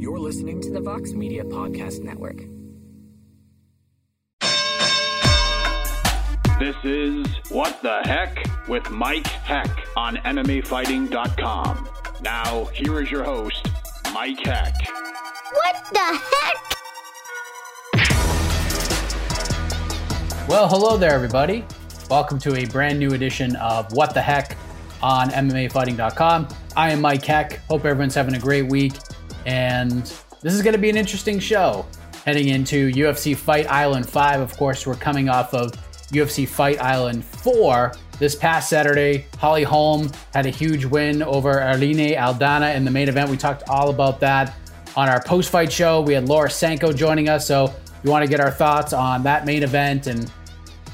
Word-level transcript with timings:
You're 0.00 0.18
listening 0.18 0.62
to 0.62 0.70
the 0.70 0.80
Vox 0.80 1.12
Media 1.12 1.44
Podcast 1.44 2.02
Network. 2.02 2.38
This 6.58 6.74
is 6.84 7.26
What 7.50 7.82
the 7.82 8.00
Heck 8.04 8.42
with 8.66 8.90
Mike 8.90 9.26
Heck 9.26 9.68
on 9.98 10.16
MMAfighting.com. 10.16 11.86
Now, 12.22 12.64
here 12.72 13.02
is 13.02 13.10
your 13.10 13.24
host, 13.24 13.68
Mike 14.14 14.38
Heck. 14.38 14.72
What 15.52 15.76
the 15.92 16.18
heck? 16.32 16.56
Well, 20.48 20.66
hello 20.66 20.96
there, 20.96 21.12
everybody. 21.12 21.66
Welcome 22.08 22.38
to 22.38 22.56
a 22.56 22.64
brand 22.64 22.98
new 22.98 23.12
edition 23.12 23.54
of 23.56 23.92
What 23.92 24.14
the 24.14 24.22
Heck 24.22 24.56
on 25.02 25.28
MMAfighting.com. 25.28 26.48
I 26.74 26.90
am 26.90 27.02
Mike 27.02 27.26
Heck. 27.26 27.58
Hope 27.66 27.84
everyone's 27.84 28.14
having 28.14 28.34
a 28.34 28.40
great 28.40 28.66
week. 28.66 28.94
And 29.46 30.02
this 30.40 30.54
is 30.54 30.62
going 30.62 30.74
to 30.74 30.78
be 30.78 30.90
an 30.90 30.96
interesting 30.96 31.38
show 31.38 31.86
heading 32.24 32.48
into 32.48 32.90
UFC 32.92 33.36
Fight 33.36 33.70
Island 33.70 34.08
5. 34.08 34.40
Of 34.40 34.56
course, 34.56 34.86
we're 34.86 34.94
coming 34.94 35.28
off 35.28 35.54
of 35.54 35.72
UFC 36.12 36.46
Fight 36.46 36.80
Island 36.80 37.24
4 37.24 37.94
this 38.18 38.34
past 38.34 38.68
Saturday. 38.68 39.26
Holly 39.38 39.64
Holm 39.64 40.10
had 40.34 40.46
a 40.46 40.50
huge 40.50 40.84
win 40.84 41.22
over 41.22 41.62
Irene 41.62 42.16
Aldana 42.16 42.74
in 42.74 42.84
the 42.84 42.90
main 42.90 43.08
event. 43.08 43.30
We 43.30 43.36
talked 43.36 43.68
all 43.68 43.90
about 43.90 44.20
that 44.20 44.54
on 44.96 45.08
our 45.08 45.22
post 45.22 45.50
fight 45.50 45.72
show. 45.72 46.00
We 46.00 46.14
had 46.14 46.28
Laura 46.28 46.50
Sanko 46.50 46.92
joining 46.92 47.28
us. 47.28 47.46
So, 47.46 47.72
we 48.02 48.10
want 48.10 48.24
to 48.24 48.30
get 48.30 48.40
our 48.40 48.50
thoughts 48.50 48.92
on 48.92 49.22
that 49.24 49.44
main 49.44 49.62
event 49.62 50.06
and 50.06 50.30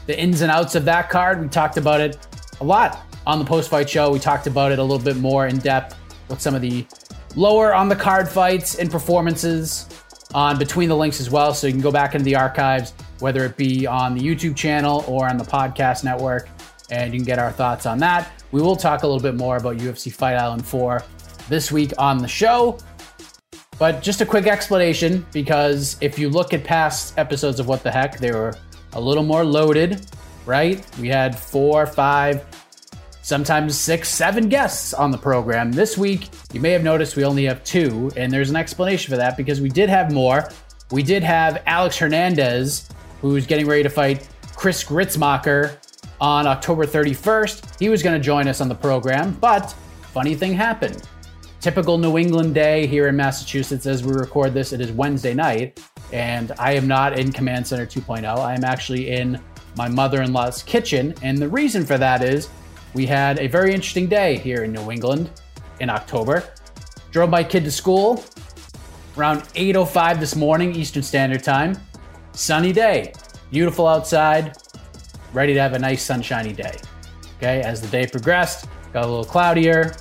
the 0.07 0.19
ins 0.19 0.41
and 0.41 0.51
outs 0.51 0.75
of 0.75 0.85
that 0.87 1.11
card. 1.11 1.41
We 1.41 1.49
talked 1.49 1.77
about 1.77 2.01
it 2.01 2.27
a 2.61 2.65
lot 2.65 3.01
on 3.27 3.39
the 3.39 3.45
post 3.45 3.71
fight 3.71 3.89
show. 3.89 4.11
We 4.11 4.19
talked 4.19 4.47
about 4.47 4.73
it 4.73 4.79
a 4.79 4.83
little 4.83 5.05
bit 5.05 5.17
more 5.17 5.47
in 5.47 5.59
depth 5.59 5.97
with 6.29 6.41
some 6.41 6.55
of 6.55 6.63
the 6.63 6.87
lower 7.37 7.75
on 7.75 7.89
the 7.89 7.95
card 7.95 8.29
fights 8.29 8.77
and 8.77 8.91
performances 8.91 9.89
on 10.35 10.59
Between 10.59 10.89
the 10.89 10.97
Links 10.97 11.21
as 11.21 11.31
well. 11.31 11.55
So 11.55 11.67
you 11.67 11.73
can 11.73 11.83
go 11.83 11.93
back 11.93 12.15
into 12.15 12.25
the 12.25 12.35
archives, 12.35 12.95
whether 13.21 13.45
it 13.45 13.57
be 13.57 13.87
on 13.87 14.15
the 14.15 14.21
YouTube 14.21 14.57
channel 14.57 15.05
or 15.07 15.29
on 15.29 15.37
the 15.37 15.45
podcast 15.45 16.03
network, 16.03 16.49
and 16.91 17.13
you 17.13 17.21
can 17.21 17.27
get 17.27 17.39
our 17.39 17.53
thoughts 17.53 17.87
on 17.87 17.99
that. 17.99 18.33
We 18.51 18.61
will 18.61 18.77
talk 18.77 19.03
a 19.03 19.07
little 19.07 19.23
bit 19.23 19.35
more 19.35 19.57
about 19.57 19.77
UFC 19.77 20.13
Fight 20.13 20.35
Island 20.35 20.67
4 20.67 21.03
this 21.49 21.71
week 21.71 21.93
on 21.99 22.19
the 22.19 22.29
show. 22.29 22.79
But 23.79 24.03
just 24.03 24.23
a 24.23 24.27
quick 24.27 24.47
explanation 24.47 25.27
because 25.33 25.99
if 26.01 26.19
you 26.19 26.31
look 26.31 26.55
at 26.55 26.65
past 26.65 27.19
episodes 27.19 27.61
of 27.61 27.69
What 27.69 27.83
the 27.83 27.91
Heck, 27.91 28.19
they 28.19 28.33
were 28.33 28.55
a 28.95 29.01
little 29.01 29.23
more 29.23 29.45
loaded, 29.45 30.07
right? 30.47 30.85
We 30.99 31.09
had 31.09 31.39
four, 31.39 31.87
five, 31.87 32.45
sometimes 33.27 33.77
six, 33.77 34.09
seven 34.09 34.49
guests 34.49 34.95
on 34.95 35.11
the 35.11 35.19
program. 35.19 35.73
This 35.73 35.99
week, 35.99 36.29
you 36.53 36.61
may 36.61 36.71
have 36.71 36.85
noticed 36.85 37.17
we 37.17 37.25
only 37.25 37.43
have 37.47 37.65
two, 37.65 38.09
and 38.17 38.33
there's 38.33 38.51
an 38.51 38.57
explanation 38.57 39.11
for 39.11 39.17
that 39.17 39.37
because 39.37 39.61
we 39.61 39.69
did 39.69 39.89
have 39.89 40.13
more. 40.13 40.49
We 40.93 41.03
did 41.03 41.25
have 41.25 41.61
Alex 41.67 41.99
Hernandez, 41.99 42.89
who's 43.21 43.45
getting 43.45 43.67
ready 43.67 43.83
to 43.83 43.89
fight 43.89 44.29
Chris 44.55 44.85
Gruetzemacher 44.85 45.77
on 46.21 46.47
October 46.47 46.87
31st. 46.87 47.81
He 47.81 47.89
was 47.89 48.01
going 48.01 48.15
to 48.15 48.25
join 48.25 48.47
us 48.47 48.61
on 48.61 48.69
the 48.69 48.77
program, 48.77 49.33
but 49.41 49.73
funny 50.13 50.37
thing 50.37 50.53
happened. 50.53 51.03
Typical 51.61 51.99
New 51.99 52.19
England 52.19 52.55
day 52.55 52.87
here 52.87 53.09
in 53.09 53.17
Massachusetts 53.17 53.87
as 53.87 54.05
we 54.05 54.13
record 54.13 54.55
this. 54.55 54.73
It 54.73 54.81
is 54.81 54.93
Wednesday 54.93 55.35
night, 55.35 55.83
and 56.13 56.53
I 56.61 56.75
am 56.75 56.87
not 56.87 57.19
in 57.19 57.33
Command 57.33 57.67
Center 57.67 57.87
2.0. 57.87 58.25
I 58.39 58.55
am 58.55 58.63
actually 58.63 59.11
in 59.11 59.41
my 59.77 59.89
mother 59.89 60.23
in 60.23 60.33
law's 60.33 60.63
kitchen. 60.63 61.13
And 61.23 61.39
the 61.39 61.49
reason 61.49 61.85
for 61.85 61.99
that 61.99 62.23
is 62.23 62.49
we 62.97 63.05
had 63.05 63.39
a 63.39 63.47
very 63.47 63.75
interesting 63.75 64.07
day 64.07 64.39
here 64.39 64.65
in 64.65 64.73
New 64.73 64.91
England 64.91 65.31
in 65.81 65.91
October. 65.91 66.43
Drove 67.11 67.29
my 67.29 67.45
kid 67.45 67.63
to 67.65 67.71
school 67.71 68.25
around 69.19 69.43
8:05 69.55 70.19
this 70.19 70.35
morning 70.35 70.75
Eastern 70.75 71.03
Standard 71.03 71.45
Time. 71.45 71.77
Sunny 72.33 72.73
day, 72.73 73.13
beautiful 73.51 73.87
outside, 73.87 74.57
ready 75.35 75.53
to 75.53 75.61
have 75.61 75.75
a 75.75 75.79
nice 75.79 76.03
sunshiny 76.03 76.55
day. 76.55 76.75
Okay, 77.37 77.61
as 77.61 77.83
the 77.83 77.89
day 77.89 78.07
progressed, 78.07 78.67
got 78.95 79.05
a 79.05 79.07
little 79.07 79.27
cloudier. 79.27 79.95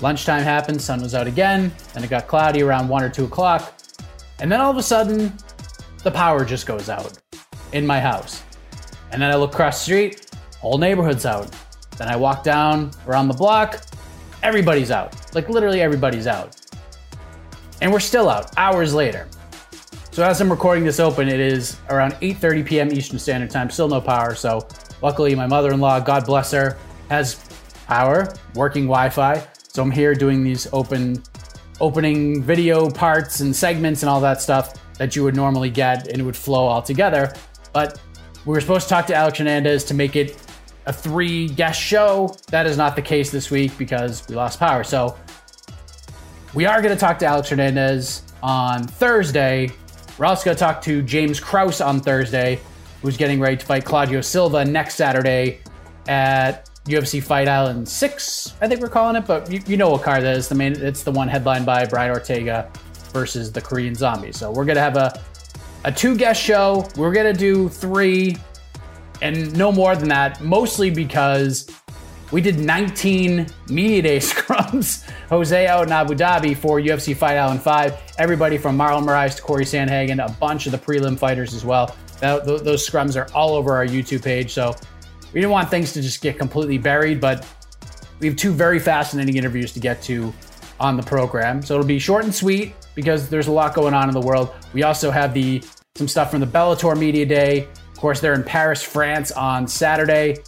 Lunchtime 0.00 0.42
happened, 0.42 0.80
sun 0.80 1.02
was 1.02 1.14
out 1.14 1.26
again, 1.26 1.70
and 1.94 2.02
it 2.02 2.08
got 2.08 2.28
cloudy 2.28 2.62
around 2.62 2.88
one 2.88 3.02
or 3.02 3.10
two 3.10 3.24
o'clock. 3.24 3.74
And 4.40 4.50
then 4.50 4.58
all 4.58 4.70
of 4.70 4.78
a 4.78 4.82
sudden, 4.82 5.34
the 6.02 6.10
power 6.10 6.46
just 6.46 6.66
goes 6.66 6.88
out 6.88 7.12
in 7.72 7.86
my 7.86 8.00
house. 8.00 8.42
And 9.10 9.20
then 9.20 9.30
I 9.30 9.34
look 9.34 9.52
across 9.52 9.80
the 9.80 9.84
street, 9.84 10.30
whole 10.60 10.78
neighborhood's 10.78 11.26
out. 11.26 11.54
Then 11.96 12.08
I 12.08 12.16
walk 12.16 12.42
down 12.42 12.90
around 13.06 13.28
the 13.28 13.34
block, 13.34 13.82
everybody's 14.42 14.90
out. 14.90 15.14
Like 15.34 15.48
literally 15.48 15.80
everybody's 15.80 16.26
out. 16.26 16.56
And 17.80 17.92
we're 17.92 18.00
still 18.00 18.28
out 18.28 18.52
hours 18.56 18.94
later. 18.94 19.28
So 20.12 20.22
as 20.22 20.40
I'm 20.40 20.50
recording 20.50 20.84
this 20.84 21.00
open, 21.00 21.26
it 21.28 21.40
is 21.40 21.78
around 21.88 22.12
8:30 22.14 22.66
p.m. 22.66 22.92
Eastern 22.92 23.18
Standard 23.18 23.50
Time. 23.50 23.70
Still 23.70 23.88
no 23.88 24.00
power. 24.00 24.34
So 24.34 24.68
luckily, 25.00 25.34
my 25.34 25.46
mother-in-law, 25.46 26.00
God 26.00 26.26
bless 26.26 26.50
her, 26.52 26.76
has 27.08 27.42
power, 27.86 28.32
working 28.54 28.84
Wi-Fi. 28.84 29.42
So 29.68 29.82
I'm 29.82 29.90
here 29.90 30.14
doing 30.14 30.44
these 30.44 30.68
open, 30.74 31.22
opening 31.80 32.42
video 32.42 32.90
parts 32.90 33.40
and 33.40 33.56
segments 33.56 34.02
and 34.02 34.10
all 34.10 34.20
that 34.20 34.42
stuff 34.42 34.74
that 34.98 35.16
you 35.16 35.24
would 35.24 35.34
normally 35.34 35.70
get, 35.70 36.08
and 36.08 36.20
it 36.20 36.24
would 36.24 36.36
flow 36.36 36.66
all 36.66 36.82
together. 36.82 37.32
But 37.72 37.98
we 38.44 38.52
were 38.52 38.60
supposed 38.60 38.88
to 38.88 38.90
talk 38.90 39.06
to 39.06 39.14
Alex 39.14 39.38
Hernandez 39.38 39.82
to 39.84 39.94
make 39.94 40.14
it 40.14 40.36
a 40.86 40.92
three 40.92 41.48
guest 41.48 41.80
show. 41.80 42.36
That 42.48 42.66
is 42.66 42.76
not 42.76 42.96
the 42.96 43.02
case 43.02 43.30
this 43.30 43.50
week 43.50 43.76
because 43.78 44.26
we 44.28 44.34
lost 44.34 44.58
power. 44.58 44.84
So 44.84 45.16
we 46.54 46.66
are 46.66 46.82
going 46.82 46.94
to 46.94 47.00
talk 47.00 47.18
to 47.20 47.26
Alex 47.26 47.48
Hernandez 47.48 48.22
on 48.42 48.86
Thursday. 48.86 49.70
We're 50.18 50.26
also 50.26 50.44
going 50.44 50.56
to 50.56 50.60
talk 50.60 50.82
to 50.82 51.02
James 51.02 51.40
Krause 51.40 51.80
on 51.80 52.00
Thursday, 52.00 52.60
who's 53.00 53.16
getting 53.16 53.40
ready 53.40 53.56
to 53.56 53.64
fight 53.64 53.84
Claudio 53.84 54.20
Silva 54.20 54.64
next 54.64 54.96
Saturday 54.96 55.60
at 56.06 56.68
UFC 56.86 57.22
Fight 57.22 57.46
Island 57.46 57.88
6, 57.88 58.54
I 58.60 58.66
think 58.66 58.80
we're 58.80 58.88
calling 58.88 59.16
it, 59.16 59.26
but 59.26 59.50
you, 59.50 59.60
you 59.66 59.76
know 59.76 59.90
what 59.90 60.02
card 60.02 60.24
that 60.24 60.36
is. 60.36 60.48
The 60.48 60.54
main, 60.54 60.72
it's 60.72 61.04
the 61.04 61.12
one 61.12 61.28
headlined 61.28 61.64
by 61.64 61.86
Brian 61.86 62.10
Ortega 62.10 62.70
versus 63.12 63.52
the 63.52 63.60
Korean 63.60 63.94
Zombie. 63.94 64.32
So 64.32 64.50
we're 64.50 64.64
going 64.64 64.76
to 64.76 64.82
have 64.82 64.96
a, 64.96 65.22
a 65.84 65.92
two 65.92 66.16
guest 66.16 66.42
show. 66.42 66.88
We're 66.96 67.12
going 67.12 67.32
to 67.32 67.38
do 67.38 67.68
three 67.68 68.36
and 69.22 69.56
no 69.56 69.72
more 69.72 69.96
than 69.96 70.08
that, 70.08 70.42
mostly 70.42 70.90
because 70.90 71.70
we 72.32 72.40
did 72.40 72.58
19 72.58 73.46
media 73.68 74.02
day 74.02 74.16
scrums. 74.18 75.08
Jose 75.28 75.66
out 75.66 75.86
in 75.86 75.92
Abu 75.92 76.14
Dhabi 76.14 76.56
for 76.56 76.80
UFC 76.80 77.16
Fight 77.16 77.36
Island 77.36 77.62
5. 77.62 78.14
Everybody 78.18 78.58
from 78.58 78.76
Marlon 78.76 79.04
Moraes 79.04 79.36
to 79.36 79.42
Corey 79.42 79.64
Sandhagen, 79.64 80.24
a 80.24 80.32
bunch 80.32 80.66
of 80.66 80.72
the 80.72 80.78
prelim 80.78 81.18
fighters 81.18 81.54
as 81.54 81.64
well. 81.64 81.94
That, 82.20 82.44
those 82.44 82.88
scrums 82.88 83.16
are 83.16 83.32
all 83.34 83.54
over 83.54 83.74
our 83.74 83.86
YouTube 83.86 84.24
page. 84.24 84.52
So 84.52 84.74
we 85.32 85.40
didn't 85.40 85.52
want 85.52 85.70
things 85.70 85.92
to 85.92 86.02
just 86.02 86.20
get 86.20 86.38
completely 86.38 86.78
buried, 86.78 87.20
but 87.20 87.46
we 88.20 88.28
have 88.28 88.36
two 88.36 88.52
very 88.52 88.78
fascinating 88.78 89.36
interviews 89.36 89.72
to 89.72 89.80
get 89.80 90.02
to 90.02 90.32
on 90.80 90.96
the 90.96 91.02
program. 91.02 91.62
So 91.62 91.74
it'll 91.74 91.86
be 91.86 91.98
short 91.98 92.24
and 92.24 92.34
sweet 92.34 92.74
because 92.94 93.28
there's 93.28 93.46
a 93.46 93.52
lot 93.52 93.74
going 93.74 93.94
on 93.94 94.08
in 94.08 94.14
the 94.14 94.20
world. 94.20 94.54
We 94.72 94.82
also 94.82 95.10
have 95.10 95.32
the 95.32 95.62
some 95.94 96.08
stuff 96.08 96.30
from 96.30 96.40
the 96.40 96.46
Bellator 96.46 96.96
Media 96.96 97.26
Day. 97.26 97.68
Course, 98.02 98.18
they're 98.18 98.34
in 98.34 98.42
Paris, 98.42 98.82
France 98.82 99.30
on 99.30 99.68
Saturday. 99.68 100.38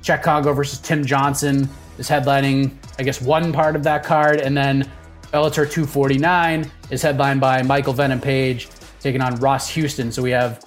Cheick 0.00 0.22
Kongo 0.22 0.52
versus 0.52 0.78
Tim 0.78 1.04
Johnson 1.04 1.68
is 1.98 2.08
headlining, 2.08 2.70
I 3.00 3.02
guess, 3.02 3.20
one 3.20 3.52
part 3.52 3.74
of 3.74 3.82
that 3.82 4.04
card. 4.04 4.40
And 4.40 4.56
then 4.56 4.88
Bellator 5.32 5.68
249 5.68 6.70
is 6.90 7.02
headlined 7.02 7.40
by 7.40 7.62
Michael 7.62 7.94
Venom 7.94 8.20
Page 8.20 8.68
taking 9.00 9.20
on 9.20 9.34
Ross 9.40 9.68
Houston. 9.70 10.12
So 10.12 10.22
we 10.22 10.30
have 10.30 10.64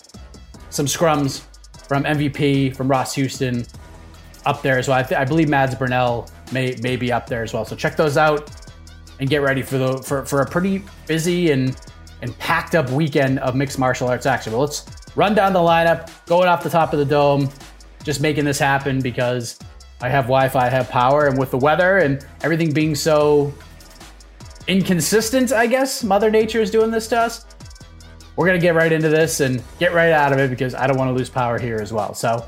some 0.69 0.85
scrums 0.85 1.43
from 1.87 2.03
MVP, 2.03 2.75
from 2.75 2.89
Ross 2.89 3.15
Houston 3.15 3.65
up 4.45 4.61
there 4.61 4.77
as 4.77 4.89
well. 4.89 4.97
I, 4.97 5.03
th- 5.03 5.17
I 5.17 5.23
believe 5.23 5.47
Mads 5.47 5.75
Burnell 5.75 6.29
may, 6.51 6.75
may 6.81 6.97
be 6.97 7.09
up 7.13 7.25
there 7.25 7.43
as 7.43 7.53
well. 7.53 7.63
So 7.63 7.77
check 7.77 7.95
those 7.95 8.17
out 8.17 8.51
and 9.21 9.29
get 9.29 9.41
ready 9.43 9.61
for 9.61 9.77
the 9.77 9.97
for, 9.99 10.25
for 10.25 10.41
a 10.41 10.45
pretty 10.45 10.83
busy 11.07 11.51
and 11.51 11.77
and 12.21 12.37
packed 12.37 12.75
up 12.75 12.89
weekend 12.89 13.39
of 13.39 13.55
mixed 13.55 13.79
martial 13.79 14.09
arts 14.09 14.25
action. 14.25 14.51
But 14.51 14.59
let's 14.59 15.02
run 15.15 15.35
down 15.35 15.53
the 15.53 15.59
lineup, 15.59 16.09
going 16.25 16.47
off 16.47 16.63
the 16.63 16.69
top 16.69 16.93
of 16.93 16.99
the 16.99 17.05
dome, 17.05 17.49
just 18.03 18.21
making 18.21 18.45
this 18.45 18.59
happen 18.59 19.01
because 19.01 19.59
I 20.01 20.09
have 20.09 20.25
Wi-Fi, 20.25 20.65
I 20.65 20.69
have 20.69 20.89
power, 20.89 21.27
and 21.27 21.37
with 21.37 21.51
the 21.51 21.57
weather 21.57 21.99
and 21.99 22.25
everything 22.43 22.73
being 22.73 22.95
so 22.95 23.53
inconsistent, 24.67 25.51
I 25.51 25.67
guess 25.67 26.03
Mother 26.03 26.29
Nature 26.29 26.61
is 26.61 26.71
doing 26.71 26.91
this 26.91 27.07
to 27.09 27.19
us. 27.19 27.45
We're 28.35 28.47
gonna 28.47 28.59
get 28.59 28.73
right 28.73 28.91
into 28.91 29.09
this 29.09 29.39
and 29.41 29.63
get 29.79 29.93
right 29.93 30.11
out 30.11 30.33
of 30.33 30.39
it 30.39 30.49
because 30.49 30.73
I 30.73 30.87
don't 30.87 30.97
want 30.97 31.09
to 31.09 31.13
lose 31.13 31.29
power 31.29 31.59
here 31.59 31.77
as 31.77 31.93
well. 31.93 32.13
So 32.13 32.45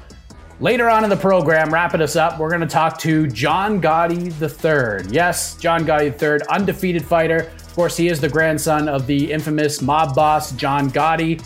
later 0.59 0.89
on 0.89 1.03
in 1.03 1.09
the 1.09 1.15
program, 1.15 1.71
wrapping 1.71 2.01
us 2.01 2.15
up, 2.15 2.39
we're 2.39 2.49
gonna 2.49 2.65
talk 2.65 2.97
to 2.99 3.27
John 3.27 3.79
Gotti 3.79 4.31
III. 4.41 5.11
Yes, 5.13 5.55
John 5.57 5.85
Gotti 5.85 6.11
III, 6.19 6.45
undefeated 6.49 7.05
fighter. 7.05 7.51
Of 7.57 7.75
course, 7.75 7.95
he 7.95 8.07
is 8.07 8.19
the 8.19 8.29
grandson 8.29 8.89
of 8.89 9.05
the 9.05 9.31
infamous 9.31 9.81
mob 9.81 10.15
boss 10.15 10.53
John 10.53 10.89
Gotti. 10.89 11.41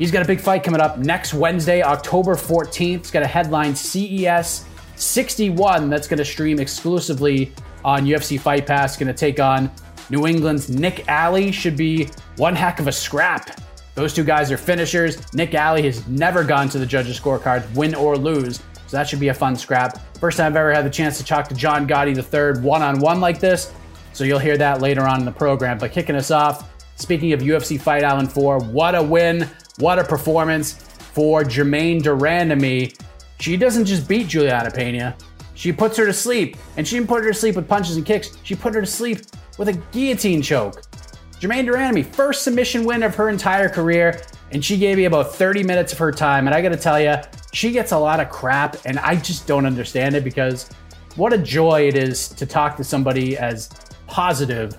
He's 0.00 0.10
got 0.10 0.22
a 0.22 0.26
big 0.26 0.40
fight 0.40 0.64
coming 0.64 0.80
up 0.80 0.96
next 0.96 1.34
Wednesday, 1.34 1.82
October 1.82 2.34
14th. 2.34 2.94
It's 2.94 3.10
got 3.10 3.22
a 3.22 3.26
headline 3.26 3.76
CES 3.76 4.64
61 4.96 5.90
that's 5.90 6.08
going 6.08 6.16
to 6.16 6.24
stream 6.24 6.58
exclusively 6.58 7.52
on 7.84 8.06
UFC 8.06 8.40
Fight 8.40 8.66
Pass. 8.66 8.96
Going 8.96 9.08
to 9.08 9.12
take 9.12 9.40
on 9.40 9.70
New 10.08 10.26
England's 10.26 10.70
Nick 10.70 11.06
Alley 11.06 11.52
should 11.52 11.76
be 11.76 12.08
one 12.38 12.56
heck 12.56 12.80
of 12.80 12.88
a 12.88 12.92
scrap. 12.92 13.60
Those 13.94 14.14
two 14.14 14.24
guys 14.24 14.50
are 14.50 14.56
finishers. 14.56 15.18
Nick 15.34 15.54
Alley 15.54 15.82
has 15.82 16.08
never 16.08 16.44
gone 16.44 16.70
to 16.70 16.78
the 16.78 16.86
judges' 16.86 17.20
scorecards, 17.20 17.70
win 17.74 17.94
or 17.94 18.16
lose, 18.16 18.56
so 18.86 18.96
that 18.96 19.06
should 19.06 19.20
be 19.20 19.28
a 19.28 19.34
fun 19.34 19.54
scrap. 19.54 19.98
First 20.16 20.38
time 20.38 20.52
I've 20.52 20.56
ever 20.56 20.72
had 20.72 20.86
the 20.86 20.90
chance 20.90 21.18
to 21.18 21.24
talk 21.26 21.46
to 21.48 21.54
John 21.54 21.86
Gotti 21.86 22.16
III 22.16 22.62
one 22.62 22.80
on 22.80 23.00
one 23.00 23.20
like 23.20 23.38
this, 23.38 23.70
so 24.14 24.24
you'll 24.24 24.38
hear 24.38 24.56
that 24.56 24.80
later 24.80 25.02
on 25.02 25.18
in 25.18 25.26
the 25.26 25.30
program. 25.30 25.76
But 25.76 25.92
kicking 25.92 26.16
us 26.16 26.30
off, 26.30 26.70
speaking 26.96 27.34
of 27.34 27.40
UFC 27.40 27.78
Fight 27.78 28.02
Island 28.02 28.32
4, 28.32 28.60
what 28.60 28.94
a 28.94 29.02
win, 29.02 29.46
what 29.80 29.98
a 29.98 30.04
performance 30.04 30.72
for 30.72 31.44
Germaine 31.44 32.02
de 32.02 32.10
Randamie. 32.10 32.98
She 33.40 33.56
doesn't 33.56 33.86
just 33.86 34.06
beat 34.06 34.28
Julianna 34.28 34.70
Pena, 34.70 35.16
she 35.54 35.72
puts 35.72 35.96
her 35.98 36.06
to 36.06 36.12
sleep. 36.12 36.56
And 36.76 36.86
she 36.88 36.96
didn't 36.96 37.08
put 37.08 37.22
her 37.24 37.32
to 37.32 37.38
sleep 37.38 37.56
with 37.56 37.68
punches 37.68 37.96
and 37.96 38.06
kicks, 38.06 38.36
she 38.44 38.54
put 38.54 38.74
her 38.74 38.80
to 38.80 38.86
sleep 38.86 39.18
with 39.58 39.68
a 39.68 39.74
guillotine 39.92 40.40
choke. 40.40 40.82
Germaine 41.38 41.66
de 41.66 41.72
Randamie, 41.72 42.04
first 42.04 42.42
submission 42.42 42.84
win 42.84 43.02
of 43.02 43.14
her 43.14 43.28
entire 43.28 43.68
career, 43.68 44.20
and 44.52 44.64
she 44.64 44.76
gave 44.76 44.96
me 44.96 45.04
about 45.04 45.34
30 45.34 45.62
minutes 45.62 45.92
of 45.92 45.98
her 45.98 46.12
time. 46.12 46.46
And 46.46 46.54
I 46.54 46.60
gotta 46.60 46.76
tell 46.76 47.00
you, 47.00 47.16
she 47.52 47.72
gets 47.72 47.92
a 47.92 47.98
lot 47.98 48.20
of 48.20 48.30
crap, 48.30 48.76
and 48.84 48.98
I 48.98 49.16
just 49.16 49.46
don't 49.46 49.66
understand 49.66 50.14
it 50.14 50.24
because 50.24 50.70
what 51.16 51.32
a 51.32 51.38
joy 51.38 51.88
it 51.88 51.96
is 51.96 52.28
to 52.30 52.46
talk 52.46 52.76
to 52.76 52.84
somebody 52.84 53.36
as 53.36 53.68
positive 54.06 54.76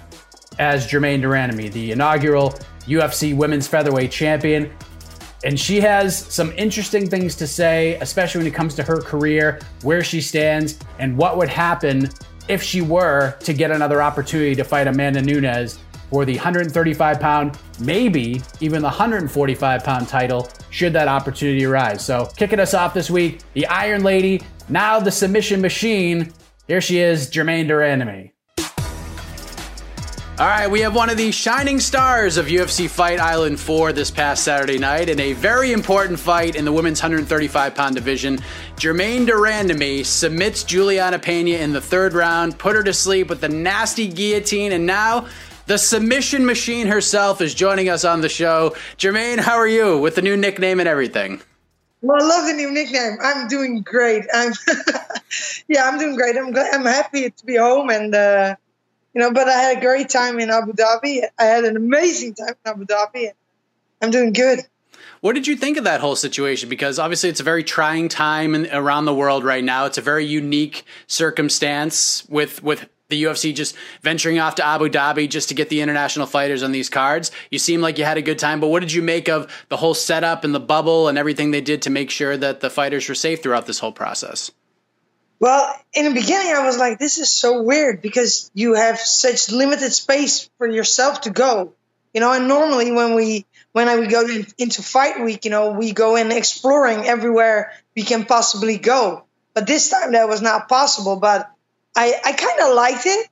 as 0.60 0.88
Germaine 0.88 1.22
de 1.22 1.28
Randamie, 1.28 1.72
the 1.72 1.92
inaugural 1.92 2.54
UFC 2.86 3.36
Women's 3.36 3.68
Featherweight 3.68 4.12
Champion. 4.12 4.72
And 5.44 5.60
she 5.60 5.80
has 5.82 6.18
some 6.18 6.52
interesting 6.54 7.10
things 7.10 7.36
to 7.36 7.48
say, 7.48 7.96
especially 7.96 8.40
when 8.40 8.48
it 8.48 8.54
comes 8.54 8.76
to 8.76 8.84
her 8.84 9.02
career, 9.02 9.60
where 9.82 10.04
she 10.04 10.22
stands, 10.22 10.78
and 11.00 11.18
what 11.18 11.38
would 11.38 11.50
happen 11.50 12.10
if 12.48 12.62
she 12.62 12.82
were 12.82 13.36
to 13.40 13.54
get 13.54 13.72
another 13.72 14.02
opportunity 14.02 14.56
to 14.56 14.64
fight 14.64 14.88
Amanda 14.88 15.22
Nunes 15.22 15.80
for 16.12 16.26
the 16.26 16.36
135 16.36 17.20
pound, 17.20 17.58
maybe 17.80 18.42
even 18.60 18.82
the 18.82 18.88
145 18.88 19.84
pound 19.84 20.08
title, 20.08 20.50
should 20.70 20.94
that 20.94 21.08
opportunity 21.08 21.66
arise. 21.66 22.04
So, 22.06 22.30
kicking 22.36 22.60
us 22.60 22.74
off 22.74 22.94
this 22.94 23.10
week, 23.10 23.40
the 23.54 23.66
Iron 23.68 24.04
Lady, 24.04 24.42
now 24.70 25.00
the 25.00 25.12
submission 25.12 25.62
machine. 25.62 26.32
Here 26.68 26.82
she 26.82 27.00
is, 27.00 27.30
Germaine 27.30 27.68
de 27.68 27.74
Randamie. 27.74 28.32
All 30.40 30.48
right, 30.48 30.72
we 30.72 30.80
have 30.80 30.96
one 30.96 31.10
of 31.10 31.18
the 31.18 31.30
shining 31.32 31.80
stars 31.80 32.38
of 32.38 32.48
UFC 32.48 32.90
Fight 32.90 33.20
Island 33.20 33.60
4 33.60 33.92
this 33.92 34.10
past 34.10 34.44
Saturday 34.44 34.80
night 34.80 35.10
in 35.10 35.20
a 35.20 35.34
very 35.34 35.74
important 35.74 36.18
fight 36.18 36.56
in 36.56 36.64
the 36.64 36.72
women's 36.72 37.02
135 37.02 37.76
pound 37.76 37.96
division. 37.96 38.40
Germaine 38.80 39.26
de 39.26 39.34
Randamie 39.34 40.06
submits 40.06 40.64
Julianna 40.64 41.20
Pena 41.20 41.58
in 41.58 41.74
the 41.74 41.82
third 41.82 42.14
round, 42.14 42.58
put 42.58 42.76
her 42.76 42.82
to 42.82 42.94
sleep 42.94 43.28
with 43.28 43.42
the 43.42 43.50
nasty 43.50 44.08
guillotine, 44.08 44.72
and 44.72 44.86
now 44.86 45.28
the 45.68 45.78
submission 45.78 46.46
machine 46.46 46.88
herself 46.88 47.42
is 47.42 47.54
joining 47.54 47.90
us 47.90 48.06
on 48.06 48.22
the 48.22 48.30
show. 48.30 48.74
Germaine, 48.98 49.38
how 49.38 49.58
are 49.58 49.68
you 49.68 50.00
with 50.00 50.16
the 50.16 50.22
new 50.22 50.38
nickname 50.38 50.80
and 50.80 50.88
everything? 50.88 51.42
Well, 52.02 52.24
I 52.24 52.26
love 52.26 52.48
the 52.48 52.54
new 52.54 52.72
nickname. 52.72 53.18
I'm 53.22 53.50
doing 53.50 53.82
great. 53.82 54.24
I'm, 54.34 54.54
yeah, 55.68 55.88
I'm 55.88 56.00
doing 56.00 56.16
great. 56.16 56.38
I'm 56.38 56.52
glad, 56.52 56.74
I'm 56.74 56.86
happy 56.86 57.30
to 57.30 57.46
be 57.46 57.58
home 57.58 57.90
and. 57.90 58.16
Uh, 58.16 58.56
you 59.14 59.22
know, 59.22 59.32
but 59.32 59.48
I 59.48 59.54
had 59.54 59.78
a 59.78 59.82
great 59.82 60.10
time 60.10 60.40
in 60.40 60.50
Abu 60.50 60.74
Dhabi. 60.74 61.24
I 61.38 61.44
had 61.44 61.64
an 61.66 61.76
amazing 61.76 62.34
time 62.34 62.56
in 62.66 62.72
Abu 62.72 62.86
Dhabi. 62.86 63.32
I'm 64.02 64.12
doing 64.12 64.34
good. 64.34 64.62
What 65.22 65.34
did 65.34 65.46
you 65.46 65.56
think 65.56 65.78
of 65.78 65.84
that 65.84 66.02
whole 66.02 66.16
situation? 66.16 66.70
Because 66.70 66.98
obviously 66.98 67.30
it's 67.30 67.40
a 67.40 67.44
very 67.44 67.64
trying 67.64 68.10
time 68.10 68.56
in, 68.56 68.68
around 68.72 69.06
the 69.06 69.14
world 69.14 69.44
right 69.44 69.64
now. 69.64 69.86
It's 69.86 69.98
a 69.98 70.02
very 70.02 70.26
unique 70.26 70.84
circumstance 71.08 72.28
with 72.28 72.64
with 72.64 72.90
the 73.10 73.24
UFC 73.24 73.54
just 73.54 73.76
venturing 74.02 74.40
off 74.40 74.56
to 74.56 74.66
Abu 74.66 74.90
Dhabi 74.90 75.30
just 75.30 75.50
to 75.50 75.54
get 75.54 75.70
the 75.70 75.82
international 75.82 76.26
fighters 76.26 76.64
on 76.64 76.72
these 76.72 76.90
cards. 76.90 77.30
You 77.52 77.60
seem 77.60 77.82
like 77.82 77.98
you 78.00 78.06
had 78.06 78.18
a 78.18 78.22
good 78.22 78.40
time, 78.40 78.60
but 78.60 78.70
what 78.70 78.80
did 78.80 78.94
you 78.94 79.04
make 79.04 79.28
of 79.28 79.52
the 79.70 79.78
whole 79.78 79.94
setup 79.94 80.44
and 80.44 80.56
the 80.56 80.60
bubble 80.60 81.08
and 81.08 81.18
everything 81.18 81.52
they 81.52 81.62
did 81.62 81.84
to 81.84 81.90
make 81.90 82.10
sure 82.10 82.36
that 82.38 82.62
the 82.62 82.70
fighters 82.70 83.08
were 83.08 83.16
safe 83.16 83.44
throughout 83.44 83.68
this 83.68 83.80
whole 83.80 83.92
process? 83.92 84.50
Well, 85.42 85.76
in 85.92 86.06
the 86.06 86.14
beginning, 86.14 86.54
I 86.54 86.64
was 86.68 86.78
like, 86.78 87.00
this 87.00 87.18
is 87.18 87.34
so 87.34 87.64
weird 87.64 88.04
because 88.04 88.52
you 88.54 88.76
have 88.76 89.00
such 89.00 89.50
limited 89.50 89.92
space 89.92 90.48
for 90.60 90.68
yourself 90.68 91.22
to 91.22 91.32
go. 91.32 91.74
You 92.14 92.22
know, 92.22 92.32
and 92.32 92.48
normally 92.48 92.92
when 92.92 93.16
we 93.16 93.48
when 93.72 93.88
I, 93.88 93.98
we 93.98 94.06
go 94.06 94.22
in, 94.22 94.46
into 94.60 94.84
fight 94.84 95.20
week, 95.20 95.46
you 95.46 95.50
know, 95.50 95.72
we 95.72 95.94
go 95.94 96.16
in 96.16 96.32
exploring 96.32 97.08
everywhere 97.08 97.74
we 97.96 98.04
can 98.04 98.26
possibly 98.26 98.78
go. 98.78 99.24
But 99.56 99.66
this 99.66 99.90
time 99.90 100.12
that 100.12 100.30
was 100.30 100.44
not 100.44 100.70
possible. 100.70 101.16
But 101.16 101.50
I, 101.96 102.14
I 102.24 102.34
kind 102.34 102.60
of 102.60 102.76
liked 102.76 103.08
it 103.08 103.28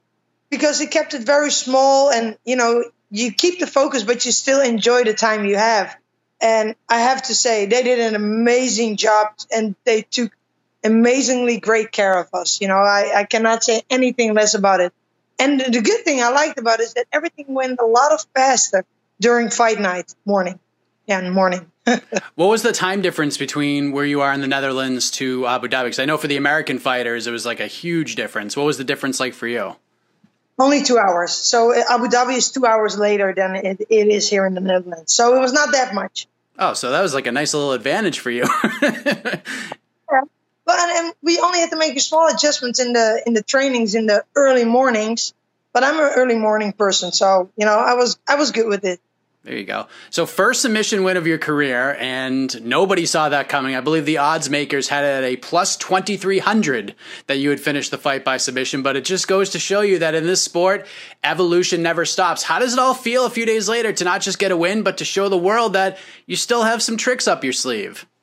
because 0.50 0.82
it 0.82 0.90
kept 0.90 1.14
it 1.14 1.22
very 1.22 1.52
small 1.52 2.10
and, 2.10 2.40
you 2.44 2.56
know, 2.56 2.86
you 3.12 3.32
keep 3.32 3.60
the 3.60 3.68
focus, 3.68 4.02
but 4.02 4.26
you 4.26 4.32
still 4.32 4.62
enjoy 4.62 5.04
the 5.04 5.14
time 5.14 5.46
you 5.46 5.58
have. 5.58 5.96
And 6.42 6.74
I 6.88 7.02
have 7.02 7.22
to 7.24 7.36
say, 7.36 7.68
they 7.68 7.84
did 7.84 8.00
an 8.00 8.16
amazing 8.16 8.96
job 8.96 9.28
and 9.52 9.76
they 9.84 10.02
took 10.02 10.32
amazingly 10.84 11.60
great 11.60 11.92
care 11.92 12.20
of 12.20 12.30
us. 12.34 12.62
You 12.62 12.68
know, 12.68 12.78
I, 12.78 13.12
I 13.16 13.24
cannot 13.26 13.64
say 13.64 13.82
anything 13.90 14.34
less 14.34 14.54
about 14.54 14.80
it. 14.80 14.94
And 15.38 15.60
the 15.60 15.82
good 15.82 16.04
thing 16.04 16.22
I 16.22 16.30
liked 16.30 16.60
about 16.60 16.80
it 16.80 16.84
is 16.84 16.94
that 16.96 17.08
everything 17.14 17.46
went 17.48 17.80
a 17.80 17.86
lot 17.86 18.12
of 18.12 18.26
faster 18.36 18.86
during 19.20 19.50
fight 19.50 19.80
night 19.80 20.14
morning. 20.26 20.60
Yeah, 21.08 21.28
morning. 21.30 21.72
what 22.36 22.48
was 22.48 22.62
the 22.62 22.72
time 22.72 23.02
difference 23.02 23.38
between 23.38 23.94
where 23.94 24.06
you 24.06 24.22
are 24.22 24.32
in 24.32 24.42
the 24.42 24.48
Netherlands 24.48 25.10
to 25.12 25.48
Abu 25.48 25.68
Dhabi? 25.68 25.86
Because 25.86 26.00
I 26.00 26.06
know 26.06 26.18
for 26.18 26.28
the 26.28 26.38
American 26.38 26.78
fighters, 26.78 27.26
it 27.26 27.32
was 27.32 27.46
like 27.46 27.60
a 27.60 27.68
huge 27.68 28.16
difference. 28.16 28.56
What 28.56 28.66
was 28.66 28.78
the 28.78 28.84
difference 28.84 29.20
like 29.20 29.34
for 29.34 29.48
you? 29.48 29.76
Only 30.60 30.84
two 30.84 31.00
hours. 31.00 31.32
So 31.32 31.74
uh, 31.74 31.84
Abu 31.90 32.08
Dhabi 32.08 32.36
is 32.36 32.52
two 32.52 32.66
hours 32.66 33.00
later 33.00 33.34
than 33.34 33.56
it, 33.56 33.82
it 33.90 34.08
is 34.08 34.30
here 34.30 34.46
in 34.46 34.54
the 34.54 34.62
Netherlands. 34.62 35.14
So 35.14 35.36
it 35.36 35.40
was 35.40 35.54
not 35.54 35.72
that 35.72 35.96
much. 35.96 36.28
Oh, 36.60 36.74
so 36.74 36.92
that 36.92 37.02
was 37.02 37.14
like 37.14 37.26
a 37.26 37.32
nice 37.32 37.54
little 37.54 37.72
advantage 37.72 38.20
for 38.20 38.30
you. 38.30 38.44
But 40.70 40.78
and 40.78 41.14
we 41.24 41.40
only 41.40 41.62
had 41.62 41.72
to 41.72 41.78
make 41.78 42.00
small 42.00 42.28
adjustments 42.28 42.80
in 42.80 42.94
the 42.94 43.24
in 43.26 43.34
the 43.34 43.42
trainings 43.42 43.96
in 43.96 44.06
the 44.06 44.24
early 44.36 44.66
mornings. 44.66 45.34
But 45.74 45.84
I'm 45.84 45.96
an 45.96 46.12
early 46.16 46.36
morning 46.36 46.74
person, 46.74 47.12
so 47.12 47.50
you 47.58 47.66
know 47.66 47.74
I 47.74 47.96
was 47.96 48.20
I 48.28 48.36
was 48.36 48.52
good 48.52 48.68
with 48.68 48.86
it. 48.86 49.00
There 49.44 49.58
you 49.58 49.64
go. 49.64 49.88
So 50.12 50.28
first 50.28 50.62
submission 50.62 51.04
win 51.04 51.18
of 51.18 51.26
your 51.26 51.40
career, 51.40 51.98
and 52.00 52.64
nobody 52.64 53.08
saw 53.08 53.30
that 53.30 53.50
coming. 53.50 53.76
I 53.76 53.82
believe 53.82 54.06
the 54.06 54.20
odds 54.20 54.48
makers 54.52 54.88
had 54.88 55.04
it 55.06 55.08
at 55.08 55.24
a 55.24 55.38
plus 55.38 55.76
twenty 55.76 56.18
three 56.18 56.38
hundred 56.38 56.94
that 57.26 57.38
you 57.38 57.50
would 57.50 57.60
finish 57.60 57.90
the 57.90 57.98
fight 57.98 58.24
by 58.24 58.38
submission. 58.38 58.84
But 58.84 58.96
it 58.96 59.06
just 59.06 59.28
goes 59.28 59.50
to 59.50 59.60
show 59.60 59.82
you 59.82 59.98
that 59.98 60.14
in 60.14 60.28
this 60.28 60.44
sport, 60.44 60.86
evolution 61.24 61.82
never 61.82 62.06
stops. 62.06 62.44
How 62.44 62.60
does 62.60 62.74
it 62.74 62.80
all 62.80 62.94
feel 62.94 63.26
a 63.26 63.32
few 63.32 63.48
days 63.48 63.68
later 63.68 63.92
to 63.92 64.04
not 64.04 64.22
just 64.22 64.38
get 64.38 64.52
a 64.52 64.58
win, 64.58 64.84
but 64.84 65.00
to 65.00 65.06
show 65.06 65.30
the 65.30 65.36
world 65.36 65.74
that 65.74 65.98
you 66.28 66.36
still 66.36 66.62
have 66.62 66.84
some 66.84 66.96
tricks 66.96 67.28
up 67.28 67.44
your 67.44 67.54
sleeve? 67.54 68.06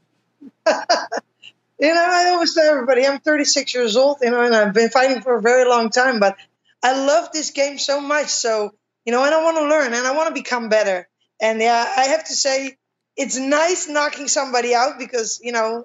You 1.79 1.93
know, 1.93 2.07
I 2.09 2.31
always 2.31 2.55
tell 2.55 2.65
everybody 2.65 3.07
I'm 3.07 3.21
36 3.21 3.75
years 3.75 3.97
old, 3.97 4.19
you 4.23 4.31
know, 4.31 4.41
and 4.41 4.55
I've 4.55 4.73
been 4.73 4.89
fighting 4.91 5.21
for 5.21 5.37
a 5.37 5.43
very 5.43 5.69
long 5.69 5.91
time, 5.91 6.21
but 6.21 6.37
I 6.83 7.05
love 7.07 7.33
this 7.33 7.51
game 7.51 7.79
so 7.79 8.01
much. 8.01 8.29
So, 8.29 8.73
you 9.05 9.13
know, 9.13 9.25
and 9.25 9.35
I 9.35 9.43
want 9.43 9.59
to 9.59 9.69
learn 9.69 9.93
and 9.93 10.07
I 10.07 10.17
want 10.17 10.29
to 10.29 10.35
become 10.35 10.69
better. 10.69 11.07
And 11.41 11.61
yeah, 11.61 11.95
I 11.97 12.05
have 12.07 12.25
to 12.25 12.35
say, 12.35 12.77
it's 13.17 13.37
nice 13.39 13.89
knocking 13.89 14.29
somebody 14.29 14.75
out 14.75 14.99
because, 14.99 15.41
you 15.43 15.53
know, 15.53 15.85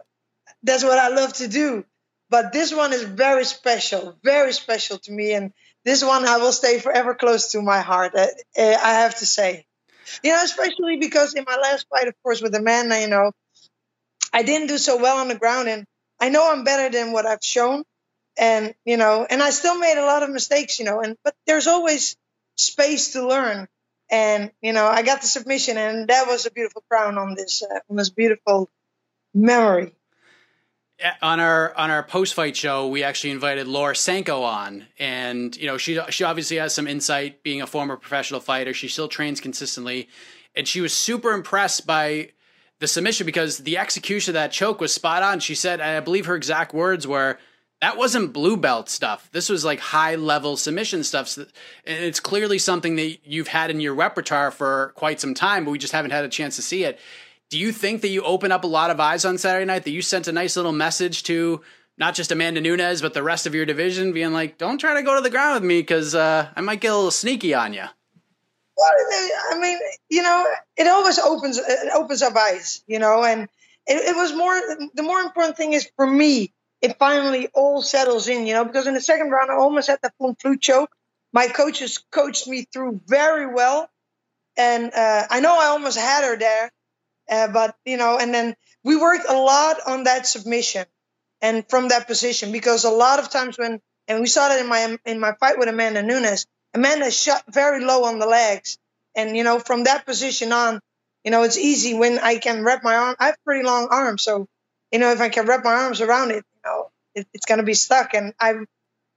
that's 0.63 0.83
what 0.83 0.98
I 0.98 1.10
love 1.10 1.33
to 1.33 1.48
do. 1.48 1.86
But 2.29 2.53
this 2.53 2.74
one 2.74 2.93
is 2.93 3.03
very 3.03 3.43
special, 3.43 4.17
very 4.24 4.53
special 4.53 4.98
to 5.00 5.12
me. 5.12 5.33
And 5.33 5.51
this 5.83 6.03
one 6.03 6.25
I 6.25 6.38
will 6.38 6.53
stay 6.53 6.79
forever 6.79 7.15
close 7.15 7.51
to 7.51 7.62
my 7.62 7.81
heart, 7.81 8.13
uh, 8.15 8.27
uh, 8.57 8.77
I 8.81 8.93
have 9.01 9.17
to 9.19 9.25
say. 9.25 9.65
You 10.24 10.31
know, 10.31 10.43
especially 10.43 10.98
because 10.98 11.33
in 11.33 11.43
my 11.48 11.57
last 11.57 11.88
fight, 11.89 12.07
of 12.07 12.15
course, 12.24 12.41
with 12.41 12.55
Amanda, 12.55 13.00
you 13.00 13.07
know, 13.07 13.31
I 14.33 14.43
didn't 14.43 14.67
do 14.67 14.77
so 14.77 14.97
well 14.97 15.17
on 15.17 15.27
the 15.27 15.35
ground, 15.35 15.67
and 15.67 15.85
I 16.19 16.29
know 16.29 16.51
I'm 16.51 16.63
better 16.63 16.89
than 16.89 17.11
what 17.11 17.25
I've 17.25 17.43
shown, 17.43 17.83
and 18.38 18.73
you 18.85 18.97
know, 18.97 19.25
and 19.29 19.41
I 19.41 19.50
still 19.50 19.77
made 19.77 19.97
a 19.97 20.05
lot 20.05 20.23
of 20.23 20.29
mistakes, 20.29 20.79
you 20.79 20.85
know, 20.85 21.01
and 21.01 21.17
but 21.23 21.35
there's 21.45 21.67
always 21.67 22.15
space 22.55 23.13
to 23.13 23.27
learn, 23.27 23.67
and 24.09 24.51
you 24.61 24.73
know, 24.73 24.85
I 24.85 25.01
got 25.01 25.21
the 25.21 25.27
submission, 25.27 25.77
and 25.77 26.07
that 26.07 26.27
was 26.27 26.45
a 26.45 26.51
beautiful 26.51 26.83
crown 26.89 27.17
on 27.17 27.35
this 27.35 27.63
uh, 27.63 27.79
on 27.89 27.97
this 27.97 28.09
beautiful 28.09 28.69
memory. 29.33 29.93
On 31.21 31.39
our 31.39 31.75
on 31.75 31.89
our 31.89 32.03
post 32.03 32.35
fight 32.35 32.55
show, 32.55 32.88
we 32.88 33.03
actually 33.03 33.31
invited 33.31 33.67
Laura 33.67 33.95
Sanko 33.95 34.43
on, 34.43 34.85
and 35.00 35.55
you 35.57 35.65
know 35.65 35.77
she 35.77 36.00
she 36.09 36.23
obviously 36.23 36.57
has 36.57 36.75
some 36.75 36.88
insight, 36.88 37.43
being 37.43 37.61
a 37.61 37.67
former 37.67 37.97
professional 37.97 38.39
fighter. 38.39 38.73
She 38.73 38.88
still 38.88 39.07
trains 39.07 39.41
consistently, 39.41 40.09
and 40.55 40.67
she 40.67 40.79
was 40.79 40.93
super 40.93 41.31
impressed 41.31 41.88
by 41.88 42.29
the 42.81 42.88
submission 42.88 43.27
because 43.27 43.59
the 43.59 43.77
execution 43.77 44.31
of 44.31 44.41
that 44.41 44.51
choke 44.51 44.81
was 44.81 44.91
spot 44.91 45.21
on. 45.21 45.39
She 45.39 45.53
said, 45.53 45.79
I 45.79 46.00
believe 46.00 46.25
her 46.25 46.35
exact 46.35 46.73
words 46.73 47.05
were, 47.05 47.38
that 47.79 47.95
wasn't 47.95 48.33
blue 48.33 48.57
belt 48.57 48.89
stuff. 48.89 49.29
This 49.31 49.50
was 49.50 49.63
like 49.63 49.79
high 49.79 50.15
level 50.15 50.57
submission 50.57 51.03
stuff. 51.03 51.38
And 51.38 51.47
it's 51.85 52.19
clearly 52.19 52.57
something 52.57 52.95
that 52.95 53.19
you've 53.23 53.47
had 53.47 53.69
in 53.69 53.79
your 53.79 53.93
repertoire 53.93 54.50
for 54.50 54.93
quite 54.95 55.21
some 55.21 55.35
time, 55.35 55.63
but 55.63 55.71
we 55.71 55.77
just 55.77 55.93
haven't 55.93 56.09
had 56.09 56.25
a 56.25 56.29
chance 56.29 56.55
to 56.55 56.63
see 56.63 56.83
it. 56.83 57.00
Do 57.51 57.59
you 57.59 57.71
think 57.71 58.01
that 58.01 58.09
you 58.09 58.23
open 58.23 58.51
up 58.51 58.63
a 58.63 58.67
lot 58.67 58.89
of 58.89 59.00
eyes 59.00 59.25
on 59.25 59.38
Saturday 59.38 59.65
night, 59.65 59.83
that 59.83 59.91
you 59.91 60.01
sent 60.01 60.27
a 60.27 60.31
nice 60.31 60.55
little 60.55 60.71
message 60.71 61.21
to 61.23 61.61
not 62.00 62.15
just 62.15 62.31
Amanda 62.31 62.61
Nunes, 62.61 63.03
but 63.03 63.13
the 63.13 63.21
rest 63.21 63.45
of 63.45 63.53
your 63.53 63.67
division 63.67 64.11
being 64.11 64.33
like, 64.33 64.57
don't 64.57 64.79
try 64.79 64.95
to 64.95 65.03
go 65.03 65.15
to 65.15 65.21
the 65.21 65.29
ground 65.29 65.53
with 65.53 65.63
me 65.63 65.81
because 65.81 66.15
uh, 66.15 66.50
I 66.55 66.61
might 66.61 66.81
get 66.81 66.93
a 66.93 66.95
little 66.95 67.11
sneaky 67.11 67.53
on 67.53 67.73
you? 67.73 67.85
I 68.83 69.59
mean, 69.59 69.77
you 70.09 70.23
know, 70.23 70.45
it 70.77 70.88
always 70.88 71.19
opens 71.19 71.57
it 71.57 71.91
opens 71.93 72.21
up 72.21 72.35
eyes, 72.35 72.83
you 72.88 73.00
know, 73.00 73.23
and 73.23 73.43
it, 73.88 74.09
it 74.09 74.15
was 74.15 74.33
more 74.33 74.53
the 74.93 75.03
more 75.03 75.19
important 75.19 75.57
thing 75.57 75.73
is 75.73 75.89
for 75.95 76.07
me, 76.07 76.53
it 76.81 76.97
finally 76.97 77.50
all 77.53 77.81
settles 77.81 78.27
in, 78.27 78.45
you 78.45 78.53
know, 78.53 78.65
because 78.65 78.88
in 78.88 78.93
the 78.93 79.01
second 79.01 79.29
round 79.29 79.51
I 79.51 79.55
almost 79.55 79.88
had 79.88 80.00
the 80.01 80.11
Von 80.19 80.35
Flue 80.35 80.57
choke. 80.57 80.91
My 81.33 81.47
coaches 81.47 82.03
coached 82.11 82.47
me 82.47 82.67
through 82.73 83.01
very 83.07 83.47
well, 83.47 83.89
and 84.57 84.93
uh, 84.93 85.27
I 85.29 85.39
know 85.39 85.57
I 85.57 85.67
almost 85.67 85.97
had 85.97 86.25
her 86.25 86.38
there, 86.38 86.71
uh, 87.29 87.47
but 87.47 87.75
you 87.85 87.97
know, 87.97 88.17
and 88.17 88.33
then 88.33 88.55
we 88.83 88.97
worked 88.97 89.25
a 89.29 89.38
lot 89.38 89.77
on 89.88 90.03
that 90.03 90.27
submission 90.27 90.85
and 91.41 91.67
from 91.69 91.89
that 91.89 92.07
position 92.07 92.51
because 92.51 92.83
a 92.83 92.89
lot 92.89 93.19
of 93.19 93.29
times 93.29 93.57
when 93.57 93.81
and 94.07 94.19
we 94.19 94.27
saw 94.27 94.50
that 94.50 94.59
in 94.59 94.67
my 94.67 94.97
in 95.05 95.19
my 95.19 95.33
fight 95.39 95.57
with 95.57 95.69
Amanda 95.69 96.03
Nunes, 96.03 96.45
Amanda 96.73 97.11
shot 97.11 97.43
very 97.49 97.83
low 97.83 98.05
on 98.05 98.19
the 98.19 98.27
legs, 98.27 98.77
and 99.15 99.35
you 99.35 99.43
know 99.43 99.59
from 99.59 99.85
that 99.85 100.05
position 100.05 100.53
on, 100.53 100.79
you 101.23 101.31
know 101.31 101.43
it's 101.43 101.57
easy 101.57 101.93
when 101.93 102.19
I 102.19 102.37
can 102.37 102.63
wrap 102.63 102.83
my 102.83 102.95
arm. 102.95 103.15
I 103.19 103.27
have 103.27 103.37
pretty 103.45 103.65
long 103.65 103.89
arms, 103.91 104.23
so 104.23 104.47
you 104.91 104.99
know 104.99 105.11
if 105.11 105.21
I 105.21 105.29
can 105.29 105.45
wrap 105.45 105.63
my 105.63 105.73
arms 105.73 106.01
around 106.01 106.31
it, 106.31 106.45
you 106.55 106.61
know 106.65 106.89
it, 107.15 107.27
it's 107.33 107.45
gonna 107.45 107.63
be 107.63 107.73
stuck. 107.73 108.13
And 108.13 108.33
I, 108.39 108.55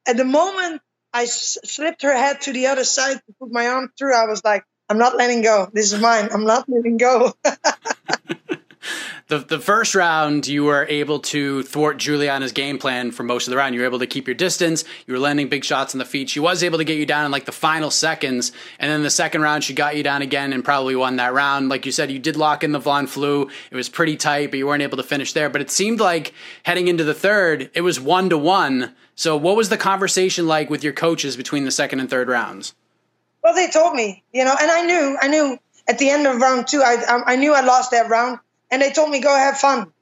at 0.06 0.16
the 0.16 0.25
moment 0.25 0.82
I 1.12 1.26
slipped 1.26 2.02
her 2.02 2.12
head 2.14 2.42
to 2.42 2.52
the 2.52 2.68
other 2.68 2.84
side 2.84 3.16
to 3.16 3.34
put 3.40 3.52
my 3.52 3.68
arm 3.68 3.90
through, 3.96 4.14
I 4.16 4.26
was 4.26 4.44
like, 4.44 4.64
I'm 4.88 4.99
not 4.99 5.16
letting 5.16 5.42
go. 5.42 5.70
This 5.73 5.92
is 5.92 6.00
mine. 6.00 6.28
I'm 6.32 6.44
not 6.44 6.68
letting 6.68 6.96
go. 6.96 7.32
the 9.28 9.38
the 9.38 9.59
first 9.59 9.95
round 9.95 10.47
you 10.47 10.64
were 10.64 10.87
able 10.88 11.19
to 11.19 11.62
thwart 11.62 11.97
Julianna's 11.97 12.52
game 12.52 12.78
plan 12.78 13.11
for 13.11 13.23
most 13.23 13.47
of 13.47 13.50
the 13.50 13.57
round. 13.57 13.75
You 13.75 13.81
were 13.81 13.87
able 13.87 14.00
to 14.00 14.07
keep 14.07 14.26
your 14.26 14.35
distance. 14.35 14.85
You 15.07 15.14
were 15.14 15.21
landing 15.21 15.49
big 15.49 15.64
shots 15.64 15.95
on 15.95 15.99
the 15.99 16.04
feet. 16.04 16.28
She 16.28 16.40
was 16.40 16.62
able 16.62 16.78
to 16.78 16.85
get 16.85 16.99
you 16.99 17.07
down 17.07 17.25
in 17.25 17.33
like 17.33 17.47
the 17.47 17.52
final 17.52 17.90
seconds, 17.90 18.52
and 18.78 18.90
then 18.90 19.02
the 19.02 19.11
second 19.11 19.40
round 19.40 19.64
she 19.64 19.73
got 19.73 19.97
you 19.97 20.02
down 20.02 20.23
again 20.23 20.52
and 20.52 20.64
probably 20.64 20.95
won 20.95 21.16
that 21.16 21.33
round. 21.33 21.71
Like 21.71 21.87
you 21.87 21.93
said, 21.93 22.11
you 22.11 22.19
did 22.19 22.37
lock 22.37 22.62
in 22.62 22.73
the 22.73 22.78
Von 22.78 23.07
Flue. 23.07 23.49
It 23.71 23.76
was 23.76 23.88
pretty 23.88 24.16
tight, 24.16 24.50
but 24.50 24.59
you 24.59 24.66
weren't 24.66 24.83
able 24.83 24.99
to 24.99 25.02
finish 25.02 25.33
there. 25.33 25.49
But 25.49 25.62
it 25.62 25.71
seemed 25.71 26.00
like 26.00 26.35
heading 26.64 26.88
into 26.88 27.04
the 27.04 27.14
third, 27.14 27.71
it 27.75 27.81
was 27.81 27.99
one 27.99 28.28
to 28.31 28.38
one. 28.38 28.95
So 29.16 29.37
what 29.37 29.57
was 29.57 29.69
the 29.69 29.76
conversation 29.76 30.47
like 30.47 30.69
with 30.69 30.85
your 30.85 30.93
coaches 30.93 31.37
between 31.37 31.64
the 31.64 31.71
second 31.71 32.00
and 32.00 32.11
third 32.11 32.28
rounds? 32.28 32.75
Well, 33.43 33.54
they 33.54 33.69
told 33.69 33.95
me, 33.95 34.23
you 34.33 34.45
know, 34.45 34.57
and 34.59 34.71
I 34.71 34.83
knew, 34.85 35.19
I 35.21 35.28
knew 35.28 35.59
at 35.87 35.99
the 35.99 36.11
end 36.11 36.26
of 36.26 36.40
round 36.40 36.66
two, 36.66 36.83
I, 36.83 37.23
I 37.26 37.37
knew 37.37 37.54
I 37.54 37.61
lost 37.61 37.90
that 37.93 38.09
round 38.09 38.38
and 38.71 38.83
they 38.83 38.90
told 38.90 39.11
me 39.11 39.21
go 39.21 39.35
have 39.35 39.59
fun. 39.59 39.92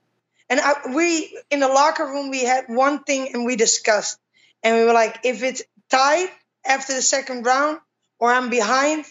And 0.49 0.61
I, 0.61 0.95
we 0.95 1.39
in 1.51 1.61
the 1.61 1.69
locker 1.69 2.05
room 2.05 2.31
we 2.31 2.45
had 2.45 2.67
one 2.69 3.05
thing 3.05 3.29
and 3.33 3.45
we 3.47 3.57
discussed, 3.57 4.19
and 4.63 4.77
we 4.77 4.85
were 4.85 4.93
like, 4.93 5.21
if 5.25 5.43
it's 5.43 5.63
tied 5.91 6.29
after 6.67 6.95
the 6.95 7.03
second 7.03 7.45
round 7.47 7.79
or 8.19 8.33
I'm 8.33 8.51
behind, 8.51 9.05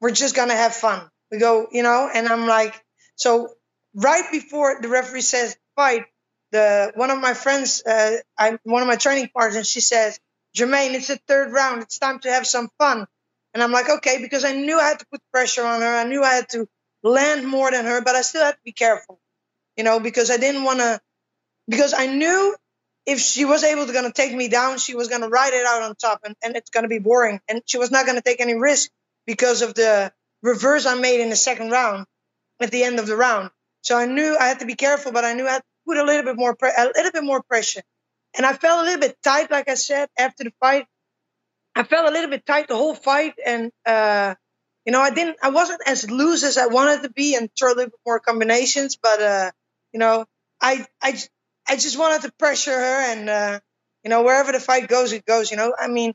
we're 0.00 0.10
just 0.12 0.36
gonna 0.36 0.56
have 0.56 0.74
fun. 0.74 1.08
We 1.30 1.38
go, 1.38 1.68
you 1.72 1.82
know, 1.82 2.10
and 2.12 2.28
I'm 2.28 2.46
like, 2.46 2.74
so 3.16 3.48
right 3.94 4.24
before 4.30 4.78
the 4.80 4.88
referee 4.88 5.22
says 5.22 5.56
fight, 5.76 6.04
the 6.50 6.92
one 6.94 7.10
of 7.10 7.18
my 7.18 7.34
friends, 7.34 7.82
uh, 7.84 8.18
I'm 8.38 8.58
one 8.64 8.82
of 8.82 8.88
my 8.88 8.96
training 8.96 9.30
partners, 9.34 9.68
she 9.68 9.80
says, 9.80 10.20
Germaine, 10.54 10.94
it's 10.94 11.08
the 11.08 11.18
third 11.26 11.52
round. 11.52 11.82
It's 11.82 11.98
time 11.98 12.18
to 12.20 12.30
have 12.30 12.46
some 12.46 12.68
fun. 12.78 13.06
And 13.54 13.62
I'm 13.62 13.72
like, 13.72 13.88
okay, 13.88 14.20
because 14.20 14.44
I 14.44 14.52
knew 14.52 14.78
I 14.78 14.84
had 14.84 14.98
to 14.98 15.06
put 15.10 15.20
pressure 15.32 15.64
on 15.64 15.80
her. 15.80 15.96
I 15.96 16.04
knew 16.04 16.22
I 16.22 16.34
had 16.34 16.48
to 16.50 16.68
land 17.02 17.46
more 17.46 17.70
than 17.70 17.84
her, 17.84 18.02
but 18.02 18.14
I 18.14 18.22
still 18.22 18.44
had 18.44 18.52
to 18.52 18.60
be 18.64 18.72
careful, 18.72 19.20
you 19.76 19.84
know, 19.84 20.00
because 20.00 20.30
I 20.30 20.36
didn't 20.36 20.64
want 20.64 20.80
to, 20.80 21.00
because 21.68 21.94
I 21.94 22.06
knew 22.06 22.54
if 23.06 23.20
she 23.20 23.44
was 23.44 23.64
able 23.64 23.86
to 23.86 23.92
to 24.04 24.12
take 24.12 24.34
me 24.34 24.48
down, 24.48 24.78
she 24.78 24.94
was 24.94 25.08
to 25.22 25.28
ride 25.28 25.54
it 25.54 25.66
out 25.66 25.82
on 25.82 25.94
top 25.96 26.20
and, 26.24 26.36
and 26.42 26.56
it's 26.56 26.70
to 26.84 26.88
be 26.88 26.98
boring. 26.98 27.40
And 27.48 27.62
she 27.66 27.78
was 27.78 27.90
not 27.90 28.06
to 28.16 28.22
take 28.22 28.40
any 28.40 28.54
risk 28.54 28.90
because 29.26 29.62
of 29.62 29.74
the 29.74 30.12
reverse 30.42 30.86
I 30.86 30.94
made 30.94 31.20
in 31.20 31.30
the 31.30 31.36
second 31.36 31.70
round 31.70 32.06
at 32.60 32.70
the 32.70 32.84
end 32.84 32.98
of 32.98 33.06
the 33.06 33.16
round. 33.16 33.50
So 33.82 33.96
I 33.96 34.06
knew 34.06 34.36
I 34.38 34.46
had 34.46 34.60
to 34.60 34.66
be 34.66 34.76
careful, 34.76 35.12
but 35.12 35.24
I 35.24 35.34
knew 35.34 35.46
I 35.46 35.52
had 35.52 35.58
to 35.58 35.64
put 35.86 35.96
a 35.96 36.04
little 36.04 36.24
bit 36.24 36.36
more, 36.36 36.54
pre- 36.54 36.72
a 36.76 36.90
little 36.94 37.12
bit 37.12 37.24
more 37.24 37.42
pressure. 37.42 37.82
And 38.36 38.46
I 38.46 38.52
felt 38.52 38.82
a 38.82 38.84
little 38.84 39.00
bit 39.00 39.16
tight, 39.22 39.50
like 39.50 39.68
I 39.68 39.74
said, 39.74 40.08
after 40.18 40.44
the 40.44 40.52
fight. 40.60 40.86
I 41.74 41.82
felt 41.82 42.08
a 42.08 42.12
little 42.12 42.30
bit 42.30 42.46
tight 42.46 42.68
the 42.68 42.76
whole 42.76 42.94
fight, 42.94 43.34
and 43.44 43.72
uh, 43.86 44.34
you 44.84 44.92
know, 44.92 45.00
I 45.00 45.10
didn't, 45.10 45.36
I 45.42 45.50
wasn't 45.50 45.80
as 45.86 46.10
loose 46.10 46.42
as 46.42 46.58
I 46.58 46.66
wanted 46.66 47.02
to 47.02 47.10
be 47.10 47.34
and 47.36 47.48
throw 47.58 47.68
a 47.68 47.74
little 47.74 47.90
bit 47.90 48.00
more 48.06 48.20
combinations, 48.20 48.96
but, 48.96 49.22
uh, 49.22 49.50
you 49.92 50.00
know, 50.00 50.26
I, 50.60 50.86
I, 51.02 51.18
I 51.68 51.76
just 51.76 51.98
wanted 51.98 52.22
to 52.22 52.32
pressure 52.38 52.72
her 52.72 53.12
and, 53.12 53.28
uh, 53.28 53.60
you 54.04 54.10
know, 54.10 54.22
wherever 54.22 54.50
the 54.50 54.60
fight 54.60 54.88
goes, 54.88 55.12
it 55.12 55.24
goes, 55.24 55.50
you 55.50 55.56
know, 55.56 55.74
I 55.78 55.88
mean, 55.88 56.14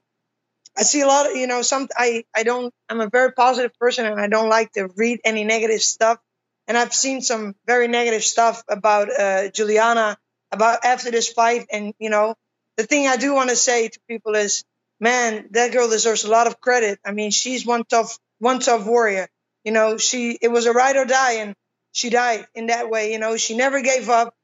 I 0.77 0.83
see 0.83 1.01
a 1.01 1.07
lot 1.07 1.29
of, 1.29 1.36
you 1.36 1.47
know, 1.47 1.62
some, 1.62 1.88
I, 1.95 2.25
I 2.36 2.43
don't, 2.43 2.74
I'm 2.89 3.01
a 3.01 3.09
very 3.09 3.31
positive 3.31 3.74
person 3.79 4.05
and 4.05 4.19
I 4.19 4.27
don't 4.27 4.50
like 4.50 4.74
to 4.74 4.89
read 4.95 5.21
any 5.24 5.43
negative 5.43 5.81
stuff. 5.81 6.19
And 6.67 6.77
I've 6.77 6.93
seen 6.93 7.21
some 7.21 7.55
very 7.65 7.88
negative 7.88 8.24
stuff 8.24 8.62
about, 8.67 9.09
uh, 9.09 9.50
Julianna 9.50 10.17
about 10.51 10.83
after 10.83 11.09
this 11.09 11.29
fight. 11.31 11.65
And, 11.71 11.93
you 11.97 12.09
know, 12.09 12.36
the 12.75 12.83
thing 12.83 13.07
I 13.07 13.17
do 13.17 13.33
want 13.33 13.50
to 13.50 13.55
say 13.55 13.88
to 13.88 14.00
people 14.07 14.36
is, 14.36 14.63
man, 15.00 15.47
that 15.51 15.71
girl 15.71 15.89
deserves 15.89 16.25
a 16.25 16.29
lot 16.29 16.47
of 16.47 16.59
credit. 16.59 17.00
I 17.05 17.12
mean, 17.12 17.31
she's 17.31 17.65
one 17.65 17.86
tough 17.86 18.17
one 18.39 18.60
tough 18.60 18.86
warrior. 18.86 19.27
You 19.63 19.72
know, 19.72 19.98
she 19.98 20.38
it 20.41 20.50
was 20.50 20.65
a 20.65 20.72
ride 20.72 20.96
or 20.96 21.06
die, 21.06 21.34
and 21.34 21.56
she 21.91 22.10
died 22.10 22.48
in 22.56 22.67
that 22.67 22.89
way. 22.89 23.12
You 23.12 23.20
know, 23.20 23.38
she 23.38 23.56
never 23.56 23.82
gave 23.82 24.10
up, 24.10 24.36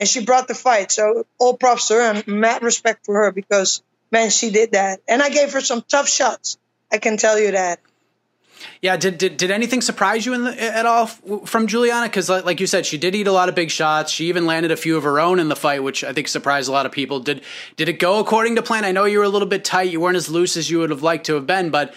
and 0.00 0.08
she 0.08 0.24
brought 0.24 0.48
the 0.48 0.54
fight. 0.54 0.92
So 0.92 1.26
all 1.38 1.56
props 1.56 1.88
to 1.88 1.94
her 1.94 2.00
and 2.00 2.26
mad 2.26 2.62
respect 2.62 3.06
for 3.06 3.14
her 3.24 3.32
because 3.32 3.82
man, 4.10 4.30
she 4.30 4.50
did 4.50 4.72
that. 4.72 5.00
And 5.08 5.22
I 5.22 5.28
gave 5.28 5.52
her 5.52 5.60
some 5.60 5.82
tough 5.82 6.08
shots. 6.08 6.58
I 6.92 6.98
can 6.98 7.16
tell 7.16 7.38
you 7.38 7.52
that. 7.52 7.80
Yeah, 8.80 8.96
did 8.96 9.18
did, 9.18 9.36
did 9.36 9.50
anything 9.50 9.80
surprise 9.80 10.24
you 10.24 10.36
the, 10.38 10.62
at 10.62 10.86
all 10.86 11.06
from 11.06 11.66
Julianna? 11.66 12.06
Because 12.06 12.28
like, 12.28 12.44
like, 12.44 12.60
you 12.60 12.66
said, 12.66 12.86
she 12.86 12.96
did 12.98 13.14
eat 13.14 13.26
a 13.26 13.32
lot 13.32 13.48
of 13.48 13.54
big 13.54 13.70
shots. 13.70 14.12
She 14.12 14.26
even 14.26 14.46
landed 14.46 14.70
a 14.70 14.76
few 14.76 14.96
of 14.96 15.02
her 15.02 15.18
own 15.20 15.38
in 15.38 15.48
the 15.48 15.56
fight, 15.56 15.82
which 15.82 16.04
I 16.04 16.12
think 16.12 16.28
surprised 16.28 16.68
a 16.68 16.72
lot 16.72 16.86
of 16.86 16.92
people. 16.92 17.20
Did 17.20 17.42
did 17.76 17.88
it 17.88 17.98
go 17.98 18.20
according 18.20 18.56
to 18.56 18.62
plan? 18.62 18.84
I 18.84 18.92
know 18.92 19.04
you 19.04 19.18
were 19.18 19.24
a 19.24 19.28
little 19.28 19.48
bit 19.48 19.64
tight. 19.64 19.90
You 19.90 20.00
weren't 20.00 20.16
as 20.16 20.28
loose 20.28 20.56
as 20.56 20.70
you 20.70 20.78
would 20.78 20.90
have 20.90 21.02
liked 21.02 21.26
to 21.26 21.34
have 21.34 21.46
been, 21.46 21.70
but 21.70 21.94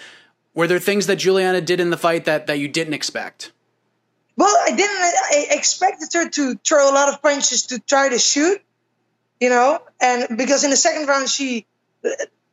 were 0.58 0.66
there 0.66 0.80
things 0.80 1.06
that 1.06 1.16
Julianna 1.16 1.60
did 1.60 1.78
in 1.78 1.90
the 1.90 1.96
fight 1.96 2.24
that, 2.24 2.48
that 2.48 2.58
you 2.58 2.66
didn't 2.66 2.92
expect? 2.92 3.52
Well, 4.36 4.52
I 4.60 4.74
didn't. 4.74 4.96
I 4.96 5.56
expected 5.56 6.08
her 6.14 6.28
to 6.30 6.56
throw 6.56 6.90
a 6.90 6.92
lot 6.92 7.08
of 7.12 7.22
punches 7.22 7.66
to 7.68 7.78
try 7.78 8.08
to 8.08 8.18
shoot, 8.18 8.60
you 9.38 9.50
know, 9.50 9.80
and 10.00 10.36
because 10.36 10.64
in 10.64 10.70
the 10.70 10.76
second 10.76 11.06
round 11.06 11.28
she 11.28 11.64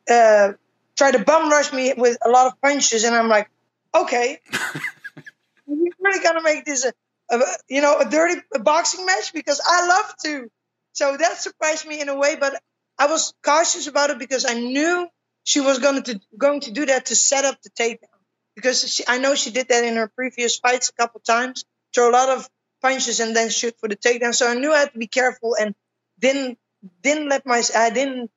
uh, 0.07 0.53
tried 0.95 1.11
to 1.13 1.19
bum 1.19 1.49
rush 1.49 1.73
me 1.73 1.95
with 1.97 2.17
a 2.23 2.29
lot 2.29 2.45
of 2.45 2.61
punches, 2.61 3.05
and 3.05 3.15
I'm 3.15 3.27
like, 3.27 3.49
okay, 3.93 4.39
we're 5.65 5.89
really 5.99 6.23
gonna 6.23 6.43
make 6.43 6.63
this 6.63 6.85
a, 6.85 6.93
a, 7.35 7.39
you 7.67 7.81
know 7.81 7.97
a 7.97 8.07
dirty 8.07 8.39
boxing 8.61 9.05
match 9.07 9.33
because 9.33 9.59
I 9.65 9.87
love 9.87 10.13
to. 10.25 10.51
So 10.93 11.17
that 11.17 11.37
surprised 11.39 11.87
me 11.87 12.01
in 12.01 12.09
a 12.09 12.15
way, 12.15 12.35
but 12.35 12.61
I 12.99 13.07
was 13.07 13.33
cautious 13.41 13.87
about 13.87 14.11
it 14.11 14.19
because 14.19 14.45
I 14.47 14.53
knew 14.53 15.07
she 15.45 15.61
was 15.61 15.79
going 15.79 16.03
to 16.03 16.19
going 16.37 16.59
to 16.61 16.71
do 16.71 16.87
that 16.87 17.05
to 17.07 17.15
set 17.15 17.45
up 17.45 17.61
the 17.61 17.69
takedown 17.69 18.19
because 18.55 18.91
she, 18.91 19.03
I 19.07 19.19
know 19.19 19.35
she 19.35 19.51
did 19.51 19.69
that 19.69 19.83
in 19.85 19.95
her 19.95 20.07
previous 20.07 20.57
fights 20.57 20.89
a 20.89 20.93
couple 20.93 21.21
times, 21.21 21.63
throw 21.93 22.09
a 22.09 22.11
lot 22.11 22.29
of 22.29 22.49
punches 22.81 23.19
and 23.19 23.35
then 23.35 23.49
shoot 23.49 23.75
for 23.79 23.87
the 23.87 23.95
takedown. 23.95 24.33
So 24.33 24.49
I 24.49 24.55
knew 24.55 24.73
I 24.73 24.79
had 24.79 24.93
to 24.93 24.99
be 24.99 25.07
careful 25.07 25.55
and 25.57 25.75
didn't 26.19 26.57
didn't 27.01 27.29
let 27.29 27.45
my 27.45 27.61
I 27.75 27.91
didn't 27.91 28.31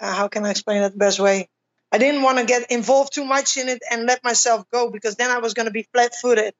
uh, 0.00 0.12
how 0.12 0.28
can 0.28 0.44
I 0.44 0.50
explain 0.50 0.82
that 0.82 0.92
the 0.92 0.98
best 0.98 1.20
way? 1.20 1.48
I 1.92 1.98
didn't 1.98 2.22
want 2.22 2.38
to 2.38 2.44
get 2.44 2.70
involved 2.70 3.12
too 3.12 3.24
much 3.24 3.56
in 3.56 3.68
it 3.68 3.82
and 3.90 4.06
let 4.06 4.24
myself 4.24 4.64
go 4.72 4.90
because 4.90 5.16
then 5.16 5.30
I 5.30 5.38
was 5.38 5.54
going 5.54 5.66
to 5.66 5.72
be 5.72 5.86
flat-footed, 5.92 6.54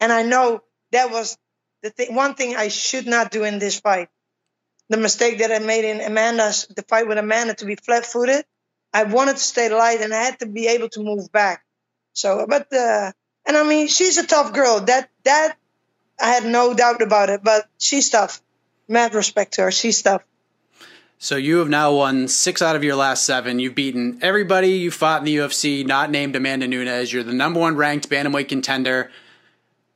and 0.00 0.12
I 0.12 0.22
know 0.22 0.60
that 0.92 1.10
was 1.10 1.36
the. 1.82 1.92
One 2.10 2.34
thing 2.34 2.56
I 2.56 2.68
should 2.68 3.06
not 3.06 3.30
do 3.30 3.44
in 3.44 3.58
this 3.58 3.80
fight. 3.80 4.08
The 4.88 4.98
mistake 4.98 5.38
that 5.38 5.50
I 5.50 5.58
made 5.58 5.84
in 5.84 6.00
Amanda's 6.00 6.66
the 6.68 6.82
fight 6.82 7.08
with 7.08 7.18
Amanda 7.18 7.54
to 7.54 7.64
be 7.64 7.74
flat-footed 7.76 8.44
I 8.96 9.02
wanted 9.02 9.36
to 9.36 9.42
stay 9.42 9.68
light 9.68 10.00
and 10.00 10.14
I 10.14 10.22
had 10.22 10.38
to 10.38 10.46
be 10.46 10.68
able 10.68 10.88
to 10.90 11.00
move 11.02 11.30
back. 11.30 11.62
So, 12.14 12.46
but 12.48 12.72
uh, 12.72 13.12
and 13.44 13.56
I 13.56 13.62
mean, 13.62 13.88
she's 13.88 14.16
a 14.16 14.26
tough 14.26 14.54
girl. 14.54 14.80
That 14.80 15.10
that 15.24 15.58
I 16.18 16.28
had 16.28 16.46
no 16.46 16.72
doubt 16.72 17.02
about 17.02 17.28
it. 17.28 17.42
But 17.44 17.66
she's 17.78 18.08
tough. 18.08 18.40
Mad 18.88 19.14
respect 19.14 19.54
to 19.54 19.62
her. 19.62 19.70
She's 19.70 20.00
tough. 20.00 20.22
So 21.18 21.36
you 21.36 21.58
have 21.58 21.68
now 21.68 21.92
won 21.92 22.26
six 22.28 22.62
out 22.62 22.74
of 22.74 22.84
your 22.84 22.96
last 22.96 23.24
seven. 23.24 23.58
You've 23.58 23.74
beaten 23.74 24.18
everybody 24.22 24.70
you 24.70 24.90
fought 24.90 25.20
in 25.20 25.24
the 25.26 25.36
UFC, 25.36 25.86
not 25.86 26.10
named 26.10 26.34
Amanda 26.34 26.66
Nunes. 26.66 27.12
You're 27.12 27.22
the 27.22 27.34
number 27.34 27.60
one 27.60 27.76
ranked 27.76 28.08
bantamweight 28.08 28.48
contender. 28.48 29.10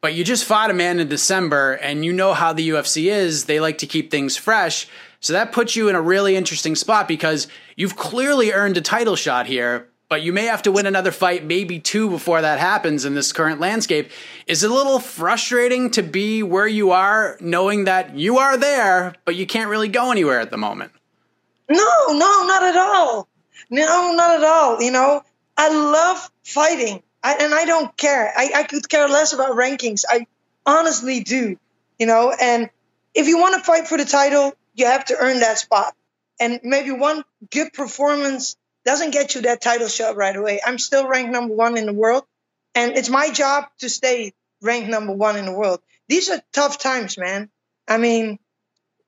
But 0.00 0.14
you 0.14 0.24
just 0.24 0.46
fought 0.46 0.70
Amanda 0.70 1.02
in 1.02 1.08
December, 1.08 1.72
and 1.72 2.04
you 2.04 2.12
know 2.12 2.32
how 2.32 2.52
the 2.52 2.70
UFC 2.70 3.12
is. 3.12 3.44
They 3.44 3.60
like 3.60 3.78
to 3.78 3.86
keep 3.86 4.10
things 4.10 4.36
fresh. 4.36 4.88
So 5.20 5.34
that 5.34 5.52
puts 5.52 5.76
you 5.76 5.88
in 5.90 5.94
a 5.94 6.00
really 6.00 6.36
interesting 6.36 6.74
spot 6.74 7.06
because 7.06 7.46
you've 7.76 7.96
clearly 7.96 8.52
earned 8.52 8.78
a 8.78 8.80
title 8.80 9.14
shot 9.14 9.46
here, 9.46 9.88
but 10.08 10.22
you 10.22 10.32
may 10.32 10.46
have 10.46 10.62
to 10.62 10.72
win 10.72 10.86
another 10.86 11.10
fight, 11.10 11.44
maybe 11.44 11.78
two 11.78 12.08
before 12.08 12.40
that 12.40 12.58
happens 12.58 13.04
in 13.04 13.14
this 13.14 13.30
current 13.30 13.60
landscape. 13.60 14.10
Is 14.46 14.64
it 14.64 14.70
a 14.70 14.74
little 14.74 14.98
frustrating 14.98 15.90
to 15.90 16.02
be 16.02 16.42
where 16.42 16.66
you 16.66 16.92
are, 16.92 17.36
knowing 17.40 17.84
that 17.84 18.16
you 18.16 18.38
are 18.38 18.56
there, 18.56 19.14
but 19.26 19.36
you 19.36 19.46
can't 19.46 19.68
really 19.68 19.88
go 19.88 20.10
anywhere 20.10 20.40
at 20.40 20.50
the 20.50 20.56
moment? 20.56 20.92
No, 21.68 22.06
no, 22.08 22.44
not 22.46 22.62
at 22.62 22.76
all. 22.76 23.28
No, 23.68 24.12
not 24.14 24.38
at 24.38 24.44
all. 24.44 24.82
You 24.82 24.90
know, 24.90 25.22
I 25.58 25.68
love 25.68 26.30
fighting, 26.42 27.02
I, 27.22 27.34
and 27.34 27.54
I 27.54 27.64
don't 27.64 27.96
care. 27.96 28.32
I, 28.34 28.50
I 28.54 28.62
could 28.64 28.88
care 28.88 29.08
less 29.08 29.32
about 29.32 29.56
rankings. 29.56 30.04
I 30.08 30.26
honestly 30.64 31.20
do. 31.20 31.56
You 31.98 32.06
know, 32.06 32.32
and 32.32 32.70
if 33.14 33.28
you 33.28 33.38
want 33.38 33.54
to 33.56 33.60
fight 33.60 33.86
for 33.86 33.98
the 33.98 34.06
title, 34.06 34.54
you 34.74 34.86
have 34.86 35.04
to 35.06 35.16
earn 35.18 35.40
that 35.40 35.58
spot. 35.58 35.94
And 36.38 36.60
maybe 36.62 36.90
one 36.92 37.22
good 37.50 37.72
performance 37.74 38.56
doesn't 38.84 39.10
get 39.10 39.34
you 39.34 39.42
that 39.42 39.60
title 39.60 39.88
shot 39.88 40.16
right 40.16 40.34
away. 40.34 40.60
I'm 40.64 40.78
still 40.78 41.06
ranked 41.06 41.32
number 41.32 41.54
one 41.54 41.76
in 41.76 41.84
the 41.84 41.92
world, 41.92 42.24
and 42.74 42.92
it's 42.96 43.10
my 43.10 43.30
job 43.30 43.66
to 43.80 43.90
stay 43.90 44.32
ranked 44.62 44.88
number 44.88 45.12
one 45.12 45.36
in 45.36 45.44
the 45.44 45.52
world. 45.52 45.80
These 46.08 46.30
are 46.30 46.40
tough 46.52 46.78
times, 46.78 47.18
man. 47.18 47.50
I 47.86 47.98
mean, 47.98 48.38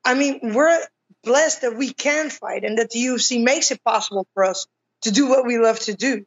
I 0.05 0.13
mean, 0.13 0.53
we're 0.53 0.79
blessed 1.23 1.61
that 1.61 1.75
we 1.75 1.91
can 1.91 2.29
fight 2.29 2.63
and 2.63 2.77
that 2.77 2.91
the 2.91 2.99
UFC 2.99 3.43
makes 3.43 3.71
it 3.71 3.83
possible 3.83 4.27
for 4.33 4.43
us 4.43 4.67
to 5.01 5.11
do 5.11 5.27
what 5.27 5.45
we 5.45 5.57
love 5.57 5.79
to 5.81 5.95
do. 5.95 6.25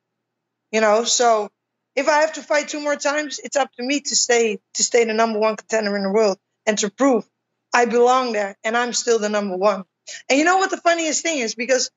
You 0.73 0.81
know, 0.81 1.05
so 1.05 1.51
if 1.97 2.09
I 2.09 2.21
have 2.21 2.35
to 2.35 2.43
fight 2.43 2.69
two 2.69 2.81
more 2.81 2.97
times, 2.97 3.41
it's 3.43 3.57
up 3.57 3.73
to 3.73 3.83
me 3.83 4.01
to 4.01 4.17
stay 4.17 4.61
to 4.75 4.83
stay 4.85 5.05
the 5.05 5.15
number 5.15 5.39
one 5.39 5.57
contender 5.57 5.97
in 5.97 6.03
the 6.03 6.13
world 6.13 6.39
and 6.67 6.79
to 6.79 6.91
prove 6.91 7.27
I 7.75 7.87
belong 7.87 8.33
there 8.33 8.57
and 8.65 8.77
I'm 8.77 8.93
still 8.93 9.19
the 9.19 9.29
number 9.29 9.57
one. 9.57 9.85
And 10.29 10.39
you 10.39 10.45
know 10.45 10.59
what 10.59 10.71
the 10.71 10.77
funniest 10.77 11.23
thing 11.23 11.41
is? 11.41 11.55
Because 11.55 11.91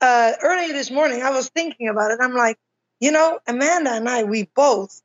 uh, 0.00 0.32
earlier 0.42 0.72
this 0.72 0.90
morning 0.90 1.22
I 1.22 1.30
was 1.30 1.48
thinking 1.48 1.88
about 1.88 2.12
it. 2.12 2.18
I'm 2.22 2.34
like, 2.34 2.58
you 3.00 3.12
know, 3.12 3.38
Amanda 3.46 3.90
and 3.90 4.08
I, 4.08 4.24
we 4.24 4.48
both 4.54 5.00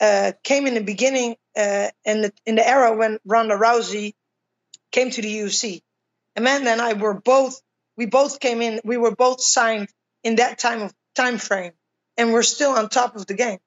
uh, 0.00 0.32
came 0.42 0.66
in 0.66 0.74
the 0.74 0.82
beginning 0.82 1.36
uh, 1.56 1.88
in 2.04 2.22
the 2.22 2.32
in 2.46 2.54
the 2.54 2.66
era 2.66 2.96
when 2.96 3.18
Ronda 3.24 3.56
Rousey 3.56 4.14
came 4.92 5.10
to 5.10 5.22
the 5.22 5.38
UFC. 5.40 5.82
Amanda 6.36 6.70
and 6.70 6.80
I 6.80 6.94
were 6.94 7.14
both 7.14 7.60
we 7.96 8.06
both 8.06 8.40
came 8.40 8.62
in. 8.62 8.80
We 8.84 8.96
were 8.96 9.14
both 9.14 9.42
signed 9.42 9.88
in 10.24 10.36
that 10.36 10.58
time 10.58 10.82
of 10.82 10.94
time 11.14 11.38
frame, 11.38 11.72
and 12.20 12.34
we're 12.34 12.42
still 12.42 12.72
on 12.72 12.90
top 12.90 13.16
of 13.16 13.26
the 13.26 13.32
game. 13.32 13.58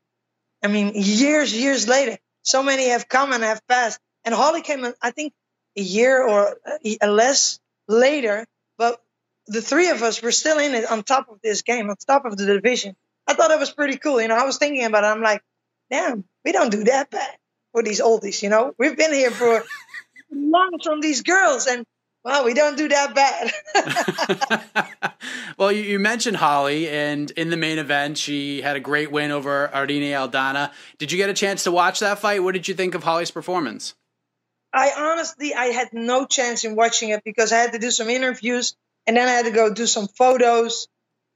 I 0.63 0.67
mean, 0.67 0.91
years 0.93 1.51
years 1.55 1.87
later, 1.87 2.17
so 2.43 2.61
many 2.61 2.89
have 2.89 3.09
come 3.09 3.33
and 3.33 3.43
have 3.43 3.65
passed. 3.67 3.99
And 4.23 4.33
Holly 4.33 4.61
came 4.61 4.85
in, 4.85 4.93
I 5.01 5.09
think, 5.09 5.33
a 5.75 5.81
year 5.81 6.21
or 6.21 6.55
uh, 7.01 7.07
less 7.07 7.59
later, 7.87 8.45
but 8.77 9.01
the 9.47 9.61
three 9.61 9.89
of 9.89 10.03
us 10.03 10.21
were 10.21 10.31
still 10.31 10.59
in 10.59 10.75
it 10.75 10.89
on 10.89 11.01
top 11.03 11.29
of 11.29 11.41
this 11.41 11.63
game, 11.63 11.89
on 11.89 11.95
top 11.95 12.25
of 12.25 12.37
the 12.37 12.45
division. 12.45 12.95
I 13.25 13.33
thought 13.33 13.51
it 13.51 13.59
was 13.59 13.71
pretty 13.71 13.97
cool. 13.97 14.21
You 14.21 14.27
know, 14.27 14.37
I 14.37 14.45
was 14.45 14.57
thinking 14.57 14.85
about 14.85 15.03
it. 15.03 15.07
I'm 15.07 15.23
like, 15.23 15.41
damn, 15.89 16.23
we 16.45 16.51
don't 16.51 16.71
do 16.71 16.83
that 16.85 17.09
bad 17.09 17.35
for 17.71 17.81
these 17.81 18.01
oldies. 18.01 18.43
You 18.43 18.49
know, 18.49 18.73
we've 18.77 18.95
been 18.95 19.13
here 19.13 19.31
for 19.31 19.63
long 20.31 20.77
from 20.83 21.01
these 21.01 21.23
girls, 21.23 21.65
and 21.65 21.85
well, 22.23 22.45
we 22.45 22.53
don't 22.53 22.77
do 22.77 22.87
that 22.87 23.13
bad. 23.13 23.51
well, 25.57 25.71
you, 25.71 25.81
you, 25.83 25.99
mentioned 25.99 26.37
Holly, 26.37 26.87
and 26.89 27.29
in 27.31 27.49
the 27.49 27.57
main 27.57 27.79
event, 27.79 28.17
she 28.17 28.61
had 28.61 28.75
a 28.75 28.79
great 28.79 29.11
win 29.11 29.31
over 29.31 29.73
Irene 29.73 30.13
Aldana. 30.13 30.71
Did 30.97 31.11
you 31.11 31.17
get 31.17 31.29
a 31.29 31.33
chance 31.33 31.65
to 31.65 31.71
watch 31.71 31.99
that 31.99 32.19
fight? 32.19 32.41
What 32.41 32.53
did 32.53 32.67
you 32.67 32.73
think 32.73 32.95
of 32.95 33.03
Holly's 33.03 33.31
performance? 33.31 33.93
I 34.73 34.91
honestly, 34.95 35.53
I 35.53 35.65
had 35.65 35.89
no 35.93 36.25
chance 36.25 36.63
in 36.63 36.75
watching 36.75 37.09
it 37.09 37.23
because 37.23 37.51
I 37.51 37.57
had 37.57 37.73
to 37.73 37.79
do 37.79 37.91
some 37.91 38.09
interviews, 38.09 38.75
and 39.05 39.17
then 39.17 39.27
I 39.27 39.31
had 39.31 39.45
to 39.45 39.51
go 39.51 39.73
do 39.73 39.85
some 39.85 40.07
photos. 40.07 40.87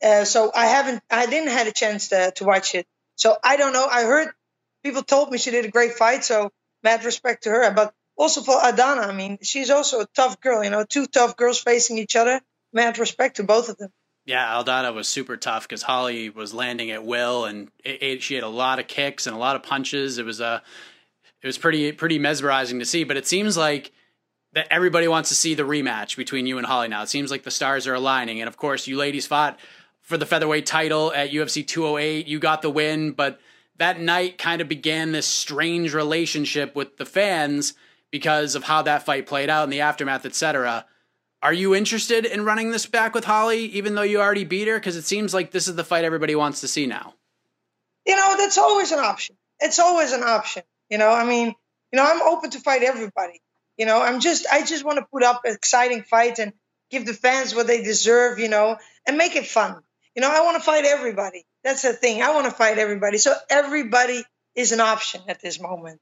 Uh, 0.04 0.26
so 0.26 0.52
I 0.54 0.68
haven't, 0.68 1.04
I 1.10 1.26
didn't 1.26 1.50
have 1.50 1.68
a 1.68 1.72
chance 1.72 2.10
to, 2.10 2.32
to 2.38 2.46
watch 2.46 2.76
it. 2.76 2.88
So 3.16 3.36
I 3.44 3.58
don't 3.58 3.74
know. 3.74 3.86
I 3.86 4.04
heard 4.04 4.30
people 4.84 5.04
told 5.04 5.32
me 5.32 5.38
she 5.38 5.52
did 5.52 5.66
a 5.66 5.72
great 5.72 5.94
fight, 5.94 6.24
so 6.24 6.52
mad 6.84 7.04
respect 7.04 7.44
to 7.44 7.50
her. 7.50 7.72
But 7.72 7.94
also 8.18 8.42
for 8.42 8.60
Adana, 8.62 9.02
I 9.02 9.14
mean, 9.14 9.38
she's 9.42 9.70
also 9.70 10.02
a 10.02 10.08
tough 10.16 10.42
girl. 10.42 10.64
You 10.64 10.70
know, 10.70 10.84
two 10.84 11.06
tough 11.06 11.38
girls 11.38 11.60
facing 11.60 11.98
each 11.98 12.16
other. 12.16 12.42
Mad 12.74 12.98
respect 12.98 13.38
to 13.38 13.44
both 13.44 13.70
of 13.70 13.78
them. 13.78 13.90
Yeah, 14.26 14.62
Aldana 14.62 14.94
was 14.94 15.08
super 15.08 15.38
tough 15.38 15.64
because 15.64 15.82
Holly 15.82 16.30
was 16.30 16.54
landing 16.54 16.92
at 16.92 17.06
will, 17.06 17.46
and 17.46 17.70
it, 17.84 18.04
it, 18.04 18.24
she 18.24 18.36
had 18.36 18.44
a 18.44 18.50
lot 18.50 18.80
of 18.80 18.88
kicks 18.88 19.26
and 19.26 19.36
a 19.36 19.40
lot 19.40 19.56
of 19.56 19.64
punches. 19.64 20.18
It 20.18 20.26
was 20.26 20.42
a, 20.42 20.46
uh, 20.46 20.60
it 21.42 21.48
was 21.48 21.58
pretty 21.58 21.92
pretty 21.94 22.20
mesmerizing 22.20 22.80
to 22.80 22.86
see. 22.86 23.04
But 23.06 23.16
it 23.16 23.26
seems 23.28 23.56
like 23.56 23.92
that 24.54 24.68
everybody 24.70 25.08
wants 25.08 25.30
to 25.30 25.36
see 25.36 25.54
the 25.54 25.64
rematch 25.64 26.18
between 26.18 26.46
you 26.46 26.58
and 26.58 26.68
Holly 26.68 26.90
now. 26.90 27.04
It 27.04 27.10
seems 27.10 27.32
like 27.32 27.44
the 27.44 27.52
stars 27.52 27.88
are 27.88 27.94
aligning, 27.94 28.42
and 28.42 28.50
of 28.50 28.58
course, 28.58 28.88
you 28.88 28.98
ladies 28.98 29.28
fought 29.28 29.60
for 30.02 30.18
the 30.18 30.26
featherweight 30.26 30.66
title 30.66 31.14
at 31.14 31.32
UFC 31.32 31.66
208. 31.66 32.28
You 32.28 32.40
got 32.40 32.62
the 32.62 32.70
win, 32.70 33.12
but 33.12 33.40
that 33.78 34.00
night 34.00 34.38
kind 34.38 34.60
of 34.60 34.68
began 34.68 35.12
this 35.12 35.28
strange 35.28 35.94
relationship 35.94 36.76
with 36.76 36.98
the 36.98 37.06
fans 37.06 37.76
because 38.12 38.56
of 38.56 38.64
how 38.64 38.82
that 38.84 39.04
fight 39.04 39.28
played 39.28 39.50
out 39.50 39.64
in 39.64 39.70
the 39.70 39.82
aftermath, 39.82 40.26
etc. 40.26 40.86
Are 41.42 41.54
you 41.54 41.76
interested 41.76 42.26
in 42.26 42.46
running 42.46 42.72
this 42.72 42.86
back 42.86 43.14
with 43.14 43.26
Holly, 43.26 43.66
even 43.66 43.96
though 43.96 44.02
you 44.02 44.20
already 44.20 44.44
beat 44.44 44.68
her? 44.68 44.76
Because 44.76 44.96
it 44.96 45.06
seems 45.06 45.34
like 45.34 45.52
this 45.52 45.68
is 45.68 45.76
the 45.76 45.84
fight 45.84 46.04
everybody 46.04 46.36
wants 46.36 46.62
to 46.62 46.68
see 46.68 46.88
now. 46.88 47.14
You 48.06 48.16
know, 48.16 48.36
that's 48.38 48.58
always 48.58 48.92
an 48.92 49.00
option. 49.00 49.36
It's 49.60 49.80
always 49.80 50.14
an 50.14 50.24
option. 50.24 50.64
You 50.90 50.98
know, 50.98 51.10
I 51.10 51.26
mean, 51.26 51.48
you 51.92 51.98
know, 51.98 52.06
I'm 52.06 52.22
open 52.22 52.50
to 52.52 52.60
fight 52.60 52.82
everybody. 52.84 53.42
You 53.78 53.86
know, 53.86 54.02
I'm 54.02 54.20
just, 54.20 54.48
I 54.52 54.66
just 54.66 54.84
want 54.84 54.98
to 54.98 55.06
put 55.12 55.24
up 55.24 55.42
exciting 55.46 56.04
fights 56.04 56.40
and 56.40 56.54
give 56.90 57.06
the 57.06 57.14
fans 57.14 57.54
what 57.54 57.68
they 57.68 57.84
deserve. 57.84 58.40
You 58.40 58.50
know, 58.50 58.78
and 59.06 59.18
make 59.18 59.36
it 59.36 59.46
fun. 59.46 59.82
You 60.16 60.22
know, 60.22 60.32
I 60.32 60.42
want 60.42 60.58
to 60.58 60.64
fight 60.64 60.86
everybody. 60.86 61.46
That's 61.64 61.84
the 61.84 61.94
thing. 61.94 62.24
I 62.24 62.34
want 62.34 62.46
to 62.46 62.52
fight 62.52 62.80
everybody. 62.80 63.20
So 63.20 63.36
everybody 63.50 64.24
is 64.56 64.72
an 64.72 64.80
option 64.80 65.22
at 65.28 65.42
this 65.42 65.62
moment. 65.62 66.00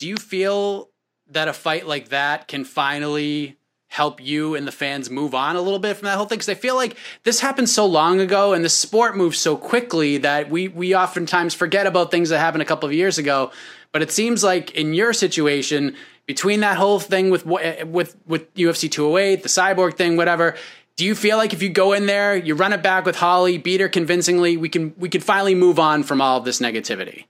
Do 0.00 0.08
you 0.08 0.16
feel 0.16 0.88
that 1.28 1.46
a 1.46 1.52
fight 1.52 1.86
like 1.86 2.08
that 2.08 2.48
can 2.48 2.64
finally 2.64 3.58
help 3.88 4.24
you 4.24 4.54
and 4.54 4.66
the 4.66 4.72
fans 4.72 5.10
move 5.10 5.34
on 5.34 5.56
a 5.56 5.60
little 5.60 5.78
bit 5.78 5.98
from 5.98 6.06
that 6.06 6.16
whole 6.16 6.24
thing? 6.24 6.38
Because 6.38 6.48
I 6.48 6.54
feel 6.54 6.74
like 6.74 6.96
this 7.24 7.40
happened 7.40 7.68
so 7.68 7.84
long 7.84 8.18
ago 8.18 8.54
and 8.54 8.64
the 8.64 8.70
sport 8.70 9.14
moves 9.14 9.38
so 9.38 9.58
quickly 9.58 10.16
that 10.16 10.48
we 10.48 10.68
we 10.68 10.96
oftentimes 10.96 11.52
forget 11.52 11.86
about 11.86 12.10
things 12.10 12.30
that 12.30 12.38
happened 12.38 12.62
a 12.62 12.64
couple 12.64 12.88
of 12.88 12.94
years 12.94 13.18
ago. 13.18 13.52
But 13.92 14.00
it 14.00 14.10
seems 14.10 14.42
like 14.42 14.70
in 14.70 14.94
your 14.94 15.12
situation 15.12 15.94
between 16.26 16.60
that 16.60 16.78
whole 16.78 16.98
thing 16.98 17.28
with 17.28 17.46
eh, 17.60 17.82
with 17.82 18.16
with 18.26 18.54
UFC 18.54 18.90
208 18.90 19.42
the 19.42 19.50
cyborg 19.50 19.96
thing 19.96 20.16
whatever 20.16 20.56
do 20.96 21.04
you 21.04 21.14
feel 21.14 21.36
like 21.36 21.52
if 21.52 21.60
you 21.60 21.68
go 21.68 21.92
in 21.92 22.06
there 22.06 22.36
you 22.36 22.54
run 22.54 22.72
it 22.72 22.82
back 22.82 23.04
with 23.04 23.16
Holly 23.16 23.58
beat 23.58 23.80
her 23.80 23.88
convincingly 23.88 24.56
we 24.56 24.68
can 24.68 24.94
we 24.96 25.08
can 25.08 25.20
finally 25.20 25.56
move 25.56 25.78
on 25.78 26.04
from 26.04 26.20
all 26.20 26.38
of 26.38 26.44
this 26.44 26.60
negativity 26.60 27.24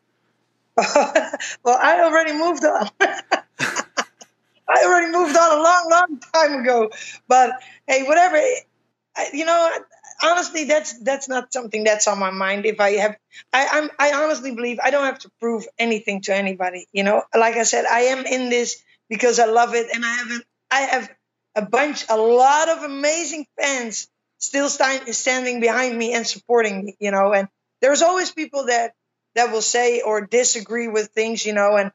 well 0.76 1.78
I 1.80 2.00
already 2.02 2.32
moved 2.32 2.64
on 2.64 2.88
I 4.70 4.84
already 4.84 5.12
moved 5.12 5.36
on 5.36 5.58
a 5.58 5.62
long, 5.62 5.88
long 5.90 6.20
time 6.32 6.60
ago. 6.60 6.90
But 7.26 7.52
hey, 7.86 8.04
whatever. 8.04 8.36
I, 8.36 9.28
you 9.32 9.44
know, 9.44 9.70
honestly, 10.22 10.64
that's 10.64 10.98
that's 11.02 11.28
not 11.28 11.52
something 11.52 11.82
that's 11.84 12.06
on 12.06 12.18
my 12.18 12.30
mind. 12.30 12.66
If 12.66 12.78
I 12.78 12.92
have, 12.92 13.16
I, 13.52 13.66
I'm, 13.72 13.90
I 13.98 14.22
honestly 14.22 14.54
believe 14.54 14.78
I 14.82 14.90
don't 14.90 15.04
have 15.04 15.18
to 15.20 15.30
prove 15.40 15.66
anything 15.78 16.22
to 16.22 16.34
anybody. 16.34 16.86
You 16.92 17.02
know, 17.02 17.22
like 17.34 17.56
I 17.56 17.64
said, 17.64 17.84
I 17.84 18.00
am 18.02 18.24
in 18.26 18.48
this 18.48 18.82
because 19.08 19.40
I 19.40 19.46
love 19.46 19.74
it, 19.74 19.88
and 19.92 20.04
I 20.04 20.08
have, 20.14 20.42
I 20.70 20.80
have 20.82 21.10
a 21.56 21.62
bunch, 21.62 22.04
a 22.08 22.16
lot 22.16 22.68
of 22.68 22.84
amazing 22.84 23.46
fans 23.60 24.08
still 24.38 24.68
stand, 24.68 25.12
standing 25.16 25.60
behind 25.60 25.98
me 25.98 26.12
and 26.12 26.24
supporting 26.24 26.84
me. 26.84 26.96
You 27.00 27.10
know, 27.10 27.32
and 27.32 27.48
there's 27.82 28.02
always 28.02 28.30
people 28.30 28.66
that 28.66 28.92
that 29.40 29.52
will 29.52 29.62
say 29.62 30.02
or 30.02 30.20
disagree 30.20 30.88
with 30.88 31.08
things. 31.08 31.46
You 31.46 31.54
know, 31.54 31.76
and 31.76 31.92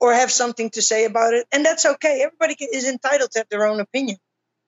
or 0.00 0.14
have 0.14 0.32
something 0.32 0.70
to 0.70 0.82
say 0.82 1.04
about 1.04 1.34
it, 1.34 1.46
and 1.52 1.64
that's 1.64 1.86
okay. 1.86 2.22
Everybody 2.24 2.56
is 2.60 2.88
entitled 2.88 3.30
to 3.32 3.40
have 3.40 3.48
their 3.48 3.66
own 3.66 3.80
opinion, 3.80 4.16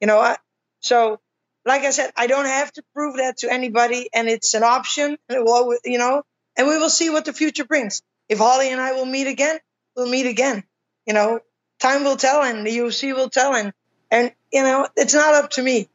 you 0.01 0.07
know. 0.07 0.21
I, 0.21 0.37
so, 0.81 1.21
like 1.65 1.83
I 1.83 1.91
said, 1.91 2.13
I 2.17 2.27
don't 2.27 2.45
have 2.45 2.71
to 2.73 2.83
prove 2.95 3.17
that 3.17 3.39
to 3.39 3.53
anybody, 3.53 4.09
and 4.15 4.29
it's 4.29 4.55
an 4.55 4.63
option. 4.63 5.17
And 5.29 5.39
it 5.39 5.45
will, 5.45 5.77
you 5.85 5.99
know, 5.99 6.23
and 6.57 6.69
we 6.69 6.79
will 6.79 6.91
see 6.91 7.11
what 7.11 7.25
the 7.25 7.33
future 7.33 7.65
brings. 7.65 8.03
If 8.29 8.39
Holly 8.39 8.71
and 8.71 8.81
I 8.81 8.93
will 8.93 9.07
meet 9.07 9.27
again, 9.27 9.59
we'll 9.97 10.09
meet 10.09 10.27
again. 10.27 10.65
You 11.07 11.15
know, 11.15 11.41
time 11.81 12.05
will 12.05 12.17
tell, 12.17 12.43
and 12.43 12.67
the 12.67 12.71
UFC 12.71 13.15
will 13.15 13.31
tell, 13.31 13.55
and 13.55 13.73
and 14.11 14.33
you 14.53 14.63
know, 14.63 14.87
it's 14.97 15.15
not 15.15 15.35
up 15.35 15.51
to 15.53 15.63
me. 15.63 15.89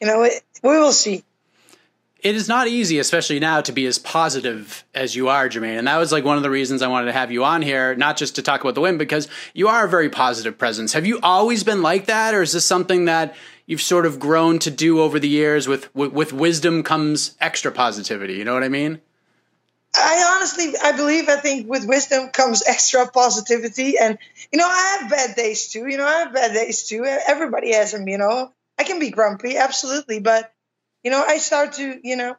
You 0.00 0.06
know, 0.06 0.22
it, 0.22 0.42
we 0.62 0.78
will 0.78 0.92
see 0.92 1.24
it 2.24 2.34
is 2.34 2.48
not 2.48 2.66
easy, 2.66 2.98
especially 2.98 3.38
now, 3.38 3.60
to 3.60 3.70
be 3.70 3.84
as 3.84 3.98
positive 3.98 4.82
as 4.94 5.14
you 5.14 5.28
are, 5.28 5.46
Germaine. 5.48 5.76
And 5.76 5.86
that 5.86 5.98
was 5.98 6.10
like 6.10 6.24
one 6.24 6.38
of 6.38 6.42
the 6.42 6.48
reasons 6.48 6.80
I 6.80 6.88
wanted 6.88 7.06
to 7.06 7.12
have 7.12 7.30
you 7.30 7.44
on 7.44 7.60
here, 7.60 7.94
not 7.94 8.16
just 8.16 8.36
to 8.36 8.42
talk 8.42 8.62
about 8.62 8.74
the 8.74 8.80
win, 8.80 8.96
because 8.96 9.28
you 9.52 9.68
are 9.68 9.84
a 9.84 9.88
very 9.88 10.08
positive 10.08 10.56
presence. 10.56 10.94
Have 10.94 11.04
you 11.04 11.20
always 11.22 11.64
been 11.64 11.82
like 11.82 12.06
that, 12.06 12.34
or 12.34 12.40
is 12.40 12.52
this 12.52 12.64
something 12.64 13.04
that 13.04 13.36
you've 13.66 13.82
sort 13.82 14.06
of 14.06 14.18
grown 14.18 14.58
to 14.60 14.70
do 14.70 15.02
over 15.02 15.20
the 15.20 15.28
years? 15.28 15.68
With 15.68 15.94
with, 15.94 16.12
with 16.12 16.32
wisdom 16.32 16.82
comes 16.82 17.36
extra 17.42 17.70
positivity. 17.70 18.34
You 18.34 18.44
know 18.44 18.54
what 18.54 18.64
I 18.64 18.70
mean? 18.70 19.02
I 19.94 20.34
honestly, 20.34 20.72
I 20.82 20.92
believe, 20.92 21.28
I 21.28 21.36
think 21.36 21.68
with 21.68 21.86
wisdom 21.86 22.30
comes 22.30 22.64
extra 22.66 23.06
positivity. 23.06 23.98
And, 23.98 24.18
you 24.50 24.58
know, 24.58 24.66
I 24.66 24.98
have 25.00 25.10
bad 25.10 25.36
days 25.36 25.68
too. 25.68 25.86
You 25.86 25.98
know, 25.98 26.06
I 26.06 26.20
have 26.20 26.32
bad 26.32 26.54
days 26.54 26.88
too. 26.88 27.04
Everybody 27.04 27.74
has 27.74 27.92
them, 27.92 28.08
you 28.08 28.16
know. 28.16 28.50
I 28.78 28.84
can 28.84 28.98
be 28.98 29.10
grumpy, 29.10 29.58
absolutely. 29.58 30.20
But 30.20 30.52
you 31.04 31.12
know, 31.12 31.22
I 31.24 31.38
start 31.38 31.74
to, 31.74 32.00
you 32.02 32.16
know, 32.16 32.36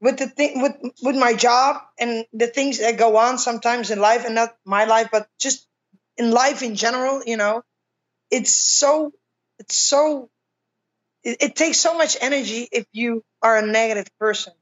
with 0.00 0.18
the 0.18 0.28
thing 0.28 0.62
with 0.62 0.76
with 1.02 1.16
my 1.16 1.34
job 1.34 1.82
and 1.98 2.26
the 2.32 2.48
things 2.48 2.78
that 2.80 2.98
go 2.98 3.16
on 3.16 3.38
sometimes 3.38 3.90
in 3.90 4.00
life 4.00 4.24
and 4.26 4.34
not 4.34 4.56
my 4.66 4.84
life, 4.84 5.08
but 5.12 5.28
just 5.40 5.66
in 6.18 6.30
life 6.32 6.62
in 6.62 6.76
general, 6.76 7.22
you 7.26 7.36
know, 7.36 7.62
it's 8.30 8.52
so 8.54 9.12
it's 9.58 9.76
so 9.76 10.30
it, 11.24 11.38
it 11.40 11.56
takes 11.56 11.78
so 11.78 11.96
much 11.96 12.16
energy 12.20 12.68
if 12.72 12.86
you 12.92 13.22
are 13.42 13.56
a 13.58 13.66
negative 13.66 14.08
person, 14.18 14.52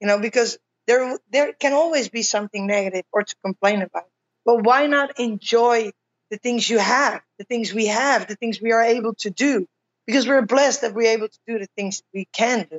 you 0.00 0.08
know, 0.08 0.18
because 0.20 0.58
there 0.86 1.18
there 1.30 1.52
can 1.52 1.72
always 1.72 2.08
be 2.08 2.22
something 2.22 2.66
negative 2.66 3.04
or 3.12 3.22
to 3.22 3.34
complain 3.44 3.82
about. 3.82 4.06
But 4.44 4.64
why 4.64 4.86
not 4.86 5.18
enjoy 5.20 5.92
the 6.30 6.38
things 6.38 6.68
you 6.68 6.78
have, 6.78 7.22
the 7.38 7.44
things 7.44 7.74
we 7.74 7.86
have, 7.86 8.26
the 8.28 8.36
things 8.36 8.60
we 8.60 8.72
are 8.72 8.82
able 8.82 9.14
to 9.16 9.30
do? 9.30 9.66
Because 10.06 10.26
we're 10.28 10.42
blessed 10.46 10.82
that 10.82 10.94
we're 10.94 11.12
able 11.12 11.28
to 11.28 11.38
do 11.46 11.58
the 11.58 11.68
things 11.76 12.02
we 12.14 12.26
can 12.32 12.66
do. 12.70 12.76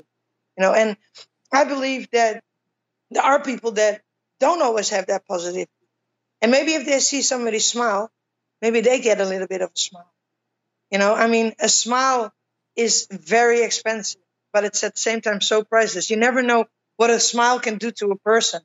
You 0.57 0.61
know, 0.63 0.73
and 0.73 0.97
I 1.53 1.65
believe 1.65 2.09
that 2.11 2.43
there 3.11 3.23
are 3.23 3.43
people 3.43 3.73
that 3.73 4.01
don't 4.39 4.61
always 4.61 4.89
have 4.89 5.07
that 5.07 5.27
positivity. 5.27 5.71
And 6.41 6.51
maybe 6.51 6.73
if 6.73 6.85
they 6.85 6.99
see 6.99 7.21
somebody 7.21 7.59
smile, 7.59 8.11
maybe 8.61 8.81
they 8.81 9.01
get 9.01 9.21
a 9.21 9.25
little 9.25 9.47
bit 9.47 9.61
of 9.61 9.71
a 9.75 9.79
smile. 9.79 10.11
You 10.91 10.99
know, 10.99 11.13
I 11.13 11.27
mean, 11.27 11.53
a 11.59 11.69
smile 11.69 12.33
is 12.75 13.07
very 13.11 13.63
expensive, 13.63 14.21
but 14.53 14.63
it's 14.65 14.83
at 14.83 14.95
the 14.95 15.01
same 15.01 15.21
time 15.21 15.41
so 15.41 15.63
priceless. 15.63 16.09
You 16.09 16.17
never 16.17 16.41
know 16.43 16.65
what 16.97 17.09
a 17.09 17.19
smile 17.19 17.59
can 17.59 17.77
do 17.77 17.91
to 17.91 18.11
a 18.11 18.17
person, 18.19 18.61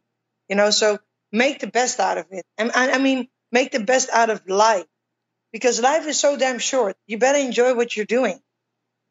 you 0.49 0.57
know, 0.57 0.71
so 0.71 0.99
make 1.33 1.61
the 1.61 1.67
best 1.69 2.01
out 2.01 2.19
of 2.19 2.27
it. 2.31 2.45
And 2.59 2.71
I 2.73 2.99
mean, 2.99 3.29
make 3.53 3.73
the 3.73 3.81
best 3.81 4.11
out 4.11 4.31
of 4.31 4.47
life 4.49 4.87
because 5.53 5.81
life 5.81 6.07
is 6.07 6.19
so 6.21 6.37
damn 6.37 6.59
short. 6.59 6.97
You 7.07 7.19
better 7.19 7.39
enjoy 7.39 7.75
what 7.75 7.97
you're 7.97 8.07
doing, 8.07 8.41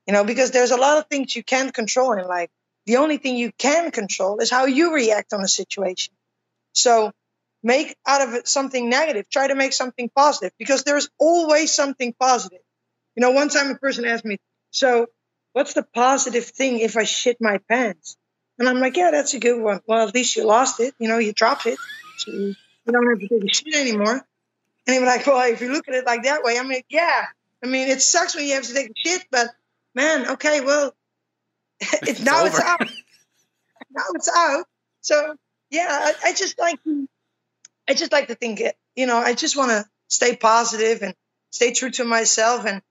you 0.08 0.14
know, 0.14 0.24
because 0.24 0.52
there's 0.52 0.72
a 0.72 0.78
lot 0.78 0.98
of 0.98 1.08
things 1.08 1.36
you 1.36 1.44
can't 1.44 1.74
control 1.74 2.14
in 2.14 2.28
life. 2.28 2.50
The 2.86 2.98
only 2.98 3.18
thing 3.18 3.36
you 3.36 3.52
can 3.58 3.92
control 3.92 4.40
is 4.40 4.52
how 4.52 4.66
you 4.66 4.94
react 4.94 5.34
on 5.34 5.42
a 5.42 5.48
situation. 5.48 6.14
So 6.74 7.12
make 7.64 7.96
out 8.06 8.22
of 8.22 8.34
it 8.36 8.48
something 8.48 8.90
negative. 8.90 9.28
Try 9.30 9.48
to 9.48 9.56
make 9.56 9.74
something 9.74 10.10
positive 10.16 10.52
because 10.60 10.84
there's 10.84 11.10
always 11.18 11.74
something 11.74 12.14
positive. 12.20 12.60
You 13.16 13.22
know, 13.22 13.32
one 13.32 13.50
time 13.50 13.72
a 13.72 13.76
person 13.76 14.06
asked 14.06 14.26
me, 14.26 14.38
so 14.70 15.08
what's 15.54 15.74
the 15.74 15.84
positive 15.84 16.46
thing 16.46 16.80
if 16.80 16.96
I 16.98 17.06
shit 17.06 17.38
my 17.42 17.60
pants? 17.70 18.18
And 18.60 18.70
I'm 18.70 18.80
like, 18.80 18.96
yeah, 18.96 19.12
that's 19.12 19.34
a 19.34 19.40
good 19.40 19.62
one. 19.62 19.82
Well, 19.88 20.08
at 20.08 20.14
least 20.14 20.36
you 20.36 20.46
lost 20.46 20.80
it. 20.80 20.94
You 21.00 21.08
know, 21.08 21.18
you 21.18 21.34
dropped 21.34 21.66
it. 21.66 21.80
So 22.18 22.32
you 22.32 22.56
don't 22.88 23.10
have 23.10 23.20
to 23.20 23.28
take 23.28 23.44
a 23.44 23.54
shit 23.54 23.76
anymore. 23.76 24.26
And 24.88 24.94
he 24.94 25.00
was 25.00 25.08
like, 25.08 25.26
well, 25.26 25.52
if 25.52 25.62
you 25.62 25.72
look 25.72 25.88
at 25.88 25.96
it 25.96 26.06
like 26.06 26.24
that 26.24 26.44
way, 26.44 26.60
I 26.60 26.64
mean, 26.64 26.82
yeah. 26.90 27.26
I 27.64 27.68
mean, 27.68 27.88
it 27.88 28.02
sucks 28.02 28.36
when 28.36 28.46
you 28.46 28.54
have 28.54 28.64
to 28.64 28.74
take 28.74 28.92
a 28.92 28.94
shit, 28.96 29.26
but 29.32 29.48
man, 29.96 30.28
okay, 30.32 30.62
well, 30.62 30.94
it's, 31.80 32.22
now 32.22 32.40
over. 32.40 32.48
it's 32.48 32.60
out. 32.60 32.82
now 33.92 34.04
it's 34.14 34.30
out. 34.36 34.66
So 35.02 35.36
yeah, 35.72 35.88
I, 35.90 36.14
I 36.30 36.34
just 36.34 36.60
like 36.60 36.80
I 37.88 37.94
just 37.94 38.12
like 38.12 38.28
to 38.28 38.36
think, 38.36 38.62
it. 38.62 38.76
you 38.96 39.06
know, 39.06 39.18
I 39.18 39.34
just 39.34 39.58
want 39.58 39.72
to 39.72 39.86
stay 40.08 40.36
positive 40.36 41.02
and 41.02 41.14
stay 41.52 41.72
true 41.72 41.92
to 41.92 42.04
myself 42.04 42.66
and, 42.66 42.82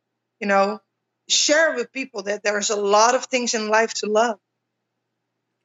you 0.41 0.47
know, 0.47 0.81
share 1.29 1.75
with 1.75 1.93
people 1.93 2.25
that 2.25 2.43
there's 2.43 2.71
a 2.71 2.77
lot 2.77 3.15
of 3.15 3.27
things 3.27 3.55
in 3.55 3.69
life 3.69 3.95
to 3.95 4.07
love. 4.07 4.39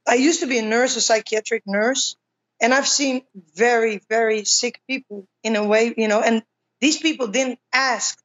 I 0.07 0.15
used 0.15 0.39
to 0.39 0.47
be 0.47 0.57
a 0.57 0.63
nurse, 0.63 0.95
a 0.95 1.01
psychiatric 1.01 1.63
nurse, 1.67 2.15
and 2.61 2.73
I've 2.73 2.87
seen 2.87 3.21
very, 3.55 4.01
very 4.09 4.45
sick 4.45 4.79
people 4.87 5.27
in 5.43 5.55
a 5.55 5.65
way, 5.65 5.93
you 5.95 6.07
know, 6.07 6.21
and 6.21 6.43
these 6.81 6.97
people 6.97 7.27
didn't 7.27 7.59
ask 7.71 8.17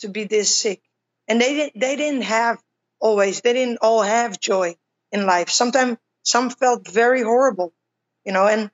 to 0.00 0.08
be 0.08 0.24
this 0.24 0.54
sick. 0.54 0.80
And 1.30 1.40
they 1.40 1.54
didn't 1.54 1.80
they 1.80 1.94
didn't 1.94 2.22
have 2.22 2.58
always, 2.98 3.40
they 3.40 3.52
didn't 3.52 3.78
all 3.80 4.02
have 4.02 4.40
joy 4.40 4.74
in 5.12 5.26
life. 5.26 5.48
Sometimes 5.48 5.96
some 6.24 6.50
felt 6.50 6.88
very 6.88 7.22
horrible, 7.22 7.72
you 8.24 8.32
know, 8.32 8.48
and 8.48 8.68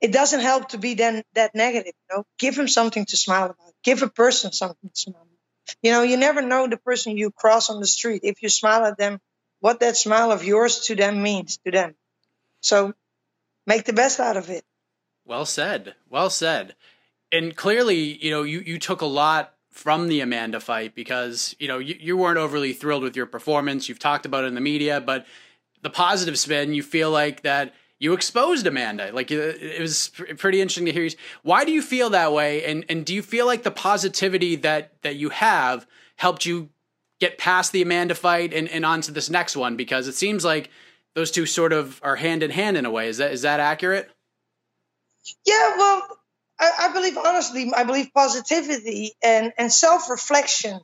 it 0.00 0.12
doesn't 0.12 0.38
help 0.38 0.68
to 0.68 0.78
be 0.78 0.94
then 0.94 1.24
that 1.34 1.52
negative, 1.52 1.94
you 1.98 2.16
know. 2.16 2.24
Give 2.38 2.54
them 2.54 2.68
something 2.68 3.04
to 3.06 3.16
smile 3.16 3.46
about. 3.46 3.74
Give 3.82 4.02
a 4.02 4.08
person 4.08 4.52
something 4.52 4.88
to 4.88 5.00
smile 5.00 5.16
about. 5.16 5.76
You 5.82 5.90
know, 5.90 6.02
you 6.02 6.16
never 6.16 6.42
know 6.42 6.68
the 6.68 6.76
person 6.76 7.16
you 7.16 7.32
cross 7.32 7.70
on 7.70 7.80
the 7.80 7.88
street. 7.88 8.20
If 8.22 8.40
you 8.40 8.48
smile 8.48 8.84
at 8.84 8.96
them, 8.96 9.18
what 9.58 9.80
that 9.80 9.96
smile 9.96 10.30
of 10.30 10.44
yours 10.44 10.82
to 10.86 10.94
them 10.94 11.24
means 11.24 11.58
to 11.64 11.72
them. 11.72 11.96
So 12.60 12.94
make 13.66 13.84
the 13.84 13.92
best 13.92 14.20
out 14.20 14.36
of 14.36 14.48
it. 14.48 14.62
Well 15.24 15.44
said. 15.44 15.96
Well 16.08 16.30
said. 16.30 16.76
And 17.32 17.56
clearly, 17.56 18.24
you 18.24 18.30
know, 18.30 18.44
you, 18.44 18.60
you 18.60 18.78
took 18.78 19.00
a 19.00 19.06
lot 19.06 19.55
from 19.76 20.08
the 20.08 20.20
Amanda 20.20 20.58
fight 20.58 20.94
because, 20.94 21.54
you 21.58 21.68
know, 21.68 21.78
you, 21.78 21.96
you 22.00 22.16
weren't 22.16 22.38
overly 22.38 22.72
thrilled 22.72 23.02
with 23.02 23.14
your 23.14 23.26
performance. 23.26 23.88
You've 23.88 23.98
talked 23.98 24.24
about 24.24 24.44
it 24.44 24.48
in 24.48 24.54
the 24.54 24.60
media, 24.60 25.00
but 25.00 25.26
the 25.82 25.90
positive 25.90 26.38
spin, 26.38 26.72
you 26.72 26.82
feel 26.82 27.10
like 27.10 27.42
that 27.42 27.74
you 27.98 28.12
exposed 28.12 28.66
Amanda. 28.66 29.10
Like 29.12 29.30
uh, 29.30 29.52
it 29.60 29.80
was 29.80 30.10
pretty 30.38 30.60
interesting 30.60 30.86
to 30.86 30.92
hear. 30.92 31.04
You. 31.04 31.10
Why 31.42 31.64
do 31.64 31.72
you 31.72 31.82
feel 31.82 32.10
that 32.10 32.32
way? 32.32 32.64
And 32.64 32.84
and 32.88 33.04
do 33.04 33.14
you 33.14 33.22
feel 33.22 33.46
like 33.46 33.62
the 33.62 33.70
positivity 33.70 34.56
that 34.56 35.02
that 35.02 35.16
you 35.16 35.30
have 35.30 35.86
helped 36.16 36.46
you 36.46 36.70
get 37.20 37.38
past 37.38 37.72
the 37.72 37.82
Amanda 37.82 38.14
fight 38.14 38.52
and, 38.52 38.68
and 38.68 38.84
on 38.84 39.00
to 39.02 39.12
this 39.12 39.30
next 39.30 39.56
one? 39.56 39.76
Because 39.76 40.08
it 40.08 40.14
seems 40.14 40.44
like 40.44 40.70
those 41.14 41.30
two 41.30 41.46
sort 41.46 41.72
of 41.72 42.00
are 42.02 42.16
hand 42.16 42.42
in 42.42 42.50
hand 42.50 42.76
in 42.76 42.84
a 42.84 42.90
way. 42.90 43.08
Is 43.08 43.18
that 43.18 43.32
is 43.32 43.42
that 43.42 43.60
accurate? 43.60 44.10
Yeah, 45.44 45.76
well, 45.76 46.15
I, 46.58 46.72
I 46.88 46.92
believe 46.92 47.16
honestly, 47.18 47.72
I 47.74 47.84
believe 47.84 48.10
positivity 48.14 49.12
and, 49.22 49.52
and 49.58 49.72
self 49.72 50.10
reflection 50.10 50.80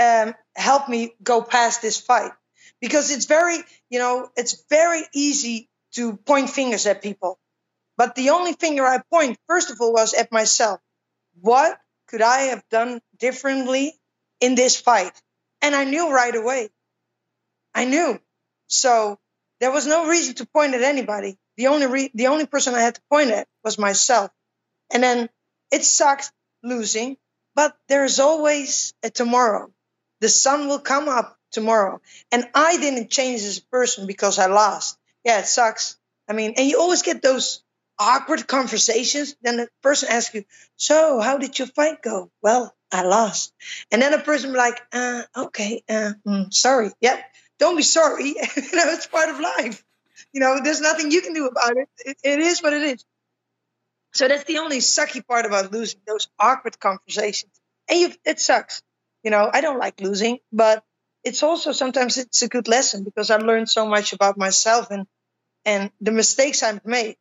um, 0.00 0.34
helped 0.56 0.88
me 0.88 1.14
go 1.22 1.42
past 1.42 1.82
this 1.82 2.00
fight 2.00 2.32
because 2.80 3.10
it's 3.10 3.26
very, 3.26 3.58
you 3.90 3.98
know, 3.98 4.28
it's 4.36 4.64
very 4.70 5.02
easy 5.14 5.68
to 5.94 6.16
point 6.16 6.50
fingers 6.50 6.86
at 6.86 7.02
people. 7.02 7.38
But 7.96 8.14
the 8.14 8.30
only 8.30 8.54
finger 8.54 8.84
I 8.84 9.00
point, 9.12 9.38
first 9.48 9.70
of 9.70 9.80
all, 9.80 9.92
was 9.92 10.14
at 10.14 10.32
myself. 10.32 10.80
What 11.40 11.78
could 12.08 12.22
I 12.22 12.42
have 12.52 12.64
done 12.70 13.00
differently 13.18 13.94
in 14.40 14.54
this 14.54 14.80
fight? 14.80 15.12
And 15.62 15.74
I 15.74 15.84
knew 15.84 16.12
right 16.12 16.34
away. 16.34 16.70
I 17.74 17.84
knew. 17.84 18.20
So 18.68 19.18
there 19.60 19.70
was 19.70 19.86
no 19.86 20.08
reason 20.08 20.34
to 20.36 20.46
point 20.46 20.74
at 20.74 20.82
anybody. 20.82 21.38
The 21.56 21.68
only 21.68 21.86
re- 21.86 22.10
the 22.14 22.28
only 22.28 22.46
person 22.46 22.74
I 22.74 22.80
had 22.80 22.94
to 22.96 23.02
point 23.10 23.30
at 23.30 23.46
was 23.62 23.78
myself. 23.78 24.30
And 24.92 25.02
then 25.02 25.28
it 25.70 25.84
sucks 25.84 26.30
losing, 26.62 27.16
but 27.54 27.76
there's 27.88 28.20
always 28.20 28.94
a 29.02 29.10
tomorrow. 29.10 29.72
The 30.20 30.28
sun 30.28 30.68
will 30.68 30.78
come 30.80 31.08
up 31.08 31.38
tomorrow. 31.50 32.00
And 32.30 32.48
I 32.54 32.76
didn't 32.76 33.10
change 33.10 33.42
as 33.42 33.58
a 33.58 33.62
person 33.66 34.06
because 34.06 34.38
I 34.38 34.46
lost. 34.46 34.98
Yeah, 35.24 35.40
it 35.40 35.46
sucks. 35.46 35.96
I 36.28 36.32
mean, 36.34 36.54
and 36.56 36.66
you 36.66 36.80
always 36.80 37.02
get 37.02 37.22
those 37.22 37.62
awkward 37.98 38.46
conversations. 38.46 39.36
Then 39.42 39.56
the 39.58 39.68
person 39.82 40.08
asks 40.10 40.34
you, 40.34 40.44
So, 40.76 41.20
how 41.20 41.38
did 41.38 41.58
your 41.58 41.68
fight 41.68 42.02
go? 42.02 42.30
Well, 42.42 42.74
I 42.90 43.02
lost. 43.02 43.52
And 43.90 44.02
then 44.02 44.14
a 44.14 44.18
person 44.18 44.52
be 44.52 44.58
like, 44.58 44.80
uh, 44.92 45.22
okay, 45.36 45.82
uh, 45.88 46.12
mm, 46.26 46.52
sorry. 46.52 46.90
Yep. 47.00 47.24
Don't 47.58 47.76
be 47.76 47.82
sorry. 47.82 48.24
you 48.28 48.34
know, 48.36 48.92
it's 48.92 49.06
part 49.06 49.30
of 49.30 49.40
life. 49.40 49.82
You 50.32 50.40
know, 50.40 50.60
there's 50.62 50.80
nothing 50.80 51.10
you 51.10 51.22
can 51.22 51.32
do 51.34 51.46
about 51.46 51.76
it. 51.76 51.88
it. 52.04 52.16
It 52.22 52.40
is 52.40 52.62
what 52.62 52.72
it 52.72 52.82
is. 52.82 53.04
So 54.12 54.28
that's 54.28 54.44
the 54.44 54.58
only 54.58 54.78
sucky 54.78 55.26
part 55.26 55.46
about 55.46 55.72
losing, 55.72 56.00
those 56.06 56.28
awkward 56.38 56.78
conversations. 56.78 57.52
And 57.88 58.00
you, 58.00 58.12
it 58.24 58.40
sucks. 58.40 58.82
You 59.22 59.30
know, 59.30 59.50
I 59.52 59.60
don't 59.60 59.78
like 59.78 60.00
losing, 60.00 60.38
but 60.52 60.84
it's 61.24 61.42
also 61.42 61.72
sometimes 61.72 62.18
it's 62.18 62.42
a 62.42 62.48
good 62.48 62.68
lesson 62.68 63.04
because 63.04 63.30
I 63.30 63.36
learned 63.36 63.70
so 63.70 63.86
much 63.86 64.12
about 64.12 64.36
myself 64.36 64.90
and 64.90 65.06
and 65.64 65.90
the 66.00 66.10
mistakes 66.10 66.62
I've 66.62 66.84
made. 66.84 67.16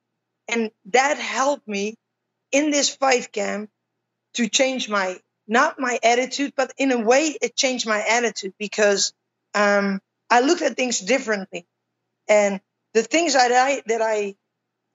And 0.48 0.72
that 0.86 1.18
helped 1.18 1.68
me 1.68 1.96
in 2.52 2.72
this 2.72 2.90
fight 2.90 3.32
camp 3.32 3.70
to 4.34 4.50
change 4.50 4.90
my 4.90 5.20
not 5.48 5.80
my 5.80 6.00
attitude, 6.02 6.54
but 6.56 6.72
in 6.78 6.92
a 6.92 7.00
way 7.00 7.36
it 7.42 7.56
changed 7.56 7.88
my 7.88 8.04
attitude 8.04 8.54
because 8.58 9.14
um, 9.54 10.02
I 10.30 10.42
looked 10.42 10.62
at 10.62 10.78
things 10.78 11.00
differently. 11.00 11.68
And 12.28 12.62
the 12.94 13.04
things 13.04 13.34
that 13.34 13.52
I 13.52 13.84
that 13.88 14.02
I 14.02 14.36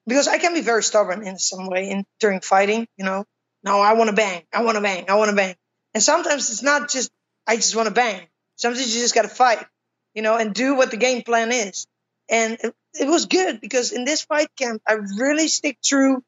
because 0.07 0.27
I 0.27 0.37
can 0.37 0.53
be 0.53 0.61
very 0.61 0.83
stubborn 0.83 1.27
in 1.27 1.37
some 1.37 1.67
way 1.67 1.89
in 1.89 2.05
during 2.19 2.39
fighting, 2.39 2.87
you 2.97 3.05
know. 3.05 3.25
No, 3.63 3.79
I 3.79 3.93
want 3.93 4.09
to 4.09 4.15
bang. 4.15 4.43
I 4.53 4.63
want 4.63 4.75
to 4.75 4.81
bang. 4.81 5.09
I 5.09 5.15
want 5.15 5.29
to 5.29 5.35
bang. 5.35 5.55
And 5.93 6.01
sometimes 6.01 6.49
it's 6.49 6.63
not 6.63 6.89
just 6.89 7.11
I 7.45 7.57
just 7.57 7.75
want 7.75 7.87
to 7.87 7.93
bang. 7.93 8.27
Sometimes 8.55 8.95
you 8.95 9.01
just 9.01 9.13
got 9.13 9.23
to 9.23 9.27
fight, 9.27 9.65
you 10.13 10.21
know, 10.21 10.37
and 10.37 10.53
do 10.53 10.75
what 10.75 10.91
the 10.91 10.97
game 10.97 11.21
plan 11.23 11.51
is. 11.51 11.85
And 12.29 12.57
it, 12.63 12.73
it 12.93 13.07
was 13.07 13.25
good 13.25 13.61
because 13.61 13.91
in 13.91 14.05
this 14.05 14.21
fight 14.23 14.49
camp, 14.57 14.81
I 14.87 14.93
really 14.93 15.47
stick 15.47 15.77
through 15.85 16.23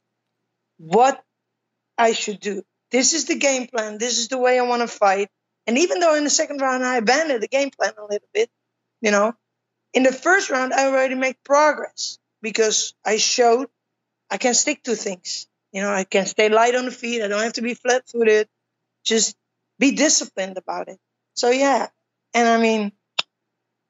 what 0.77 1.21
I 1.97 2.13
should 2.13 2.39
do. 2.39 2.63
This 2.91 3.13
is 3.13 3.25
the 3.25 3.35
game 3.35 3.67
plan. 3.67 3.97
This 3.97 4.17
is 4.17 4.27
the 4.27 4.37
way 4.37 4.59
I 4.59 4.63
want 4.63 4.81
to 4.81 4.87
fight. 4.87 5.29
And 5.67 5.77
even 5.77 5.99
though 5.99 6.15
in 6.15 6.23
the 6.23 6.29
second 6.29 6.61
round 6.61 6.83
I 6.83 6.97
abandoned 6.97 7.43
the 7.43 7.47
game 7.47 7.69
plan 7.69 7.93
a 7.97 8.03
little 8.03 8.27
bit, 8.33 8.49
you 9.01 9.11
know, 9.11 9.33
in 9.93 10.03
the 10.03 10.11
first 10.11 10.49
round 10.49 10.73
I 10.73 10.87
already 10.87 11.15
made 11.15 11.35
progress 11.43 12.17
because 12.41 12.93
I 13.05 13.17
showed 13.17 13.67
I 14.29 14.37
can 14.37 14.53
stick 14.53 14.83
to 14.83 14.95
things. 14.95 15.47
You 15.71 15.81
know, 15.81 15.91
I 15.91 16.03
can 16.03 16.25
stay 16.25 16.49
light 16.49 16.75
on 16.75 16.85
the 16.85 16.91
feet. 16.91 17.21
I 17.21 17.27
don't 17.27 17.41
have 17.41 17.53
to 17.53 17.61
be 17.61 17.73
flat 17.73 18.07
footed. 18.09 18.47
Just 19.03 19.35
be 19.77 19.91
disciplined 19.91 20.57
about 20.57 20.87
it. 20.87 20.99
So 21.33 21.49
yeah, 21.49 21.87
and 22.33 22.47
I 22.47 22.59
mean, 22.59 22.91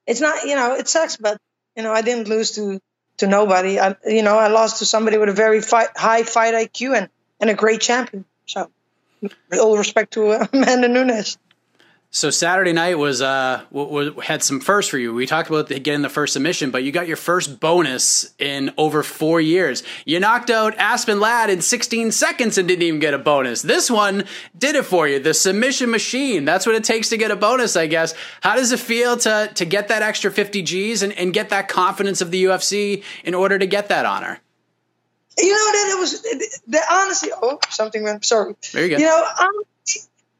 it's 0.05 0.21
not, 0.21 0.45
you 0.45 0.55
know, 0.55 0.75
it 0.75 0.87
sucks, 0.87 1.17
but 1.17 1.37
you 1.75 1.83
know, 1.83 1.91
I 1.91 2.01
didn't 2.01 2.27
lose 2.27 2.51
to 2.51 2.79
to 3.17 3.27
nobody. 3.27 3.79
I, 3.79 3.95
you 4.05 4.23
know, 4.23 4.37
I 4.37 4.47
lost 4.47 4.79
to 4.79 4.85
somebody 4.85 5.17
with 5.17 5.29
a 5.29 5.33
very 5.33 5.61
fight, 5.61 5.89
high 5.95 6.23
fight 6.23 6.53
IQ 6.53 6.97
and 6.97 7.09
and 7.39 7.49
a 7.49 7.53
great 7.53 7.81
champion. 7.81 8.25
So, 8.45 8.69
all 9.53 9.77
respect 9.77 10.13
to 10.13 10.31
Amanda 10.53 10.87
Nunes. 10.87 11.37
So 12.11 12.31
Saturday 12.31 12.73
night 12.73 12.97
was 12.97 13.21
uh 13.21 13.61
w- 13.71 14.05
w- 14.09 14.19
had 14.21 14.41
some 14.41 14.59
first 14.59 14.89
for 14.89 14.97
you. 14.97 15.13
We 15.13 15.27
talked 15.27 15.47
about 15.47 15.67
the, 15.67 15.79
getting 15.79 16.01
the 16.01 16.09
first 16.09 16.33
submission, 16.33 16.71
but 16.71 16.83
you 16.83 16.91
got 16.91 17.07
your 17.07 17.17
first 17.17 17.59
bonus 17.59 18.33
in 18.39 18.71
over 18.77 19.03
four 19.03 19.39
years. 19.39 19.83
You 20.05 20.19
knocked 20.19 20.49
out 20.49 20.75
Aspen 20.79 21.19
Ladd 21.19 21.51
in 21.51 21.61
16 21.61 22.11
seconds 22.11 22.57
and 22.57 22.67
didn't 22.67 22.81
even 22.81 22.99
get 22.99 23.13
a 23.13 23.19
bonus. 23.19 23.61
This 23.61 23.91
one 23.91 24.23
did 24.57 24.75
it 24.75 24.85
for 24.85 25.07
you. 25.07 25.19
The 25.19 25.35
submission 25.35 25.91
machine. 25.91 26.45
That's 26.45 26.65
what 26.65 26.73
it 26.73 26.83
takes 26.83 27.09
to 27.09 27.17
get 27.17 27.29
a 27.29 27.35
bonus, 27.35 27.75
I 27.75 27.85
guess. 27.85 28.15
How 28.41 28.55
does 28.55 28.71
it 28.71 28.79
feel 28.79 29.15
to 29.17 29.51
to 29.53 29.65
get 29.65 29.89
that 29.89 30.01
extra 30.01 30.31
50 30.31 30.63
G's 30.63 31.03
and, 31.03 31.13
and 31.13 31.31
get 31.31 31.49
that 31.49 31.67
confidence 31.67 32.21
of 32.21 32.31
the 32.31 32.45
UFC 32.45 33.03
in 33.23 33.35
order 33.35 33.59
to 33.59 33.67
get 33.67 33.89
that 33.89 34.07
honor? 34.07 34.39
You 35.37 35.51
know 35.51 35.71
that 35.71 35.95
it 35.95 35.99
was 35.99 36.21
that 36.69 36.85
honestly. 36.91 37.29
Oh, 37.39 37.59
something 37.69 38.01
went. 38.01 38.25
Sorry. 38.25 38.55
There 38.73 38.83
you 38.83 38.89
go. 38.89 38.97
You 38.97 39.05
know, 39.05 39.25
honestly, 39.39 39.63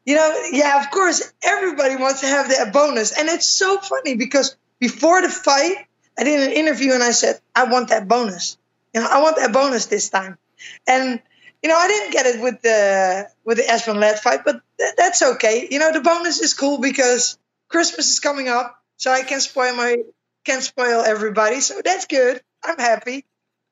you 0.04 0.16
know, 0.16 0.42
yeah, 0.52 0.80
of 0.82 0.90
course, 0.90 1.32
everybody 1.42 1.96
wants 1.96 2.20
to 2.20 2.26
have 2.26 2.48
that 2.48 2.72
bonus. 2.72 3.16
And 3.16 3.28
it's 3.28 3.46
so 3.46 3.78
funny 3.78 4.16
because 4.16 4.56
before 4.78 5.22
the 5.22 5.28
fight, 5.28 5.76
I 6.18 6.24
did 6.24 6.40
an 6.48 6.52
interview 6.52 6.92
and 6.94 7.02
I 7.02 7.12
said, 7.12 7.40
I 7.54 7.64
want 7.64 7.88
that 7.88 8.08
bonus. 8.08 8.58
You 8.94 9.00
know, 9.00 9.08
I 9.10 9.22
want 9.22 9.36
that 9.36 9.52
bonus 9.52 9.86
this 9.86 10.08
time. 10.08 10.38
And, 10.86 11.20
you 11.62 11.68
know, 11.68 11.76
I 11.76 11.88
didn't 11.88 12.12
get 12.12 12.26
it 12.26 12.42
with 12.42 12.60
the 12.62 13.28
with 13.44 13.58
the 13.58 13.68
Aspen 13.68 14.00
Ladd 14.00 14.18
fight, 14.18 14.40
but 14.44 14.60
th- 14.78 14.94
that's 14.96 15.22
okay. 15.22 15.68
You 15.70 15.78
know, 15.78 15.92
the 15.92 16.00
bonus 16.00 16.40
is 16.40 16.54
cool 16.54 16.78
because 16.78 17.38
Christmas 17.68 18.10
is 18.10 18.20
coming 18.20 18.48
up, 18.48 18.76
so 18.96 19.10
I 19.12 19.22
can 19.22 19.40
spoil 19.40 19.74
my 19.76 19.96
can 20.44 20.62
spoil 20.62 21.00
everybody. 21.02 21.60
So 21.60 21.80
that's 21.84 22.06
good. 22.06 22.40
I'm 22.64 22.78
happy. 22.78 23.24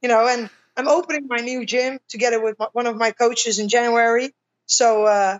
You 0.02 0.08
know, 0.08 0.26
and 0.28 0.48
I'm 0.76 0.88
opening 0.88 1.26
my 1.28 1.38
new 1.38 1.66
gym 1.66 1.98
together 2.08 2.40
with 2.40 2.58
my, 2.58 2.68
one 2.72 2.86
of 2.86 2.96
my 2.96 3.10
coaches 3.10 3.58
in 3.58 3.68
January. 3.68 4.32
So 4.66 5.04
uh, 5.04 5.38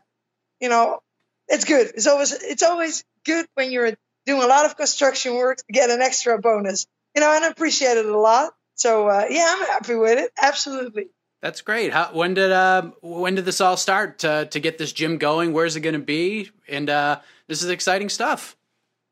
you 0.61 0.68
know, 0.68 1.01
it's 1.49 1.64
good. 1.64 1.88
It's 1.94 2.07
always 2.07 2.33
it's 2.33 2.62
always 2.62 3.05
good 3.25 3.47
when 3.55 3.71
you're 3.71 3.92
doing 4.27 4.42
a 4.42 4.47
lot 4.47 4.66
of 4.66 4.77
construction 4.77 5.35
work 5.35 5.59
to 5.59 5.73
get 5.73 5.90
an 5.90 6.01
extra 6.01 6.38
bonus. 6.38 6.87
You 7.14 7.23
know, 7.23 7.35
and 7.35 7.44
I 7.44 7.49
appreciate 7.49 7.97
it 7.97 8.07
a 8.07 8.18
lot. 8.18 8.53
So 8.75 9.09
uh, 9.09 9.27
yeah, 9.29 9.55
I'm 9.57 9.66
happy 9.66 9.94
with 9.94 10.18
it. 10.18 10.31
Absolutely. 10.40 11.09
That's 11.40 11.61
great. 11.61 11.92
How, 11.92 12.11
when 12.12 12.35
did 12.35 12.51
uh, 12.51 12.90
when 13.01 13.35
did 13.35 13.44
this 13.44 13.61
all 13.61 13.77
start 13.77 14.21
to 14.21 14.47
to 14.47 14.61
get 14.61 14.79
this 14.79 14.92
gym 14.92 15.18
going? 15.18 15.53
Where's 15.53 15.77
it 15.77 15.81
going 15.81 15.94
to 15.94 16.01
be? 16.01 16.51
And 16.68 16.90
uh, 16.90 17.21
this 17.47 17.62
is 17.62 17.71
exciting 17.71 18.09
stuff. 18.09 18.57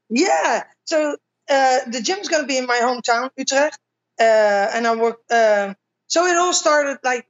Yeah. 0.08 0.64
So 0.84 1.16
uh, 1.48 1.78
the 1.86 2.02
gym's 2.02 2.28
going 2.28 2.42
to 2.42 2.48
be 2.48 2.58
in 2.58 2.66
my 2.66 2.78
hometown, 2.78 3.30
Utrecht, 3.36 3.78
uh, 4.20 4.22
and 4.22 4.86
I 4.86 4.96
work. 4.96 5.20
Uh, 5.30 5.74
so 6.08 6.26
it 6.26 6.36
all 6.36 6.52
started 6.52 6.98
like 7.02 7.26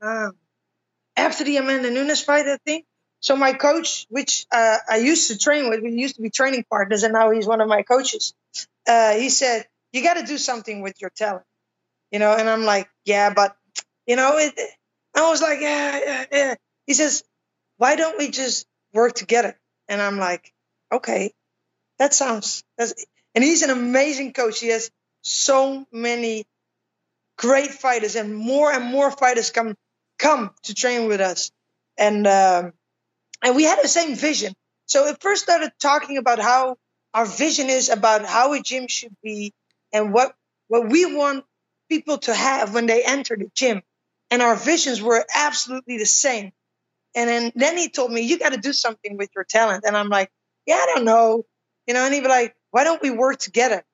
um, 0.00 0.32
after 1.16 1.44
the 1.44 1.56
Amanda 1.56 1.90
Nunes 1.90 2.22
fight, 2.22 2.46
I 2.46 2.58
think. 2.64 2.84
So 3.22 3.36
my 3.36 3.54
coach, 3.54 4.06
which 4.10 4.46
uh, 4.52 4.78
I 4.90 4.98
used 4.98 5.28
to 5.30 5.38
train 5.38 5.70
with, 5.70 5.80
we 5.82 5.92
used 5.92 6.16
to 6.16 6.22
be 6.22 6.30
training 6.30 6.66
partners, 6.68 7.04
and 7.04 7.12
now 7.12 7.30
he's 7.30 7.46
one 7.46 7.60
of 7.60 7.68
my 7.68 7.82
coaches. 7.82 8.34
Uh, 8.86 9.14
he 9.14 9.30
said, 9.30 9.66
"You 9.92 10.02
got 10.02 10.14
to 10.14 10.24
do 10.26 10.38
something 10.38 10.82
with 10.82 11.00
your 11.00 11.10
talent," 11.10 11.46
you 12.10 12.18
know. 12.18 12.34
And 12.34 12.50
I'm 12.50 12.64
like, 12.64 12.90
"Yeah, 13.04 13.32
but 13.32 13.56
you 14.06 14.16
know, 14.16 14.38
it, 14.38 14.58
I 15.16 15.30
was 15.30 15.40
like, 15.40 15.60
yeah, 15.60 16.00
yeah, 16.04 16.24
yeah." 16.32 16.54
He 16.86 16.94
says, 16.94 17.24
"Why 17.78 17.96
don't 17.96 18.18
we 18.18 18.28
just 18.30 18.66
work 18.92 19.14
together?" 19.14 19.56
And 19.88 20.02
I'm 20.02 20.18
like, 20.18 20.52
"Okay, 20.92 21.32
that 21.98 22.14
sounds." 22.14 22.64
And 23.34 23.44
he's 23.44 23.62
an 23.62 23.70
amazing 23.70 24.32
coach. 24.32 24.60
He 24.60 24.68
has 24.68 24.90
so 25.22 25.86
many 25.92 26.44
great 27.38 27.70
fighters, 27.70 28.16
and 28.16 28.34
more 28.36 28.72
and 28.72 28.84
more 28.84 29.12
fighters 29.12 29.50
come 29.50 29.76
come 30.18 30.50
to 30.64 30.74
train 30.74 31.08
with 31.08 31.20
us. 31.20 31.52
And 31.96 32.26
um, 32.26 32.72
and 33.42 33.56
we 33.56 33.64
had 33.64 33.80
the 33.82 33.88
same 33.88 34.14
vision. 34.14 34.54
So 34.86 35.06
it 35.06 35.20
first 35.20 35.42
started 35.42 35.72
talking 35.80 36.18
about 36.18 36.38
how 36.38 36.76
our 37.14 37.26
vision 37.26 37.68
is 37.68 37.88
about 37.88 38.24
how 38.24 38.52
a 38.52 38.60
gym 38.60 38.88
should 38.88 39.14
be 39.22 39.52
and 39.92 40.12
what 40.12 40.34
what 40.68 40.88
we 40.88 41.04
want 41.04 41.44
people 41.88 42.18
to 42.18 42.34
have 42.34 42.72
when 42.72 42.86
they 42.86 43.04
enter 43.04 43.36
the 43.36 43.50
gym. 43.54 43.82
And 44.30 44.40
our 44.40 44.56
visions 44.56 45.02
were 45.02 45.24
absolutely 45.34 45.98
the 45.98 46.06
same. 46.06 46.52
And 47.14 47.28
then, 47.28 47.52
then 47.54 47.76
he 47.76 47.90
told 47.90 48.10
me, 48.10 48.22
you 48.22 48.38
got 48.38 48.54
to 48.54 48.58
do 48.58 48.72
something 48.72 49.18
with 49.18 49.28
your 49.34 49.44
talent. 49.44 49.84
And 49.86 49.94
I'm 49.94 50.08
like, 50.08 50.30
yeah, 50.64 50.76
I 50.76 50.92
don't 50.94 51.04
know. 51.04 51.44
You 51.86 51.92
know, 51.92 52.04
and 52.06 52.14
he'd 52.14 52.22
be 52.22 52.28
like, 52.28 52.54
why 52.70 52.84
don't 52.84 53.02
we 53.02 53.10
work 53.10 53.38
together? 53.38 53.84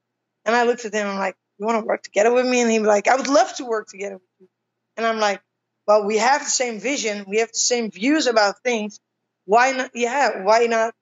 And 0.45 0.55
I 0.55 0.63
looked 0.63 0.85
at 0.85 0.95
him, 0.95 1.01
and 1.01 1.11
I'm 1.11 1.19
like, 1.19 1.35
you 1.59 1.67
want 1.67 1.83
to 1.83 1.87
work 1.87 2.03
together 2.05 2.33
with 2.33 2.47
me? 2.47 2.61
And 2.61 2.71
he'd 2.71 2.79
be 2.79 2.85
like, 2.85 3.09
I 3.09 3.17
would 3.17 3.27
love 3.27 3.53
to 3.57 3.65
work 3.65 3.89
together 3.89 4.15
with 4.15 4.23
you. 4.39 4.49
And 4.97 5.05
I'm 5.05 5.19
like, 5.19 5.43
well, 5.87 6.05
we 6.05 6.19
have 6.19 6.45
the 6.45 6.51
same 6.51 6.79
vision. 6.79 7.25
We 7.27 7.39
have 7.39 7.49
the 7.49 7.59
same 7.59 7.91
views 7.91 8.29
about 8.29 8.63
things 8.63 9.01
why 9.49 9.73
not? 9.73 9.93
Yeah, 9.95 10.43
why 10.43 10.67
not 10.67 10.95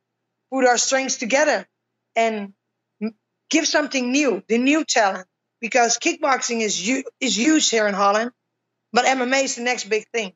put 0.52 0.66
our 0.66 0.78
strengths 0.78 1.16
together 1.16 1.66
and 2.14 2.54
give 3.50 3.66
something 3.66 4.12
new, 4.12 4.42
the 4.48 4.58
new 4.58 4.84
talent? 4.84 5.26
Because 5.60 5.98
kickboxing 5.98 6.60
is 6.60 6.78
is 7.20 7.36
huge 7.36 7.68
here 7.70 7.88
in 7.88 7.94
Holland, 7.94 8.30
but 8.92 9.06
MMA 9.06 9.44
is 9.44 9.56
the 9.56 9.62
next 9.62 9.88
big 9.88 10.06
thing, 10.12 10.32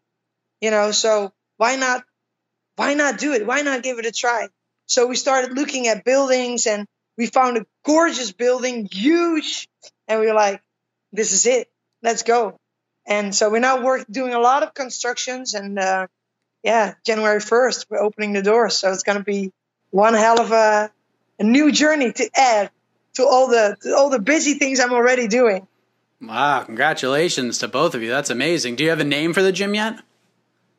you 0.61 0.71
know. 0.73 0.93
So 0.93 1.33
why 1.59 1.77
not? 1.77 2.05
Why 2.77 2.95
not 2.95 3.19
do 3.19 3.33
it? 3.35 3.47
Why 3.47 3.63
not 3.63 3.85
give 3.85 3.99
it 4.01 4.07
a 4.07 4.13
try? 4.13 4.49
So 4.87 5.07
we 5.07 5.17
started 5.17 5.57
looking 5.57 5.87
at 5.89 6.05
buildings, 6.05 6.67
and 6.67 6.87
we 7.17 7.27
found 7.27 7.59
a 7.59 7.67
gorgeous 7.87 8.33
building, 8.33 8.89
huge, 8.91 9.69
and 10.09 10.21
we 10.21 10.27
were 10.27 10.35
like, 10.35 10.63
"This 11.13 11.33
is 11.33 11.47
it. 11.47 11.69
Let's 12.03 12.25
go." 12.25 12.59
And 13.07 13.35
so 13.35 13.51
we're 13.51 13.61
now 13.61 13.83
work 13.85 14.07
doing 14.11 14.35
a 14.35 14.41
lot 14.41 14.65
of 14.65 14.75
constructions 14.75 15.55
and. 15.55 15.79
Uh, 15.79 16.07
yeah, 16.63 16.95
January 17.05 17.41
1st, 17.41 17.87
we're 17.89 18.01
opening 18.01 18.33
the 18.33 18.43
doors. 18.43 18.77
So 18.77 18.93
it's 18.93 19.03
going 19.03 19.19
to 19.19 19.25
be 19.25 19.53
one 19.91 20.15
hell 20.15 20.41
of 20.41 20.53
a, 20.53 20.91
a 21.39 21.43
new 21.43 21.73
journey 21.73 22.13
to 22.13 22.31
add 22.35 22.71
to 23.15 23.25
all 23.25 23.49
the 23.49 23.77
to 23.83 23.97
all 23.97 24.11
the 24.11 24.19
busy 24.19 24.55
things 24.55 24.81
I'm 24.81 24.93
already 24.93 25.27
doing. 25.27 25.67
Wow, 26.21 26.65
congratulations 26.65 27.59
to 27.59 27.69
both 27.69 27.95
of 27.95 28.03
you. 28.03 28.11
That's 28.11 28.31
amazing. 28.31 28.77
Do 28.77 28.85
you 28.85 28.91
have 28.91 29.01
a 29.01 29.05
name 29.05 29.33
for 29.33 29.43
the 29.43 29.53
gym 29.53 29.75
yet? 29.75 30.01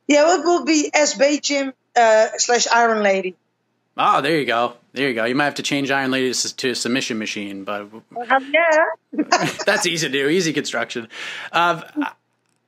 Yeah, 0.07 0.35
it 0.35 0.45
will 0.45 0.65
be 0.65 0.91
SB 0.93 1.41
Gym 1.41 1.73
uh, 1.95 2.27
slash 2.37 2.67
Iron 2.67 3.01
Lady. 3.01 3.35
Oh, 3.97 4.21
there 4.21 4.39
you 4.39 4.45
go. 4.45 4.73
There 4.93 5.07
you 5.07 5.15
go. 5.15 5.25
You 5.25 5.35
might 5.35 5.45
have 5.45 5.55
to 5.55 5.63
change 5.63 5.89
Iron 5.89 6.11
Lady 6.11 6.33
to 6.33 6.69
a 6.69 6.75
submission 6.75 7.17
machine, 7.17 7.63
but 7.63 7.81
um, 7.81 8.53
yeah, 8.53 8.85
that's 9.65 9.85
easy 9.85 10.07
to 10.07 10.13
do. 10.13 10.27
Easy 10.27 10.53
construction. 10.53 11.07
Uh, 11.51 11.81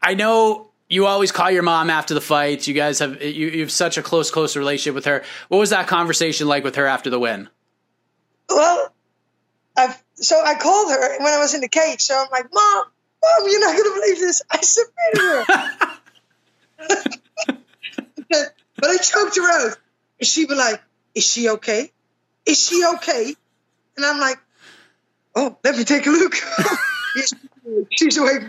I 0.01 0.15
know 0.15 0.69
you 0.89 1.05
always 1.05 1.31
call 1.31 1.49
your 1.49 1.63
mom 1.63 1.89
after 1.89 2.13
the 2.13 2.21
fights. 2.21 2.67
You 2.67 2.73
guys 2.73 2.99
have 2.99 3.21
you, 3.21 3.47
you 3.49 3.61
have 3.61 3.71
such 3.71 3.97
a 3.97 4.03
close, 4.03 4.29
close 4.31 4.55
relationship 4.55 4.95
with 4.95 5.05
her. 5.05 5.23
What 5.47 5.57
was 5.57 5.71
that 5.71 5.87
conversation 5.87 6.47
like 6.47 6.63
with 6.63 6.75
her 6.75 6.85
after 6.85 7.09
the 7.09 7.19
win? 7.19 7.49
Well, 8.49 8.93
I've, 9.75 10.01
so 10.15 10.41
I 10.43 10.55
called 10.55 10.91
her 10.91 11.17
when 11.19 11.33
I 11.33 11.39
was 11.39 11.53
in 11.53 11.61
the 11.61 11.69
cage. 11.69 12.01
So 12.01 12.15
I'm 12.15 12.27
like, 12.31 12.53
"Mom, 12.53 12.85
mom, 13.23 13.49
you're 13.49 13.59
not 13.59 13.75
gonna 13.77 13.95
believe 13.95 14.19
this. 14.19 14.41
I 14.51 14.59
submitted 14.61 15.17
her." 15.17 15.45
but 18.77 18.89
I 18.89 18.97
choked 18.97 19.35
her 19.37 19.67
out, 19.67 19.77
and 20.19 20.27
she'd 20.27 20.47
be 20.47 20.55
like, 20.55 20.81
"Is 21.15 21.25
she 21.25 21.49
okay? 21.49 21.91
Is 22.45 22.67
she 22.67 22.85
okay?" 22.95 23.35
And 23.97 24.05
I'm 24.05 24.19
like, 24.19 24.37
"Oh, 25.35 25.57
let 25.63 25.77
me 25.77 25.85
take 25.85 26.05
a 26.05 26.09
look." 26.09 26.35
she's 27.89 28.17
awake. 28.17 28.43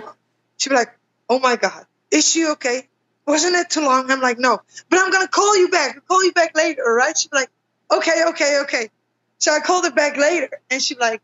She'd 0.59 0.70
be 0.70 0.77
like, 0.77 0.99
"Oh 1.29 1.38
my 1.38 1.57
god." 1.57 1.87
Is 2.14 2.31
she 2.31 2.46
okay? 2.53 2.88
Wasn't 3.27 3.57
it 3.57 3.70
too 3.70 3.81
long? 3.81 4.09
I'm 4.11 4.20
like, 4.20 4.38
no, 4.38 4.61
but 4.88 5.00
I'm 5.00 5.11
gonna 5.11 5.27
call 5.29 5.57
you 5.57 5.68
back. 5.68 5.96
I'll 5.96 6.03
call 6.03 6.24
you 6.24 6.33
back 6.33 6.57
later, 6.57 6.83
right? 6.85 7.18
She's 7.18 7.33
like, 7.33 7.50
okay, 7.90 8.24
okay, 8.29 8.61
okay. 8.62 8.90
So 9.38 9.53
I 9.53 9.59
called 9.59 9.85
her 9.85 9.90
back 9.90 10.16
later, 10.16 10.48
and 10.70 10.81
she's 10.81 10.98
like, 10.98 11.20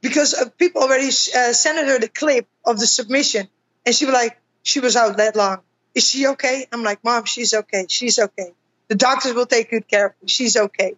because 0.00 0.32
uh, 0.32 0.48
people 0.56 0.82
already 0.82 1.08
uh, 1.08 1.52
sent 1.52 1.86
her 1.86 1.98
the 1.98 2.08
clip 2.08 2.48
of 2.64 2.78
the 2.78 2.86
submission, 2.86 3.46
and 3.84 3.94
she 3.94 4.06
was 4.06 4.14
like, 4.14 4.40
she 4.62 4.80
was 4.80 4.96
out 4.96 5.18
that 5.18 5.36
long. 5.36 5.58
Is 5.94 6.08
she 6.08 6.26
okay? 6.28 6.66
I'm 6.72 6.82
like, 6.82 7.04
mom, 7.04 7.24
she's 7.26 7.52
okay. 7.52 7.86
She's 7.88 8.18
okay. 8.18 8.52
The 8.88 8.94
doctors 8.94 9.34
will 9.34 9.46
take 9.46 9.70
good 9.70 9.86
care 9.86 10.06
of 10.06 10.12
her. 10.12 10.28
She's 10.28 10.56
okay. 10.56 10.94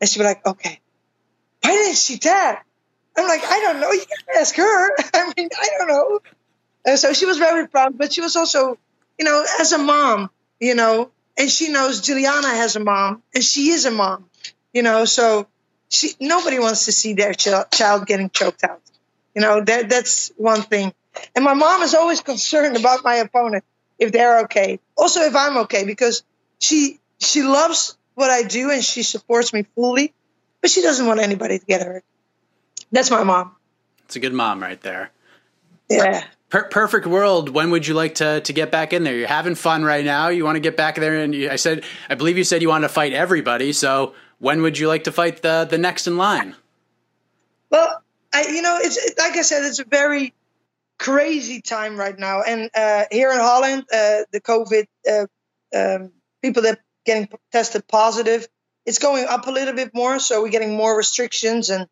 And 0.00 0.08
she 0.08 0.20
was 0.20 0.26
like, 0.26 0.46
okay. 0.46 0.80
Why 1.62 1.70
didn't 1.70 1.96
she 1.96 2.18
tell? 2.18 2.58
I'm 3.16 3.28
like, 3.28 3.42
I 3.44 3.60
don't 3.60 3.80
know. 3.80 3.90
You 3.90 4.04
can 4.06 4.40
ask 4.40 4.54
her. 4.54 4.96
I 5.14 5.32
mean, 5.36 5.48
I 5.58 5.68
don't 5.78 5.88
know. 5.88 6.20
And 6.84 6.98
so 6.98 7.12
she 7.12 7.26
was 7.26 7.38
very 7.38 7.68
proud, 7.68 7.96
but 7.96 8.12
she 8.12 8.20
was 8.20 8.36
also, 8.36 8.78
you 9.18 9.24
know, 9.24 9.44
as 9.60 9.72
a 9.72 9.78
mom, 9.78 10.30
you 10.60 10.74
know, 10.74 11.10
and 11.38 11.50
she 11.50 11.68
knows 11.68 12.00
Julianna 12.00 12.48
has 12.48 12.76
a 12.76 12.80
mom 12.80 13.22
and 13.34 13.42
she 13.42 13.70
is 13.70 13.86
a 13.86 13.90
mom, 13.90 14.28
you 14.72 14.82
know, 14.82 15.04
so 15.04 15.46
she 15.88 16.10
nobody 16.20 16.58
wants 16.58 16.86
to 16.86 16.92
see 16.92 17.14
their 17.14 17.34
ch- 17.34 17.48
child 17.70 18.06
getting 18.06 18.30
choked 18.30 18.64
out. 18.64 18.80
You 19.34 19.42
know, 19.42 19.62
that 19.62 19.88
that's 19.88 20.32
one 20.36 20.62
thing. 20.62 20.92
And 21.34 21.44
my 21.44 21.54
mom 21.54 21.82
is 21.82 21.94
always 21.94 22.20
concerned 22.20 22.76
about 22.76 23.04
my 23.04 23.16
opponent 23.16 23.64
if 23.98 24.12
they're 24.12 24.40
okay. 24.40 24.80
Also 24.96 25.20
if 25.20 25.36
I'm 25.36 25.58
okay 25.58 25.84
because 25.84 26.22
she 26.58 26.98
she 27.18 27.42
loves 27.42 27.96
what 28.14 28.30
I 28.30 28.42
do 28.42 28.70
and 28.70 28.84
she 28.84 29.02
supports 29.02 29.52
me 29.52 29.64
fully, 29.74 30.12
but 30.60 30.70
she 30.70 30.82
doesn't 30.82 31.06
want 31.06 31.20
anybody 31.20 31.58
to 31.60 31.64
get 31.64 31.82
hurt. 31.82 32.04
That's 32.90 33.10
my 33.10 33.22
mom. 33.22 33.52
It's 34.04 34.16
a 34.16 34.20
good 34.20 34.34
mom 34.34 34.60
right 34.60 34.80
there. 34.80 35.10
Yeah 35.88 36.24
per- 36.52 36.68
perfect 36.68 37.06
world, 37.06 37.48
when 37.48 37.70
would 37.70 37.86
you 37.86 37.94
like 37.94 38.16
to 38.16 38.40
to 38.42 38.52
get 38.52 38.70
back 38.70 38.92
in 38.92 39.02
there? 39.02 39.16
You're 39.16 39.26
having 39.26 39.56
fun 39.56 39.82
right 39.82 40.04
now. 40.04 40.28
You 40.28 40.44
want 40.44 40.56
to 40.56 40.60
get 40.60 40.76
back 40.76 40.94
there, 40.94 41.18
and 41.18 41.34
you, 41.34 41.50
I 41.50 41.56
said, 41.56 41.82
I 42.08 42.14
believe 42.14 42.38
you 42.38 42.44
said 42.44 42.62
you 42.62 42.68
want 42.68 42.84
to 42.84 42.88
fight 42.88 43.12
everybody. 43.12 43.72
So 43.72 44.14
when 44.38 44.62
would 44.62 44.78
you 44.78 44.86
like 44.86 45.04
to 45.04 45.12
fight 45.12 45.42
the 45.42 45.66
the 45.68 45.78
next 45.78 46.06
in 46.06 46.16
line? 46.16 46.54
Well, 47.70 48.02
I 48.32 48.46
you 48.46 48.62
know 48.62 48.78
it's 48.80 48.98
it, 48.98 49.14
like 49.18 49.36
I 49.36 49.42
said, 49.42 49.64
it's 49.64 49.80
a 49.80 49.84
very 49.84 50.34
crazy 50.98 51.62
time 51.62 51.96
right 51.96 52.16
now, 52.16 52.42
and 52.42 52.70
uh, 52.74 53.04
here 53.10 53.32
in 53.32 53.38
Holland, 53.38 53.84
uh, 53.92 54.22
the 54.30 54.40
COVID 54.40 54.86
uh, 55.10 55.26
um, 55.76 56.12
people 56.42 56.62
that 56.62 56.78
getting 57.04 57.28
tested 57.50 57.88
positive, 57.88 58.46
it's 58.86 59.00
going 59.00 59.26
up 59.26 59.48
a 59.48 59.50
little 59.50 59.74
bit 59.74 59.92
more, 59.94 60.20
so 60.20 60.42
we're 60.42 60.50
getting 60.50 60.76
more 60.76 60.96
restrictions, 60.96 61.70
and 61.70 61.88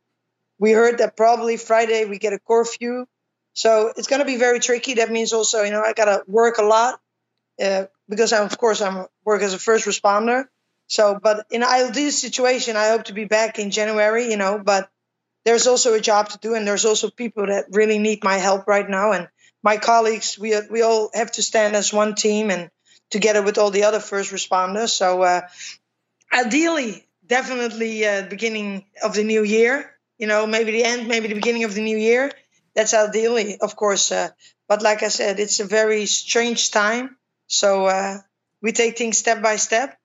we 0.58 0.70
heard 0.70 0.98
that 0.98 1.16
probably 1.16 1.56
Friday 1.56 2.04
we 2.04 2.18
get 2.18 2.34
a 2.34 2.38
curfew, 2.38 3.06
so 3.60 3.92
it's 3.94 4.08
going 4.08 4.20
to 4.20 4.26
be 4.26 4.38
very 4.38 4.58
tricky. 4.58 4.94
That 4.94 5.10
means 5.10 5.34
also, 5.34 5.64
you 5.64 5.70
know, 5.70 5.82
I 5.82 5.92
got 5.92 6.06
to 6.06 6.24
work 6.26 6.56
a 6.56 6.62
lot 6.62 6.98
uh, 7.62 7.84
because 8.08 8.32
I'm, 8.32 8.46
of 8.46 8.56
course, 8.56 8.80
I'm 8.80 9.04
work 9.22 9.42
as 9.42 9.52
a 9.52 9.58
first 9.58 9.84
responder. 9.84 10.46
So, 10.86 11.20
but 11.22 11.44
in 11.50 11.62
ideal 11.62 12.10
situation, 12.10 12.76
I 12.76 12.88
hope 12.88 13.04
to 13.04 13.12
be 13.12 13.26
back 13.26 13.58
in 13.58 13.70
January, 13.70 14.30
you 14.30 14.38
know, 14.38 14.58
but 14.64 14.88
there's 15.44 15.66
also 15.66 15.92
a 15.92 16.00
job 16.00 16.30
to 16.30 16.38
do, 16.38 16.54
and 16.54 16.66
there's 16.66 16.86
also 16.86 17.10
people 17.10 17.48
that 17.48 17.66
really 17.70 17.98
need 17.98 18.24
my 18.24 18.38
help 18.38 18.66
right 18.66 18.88
now. 18.88 19.12
And 19.12 19.28
my 19.62 19.76
colleagues, 19.76 20.38
we 20.38 20.58
we 20.70 20.80
all 20.80 21.10
have 21.12 21.32
to 21.32 21.42
stand 21.42 21.76
as 21.76 21.92
one 21.92 22.14
team 22.14 22.50
and 22.50 22.70
together 23.10 23.42
with 23.42 23.58
all 23.58 23.70
the 23.70 23.84
other 23.84 24.00
first 24.00 24.32
responders. 24.32 24.88
So, 24.88 25.20
uh, 25.22 25.42
ideally, 26.32 27.06
definitely 27.26 28.06
uh, 28.06 28.22
beginning 28.22 28.86
of 29.04 29.14
the 29.14 29.24
new 29.24 29.44
year. 29.44 29.90
You 30.16 30.28
know, 30.28 30.46
maybe 30.46 30.72
the 30.72 30.84
end, 30.84 31.08
maybe 31.08 31.28
the 31.28 31.34
beginning 31.34 31.64
of 31.64 31.74
the 31.74 31.82
new 31.82 31.98
year. 31.98 32.32
That's 32.74 32.94
ideally, 32.94 33.58
of 33.60 33.76
course. 33.76 34.12
Uh, 34.12 34.30
but 34.68 34.82
like 34.82 35.02
I 35.02 35.08
said, 35.08 35.40
it's 35.40 35.60
a 35.60 35.64
very 35.64 36.06
strange 36.06 36.70
time. 36.70 37.16
So 37.48 37.86
uh, 37.86 38.18
we 38.62 38.72
take 38.72 38.96
things 38.96 39.18
step 39.18 39.42
by 39.42 39.56
step 39.56 39.96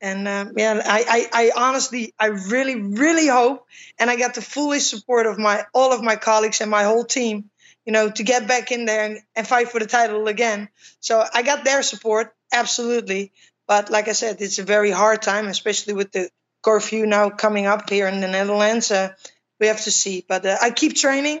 and 0.00 0.28
um, 0.28 0.52
yeah, 0.56 0.80
I, 0.84 1.28
I, 1.32 1.46
I 1.46 1.52
honestly, 1.56 2.12
I 2.18 2.26
really, 2.26 2.76
really 2.76 3.26
hope, 3.26 3.66
and 3.98 4.10
I 4.10 4.16
got 4.16 4.34
the 4.34 4.42
fullest 4.42 4.90
support 4.90 5.26
of 5.26 5.38
my 5.38 5.64
all 5.72 5.92
of 5.92 6.02
my 6.02 6.16
colleagues 6.16 6.60
and 6.60 6.70
my 6.70 6.84
whole 6.84 7.04
team, 7.04 7.50
you 7.86 7.92
know, 7.92 8.10
to 8.10 8.22
get 8.22 8.46
back 8.46 8.72
in 8.72 8.84
there 8.84 9.04
and, 9.06 9.18
and 9.34 9.46
fight 9.46 9.70
for 9.70 9.80
the 9.80 9.86
title 9.86 10.28
again. 10.28 10.68
So 11.00 11.24
I 11.32 11.42
got 11.42 11.64
their 11.64 11.82
support, 11.82 12.34
absolutely. 12.52 13.32
But 13.66 13.90
like 13.90 14.08
I 14.08 14.12
said, 14.12 14.40
it's 14.40 14.58
a 14.58 14.64
very 14.64 14.90
hard 14.90 15.22
time, 15.22 15.46
especially 15.46 15.94
with 15.94 16.12
the 16.12 16.28
curfew 16.62 17.06
now 17.06 17.30
coming 17.30 17.66
up 17.66 17.88
here 17.88 18.06
in 18.06 18.20
the 18.20 18.28
Netherlands. 18.28 18.90
Uh, 18.90 19.12
we 19.58 19.68
have 19.68 19.82
to 19.84 19.90
see. 19.90 20.24
But 20.28 20.44
uh, 20.44 20.56
I 20.60 20.70
keep 20.70 20.94
training. 20.94 21.40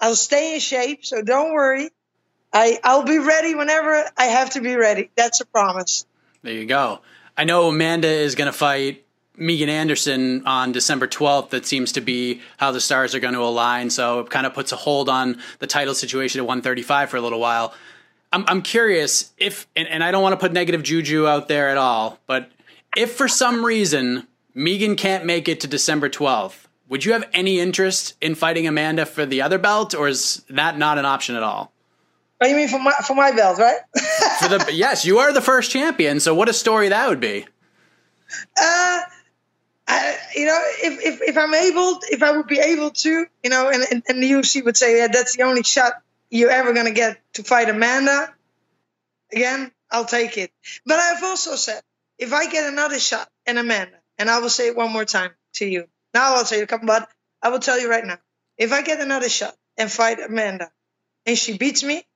I'll 0.00 0.16
stay 0.16 0.54
in 0.54 0.60
shape, 0.60 1.04
so 1.04 1.22
don't 1.22 1.52
worry. 1.52 1.90
I 2.52 2.78
I'll 2.84 3.04
be 3.04 3.18
ready 3.18 3.54
whenever 3.54 4.04
I 4.16 4.24
have 4.24 4.50
to 4.50 4.60
be 4.60 4.76
ready. 4.76 5.10
That's 5.16 5.40
a 5.40 5.46
promise. 5.46 6.06
There 6.42 6.52
you 6.52 6.66
go. 6.66 7.00
I 7.36 7.44
know 7.44 7.68
Amanda 7.68 8.08
is 8.08 8.34
going 8.34 8.46
to 8.46 8.56
fight 8.56 9.04
Megan 9.36 9.68
Anderson 9.68 10.46
on 10.46 10.72
December 10.72 11.06
12th. 11.06 11.50
That 11.50 11.66
seems 11.66 11.92
to 11.92 12.00
be 12.00 12.40
how 12.56 12.72
the 12.72 12.80
stars 12.80 13.14
are 13.14 13.20
going 13.20 13.34
to 13.34 13.40
align. 13.40 13.90
So 13.90 14.20
it 14.20 14.30
kind 14.30 14.46
of 14.46 14.54
puts 14.54 14.72
a 14.72 14.76
hold 14.76 15.08
on 15.08 15.40
the 15.58 15.66
title 15.66 15.94
situation 15.94 16.40
at 16.40 16.46
135 16.46 17.10
for 17.10 17.16
a 17.16 17.20
little 17.20 17.40
while. 17.40 17.74
I'm, 18.32 18.44
I'm 18.48 18.62
curious 18.62 19.32
if, 19.38 19.66
and, 19.76 19.86
and 19.88 20.02
I 20.02 20.10
don't 20.10 20.22
want 20.22 20.32
to 20.32 20.38
put 20.38 20.52
negative 20.52 20.82
juju 20.82 21.26
out 21.26 21.48
there 21.48 21.68
at 21.68 21.76
all, 21.76 22.18
but 22.26 22.50
if 22.96 23.12
for 23.14 23.28
some 23.28 23.64
reason 23.64 24.26
Megan 24.54 24.96
can't 24.96 25.24
make 25.24 25.48
it 25.48 25.60
to 25.60 25.68
December 25.68 26.08
12th, 26.08 26.65
would 26.88 27.04
you 27.04 27.12
have 27.12 27.28
any 27.32 27.58
interest 27.58 28.14
in 28.20 28.34
fighting 28.34 28.66
Amanda 28.66 29.06
for 29.06 29.26
the 29.26 29.42
other 29.42 29.58
belt, 29.58 29.94
or 29.94 30.08
is 30.08 30.44
that 30.48 30.78
not 30.78 30.98
an 30.98 31.04
option 31.04 31.34
at 31.36 31.42
all? 31.42 31.72
Oh, 32.40 32.46
you 32.46 32.56
mean 32.56 32.68
for 32.68 32.78
my 32.78 32.92
for 33.06 33.14
my 33.14 33.32
belt, 33.32 33.58
right? 33.58 33.78
for 34.40 34.48
the 34.48 34.70
yes, 34.72 35.04
you 35.04 35.18
are 35.18 35.32
the 35.32 35.40
first 35.40 35.70
champion. 35.70 36.20
So 36.20 36.34
what 36.34 36.48
a 36.48 36.52
story 36.52 36.90
that 36.90 37.08
would 37.08 37.20
be. 37.20 37.46
Uh, 38.56 39.00
I, 39.88 40.16
you 40.34 40.46
know, 40.46 40.60
if, 40.82 41.04
if 41.04 41.22
if 41.22 41.38
I'm 41.38 41.54
able, 41.54 42.00
if 42.10 42.22
I 42.22 42.36
would 42.36 42.46
be 42.46 42.58
able 42.58 42.90
to, 42.90 43.26
you 43.42 43.50
know, 43.50 43.70
and 43.70 43.84
and, 43.90 44.02
and 44.08 44.22
the 44.22 44.30
UFC 44.30 44.64
would 44.64 44.76
say, 44.76 44.98
yeah, 44.98 45.08
that's 45.08 45.36
the 45.36 45.44
only 45.44 45.62
shot 45.62 45.94
you're 46.28 46.50
ever 46.50 46.74
gonna 46.74 46.92
get 46.92 47.18
to 47.34 47.42
fight 47.42 47.68
Amanda. 47.70 48.32
Again, 49.32 49.72
I'll 49.90 50.04
take 50.04 50.36
it. 50.38 50.52
But 50.84 50.98
I've 50.98 51.22
also 51.24 51.56
said, 51.56 51.80
if 52.18 52.32
I 52.32 52.50
get 52.50 52.70
another 52.70 52.98
shot 52.98 53.28
and 53.46 53.58
Amanda, 53.58 53.96
and 54.18 54.28
I 54.28 54.40
will 54.40 54.50
say 54.50 54.68
it 54.68 54.76
one 54.76 54.92
more 54.92 55.04
time 55.04 55.30
to 55.54 55.66
you. 55.66 55.86
Now 56.16 56.36
I'll 56.36 56.46
say 56.46 56.60
it 56.60 56.62
a 56.62 56.66
couple, 56.66 56.86
but 56.86 57.06
I 57.42 57.50
will 57.50 57.58
tell 57.58 57.78
you 57.78 57.90
right 57.90 58.02
now, 58.02 58.16
if 58.56 58.72
I 58.72 58.80
get 58.80 59.02
another 59.02 59.28
shot 59.28 59.54
and 59.76 59.92
fight 59.92 60.18
Amanda, 60.18 60.70
and 61.26 61.36
she 61.36 61.58
beats 61.58 61.82
me, 61.82 62.06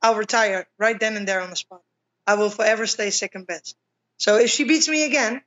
I'll 0.00 0.14
retire 0.14 0.68
right 0.78 1.00
then 1.00 1.16
and 1.16 1.26
there 1.26 1.40
on 1.40 1.50
the 1.50 1.56
spot. 1.56 1.82
I 2.24 2.34
will 2.34 2.50
forever 2.50 2.86
stay 2.86 3.10
second 3.10 3.48
best. 3.48 3.74
So 4.16 4.36
if 4.36 4.50
she 4.50 4.62
beats 4.62 4.86
me 4.88 5.04
again, 5.04 5.42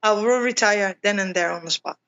I 0.00 0.12
will 0.12 0.38
retire 0.38 0.96
then 1.02 1.18
and 1.18 1.34
there 1.34 1.50
on 1.50 1.64
the 1.64 1.72
spot. 1.72 1.98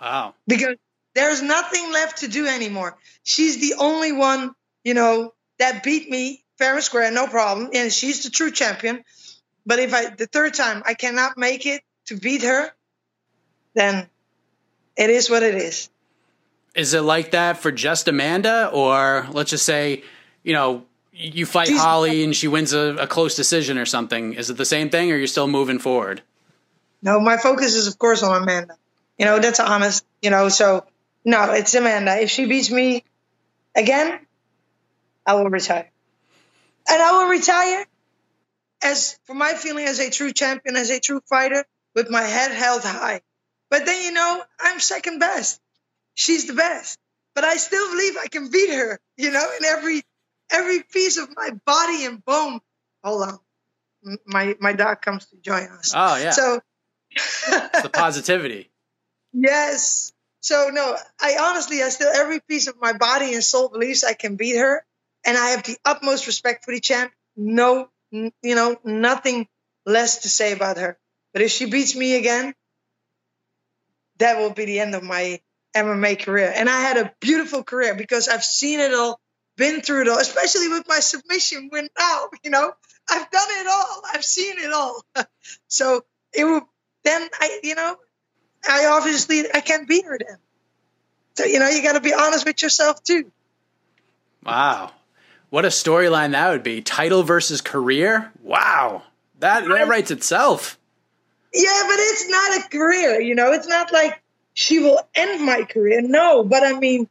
Wow. 0.00 0.34
Because 0.46 0.76
there's 1.14 1.42
nothing 1.42 1.92
left 1.92 2.20
to 2.20 2.28
do 2.28 2.46
anymore. 2.46 2.96
She's 3.24 3.60
the 3.60 3.74
only 3.78 4.12
one, 4.12 4.54
you 4.84 4.94
know, 4.94 5.34
that 5.58 5.82
beat 5.82 6.08
me 6.08 6.42
fair 6.56 6.76
and 6.76 6.82
square, 6.82 7.10
no 7.10 7.26
problem. 7.26 7.72
And 7.74 7.92
she's 7.92 8.22
the 8.24 8.30
true 8.30 8.52
champion. 8.52 9.04
But 9.66 9.80
if 9.80 9.92
I 9.92 10.08
the 10.08 10.26
third 10.26 10.54
time 10.54 10.82
I 10.86 10.94
cannot 10.94 11.36
make 11.36 11.66
it 11.66 11.82
to 12.06 12.16
beat 12.16 12.42
her, 12.42 12.72
then 13.74 14.08
it 14.96 15.10
is 15.10 15.30
what 15.30 15.42
it 15.42 15.54
is. 15.54 15.88
Is 16.74 16.94
it 16.94 17.00
like 17.00 17.30
that 17.30 17.58
for 17.58 17.72
just 17.72 18.08
Amanda, 18.08 18.70
or 18.72 19.26
let's 19.30 19.50
just 19.50 19.64
say, 19.64 20.02
you 20.42 20.52
know, 20.52 20.84
you 21.12 21.46
fight 21.46 21.68
She's, 21.68 21.80
Holly 21.80 22.22
and 22.22 22.36
she 22.36 22.48
wins 22.48 22.74
a, 22.74 22.96
a, 22.96 23.06
close 23.06 23.34
decision 23.34 23.78
or 23.78 23.86
something. 23.86 24.34
Is 24.34 24.50
it 24.50 24.58
the 24.58 24.66
same 24.66 24.90
thing, 24.90 25.10
or 25.10 25.16
you're 25.16 25.26
still 25.26 25.48
moving 25.48 25.78
forward? 25.78 26.22
No, 27.00 27.20
my 27.20 27.38
focus 27.38 27.74
is 27.74 27.86
of 27.86 27.98
course 27.98 28.22
on 28.22 28.42
Amanda. 28.42 28.76
You 29.18 29.24
know, 29.24 29.38
that's 29.38 29.60
honest. 29.60 30.04
You 30.20 30.30
know, 30.30 30.50
so 30.50 30.84
no, 31.24 31.52
it's 31.52 31.74
Amanda. 31.74 32.20
If 32.20 32.30
she 32.30 32.44
beats 32.44 32.70
me 32.70 33.02
again, 33.74 34.20
I 35.24 35.34
will 35.34 35.48
retire, 35.48 35.90
and 36.88 37.02
I 37.02 37.12
will 37.12 37.30
retire 37.30 37.86
as, 38.82 39.18
for 39.24 39.34
my 39.34 39.54
feeling, 39.54 39.86
as 39.86 39.98
a 40.00 40.10
true 40.10 40.32
champion, 40.32 40.76
as 40.76 40.90
a 40.90 41.00
true 41.00 41.20
fighter, 41.28 41.64
with 41.94 42.10
my 42.10 42.22
head 42.22 42.52
held 42.52 42.82
high. 42.82 43.22
But 43.70 43.86
then 43.86 44.02
you 44.04 44.12
know, 44.12 44.42
I'm 44.60 44.80
second 44.80 45.18
best. 45.18 45.60
She's 46.14 46.46
the 46.46 46.54
best, 46.54 46.98
but 47.34 47.44
I 47.44 47.56
still 47.56 47.90
believe 47.90 48.16
I 48.16 48.28
can 48.28 48.50
beat 48.50 48.70
her. 48.72 48.98
You 49.16 49.30
know, 49.30 49.46
in 49.58 49.64
every 49.64 50.02
every 50.50 50.82
piece 50.82 51.18
of 51.18 51.28
my 51.36 51.50
body 51.64 52.04
and 52.04 52.24
bone. 52.24 52.60
Hold 53.04 53.22
on, 53.22 54.18
my 54.26 54.56
my 54.60 54.72
dog 54.72 55.02
comes 55.02 55.26
to 55.26 55.36
join 55.36 55.64
us. 55.64 55.92
Oh 55.94 56.16
yeah. 56.16 56.30
So 56.30 56.60
it's 57.10 57.82
the 57.82 57.90
positivity. 57.92 58.70
Yes. 59.38 60.12
So 60.40 60.70
no, 60.72 60.96
I 61.20 61.36
honestly, 61.38 61.82
I 61.82 61.90
still 61.90 62.08
every 62.08 62.40
piece 62.40 62.68
of 62.68 62.80
my 62.80 62.94
body 62.94 63.34
and 63.34 63.44
soul 63.44 63.68
believes 63.68 64.02
I 64.02 64.14
can 64.14 64.36
beat 64.36 64.56
her, 64.56 64.82
and 65.26 65.36
I 65.36 65.48
have 65.48 65.64
the 65.64 65.76
utmost 65.84 66.26
respect 66.26 66.64
for 66.64 66.72
the 66.72 66.80
champ. 66.80 67.12
No, 67.36 67.90
you 68.10 68.32
know, 68.42 68.76
nothing 68.82 69.46
less 69.84 70.22
to 70.22 70.30
say 70.30 70.52
about 70.52 70.78
her. 70.78 70.96
But 71.34 71.42
if 71.42 71.50
she 71.50 71.66
beats 71.66 71.94
me 71.94 72.16
again, 72.16 72.54
that 74.18 74.38
will 74.38 74.52
be 74.52 74.64
the 74.64 74.80
end 74.80 74.94
of 74.94 75.02
my 75.02 75.40
MMA 75.74 76.22
career. 76.22 76.52
And 76.54 76.68
I 76.68 76.80
had 76.80 76.96
a 76.96 77.12
beautiful 77.20 77.62
career 77.62 77.94
because 77.94 78.28
I've 78.28 78.44
seen 78.44 78.80
it 78.80 78.94
all 78.94 79.20
been 79.56 79.80
through 79.80 80.02
it 80.02 80.08
all, 80.08 80.18
especially 80.18 80.68
with 80.68 80.86
my 80.88 81.00
submission 81.00 81.68
win 81.72 81.88
now. 81.98 82.28
You 82.44 82.50
know, 82.50 82.72
I've 83.10 83.30
done 83.30 83.48
it 83.50 83.66
all. 83.66 84.02
I've 84.12 84.24
seen 84.24 84.58
it 84.58 84.72
all. 84.72 85.02
so 85.68 86.04
it 86.32 86.44
will 86.44 86.68
then 87.04 87.28
I 87.40 87.60
you 87.62 87.74
know, 87.74 87.96
I 88.68 88.86
obviously 88.86 89.44
I 89.52 89.60
can't 89.60 89.88
beat 89.88 90.04
her 90.04 90.18
then. 90.18 90.38
So 91.34 91.44
you 91.44 91.58
know, 91.58 91.68
you 91.68 91.82
got 91.82 91.92
to 91.92 92.00
be 92.00 92.14
honest 92.14 92.46
with 92.46 92.62
yourself 92.62 93.02
too. 93.02 93.30
Wow, 94.44 94.92
what 95.50 95.64
a 95.64 95.68
storyline 95.68 96.32
that 96.32 96.50
would 96.50 96.62
be! 96.62 96.82
Title 96.82 97.22
versus 97.22 97.60
career. 97.60 98.32
Wow, 98.42 99.02
that 99.40 99.66
that 99.66 99.88
writes 99.88 100.10
itself. 100.10 100.78
Yeah, 101.56 101.82
but 101.88 101.96
it's 101.98 102.28
not 102.28 102.58
a 102.58 102.68
career. 102.68 103.18
You 103.18 103.34
know, 103.34 103.52
it's 103.52 103.66
not 103.66 103.90
like 103.90 104.22
she 104.52 104.78
will 104.78 105.00
end 105.14 105.42
my 105.44 105.62
career. 105.62 106.02
No, 106.02 106.44
but 106.44 106.62
I 106.62 106.78
mean, 106.78 107.08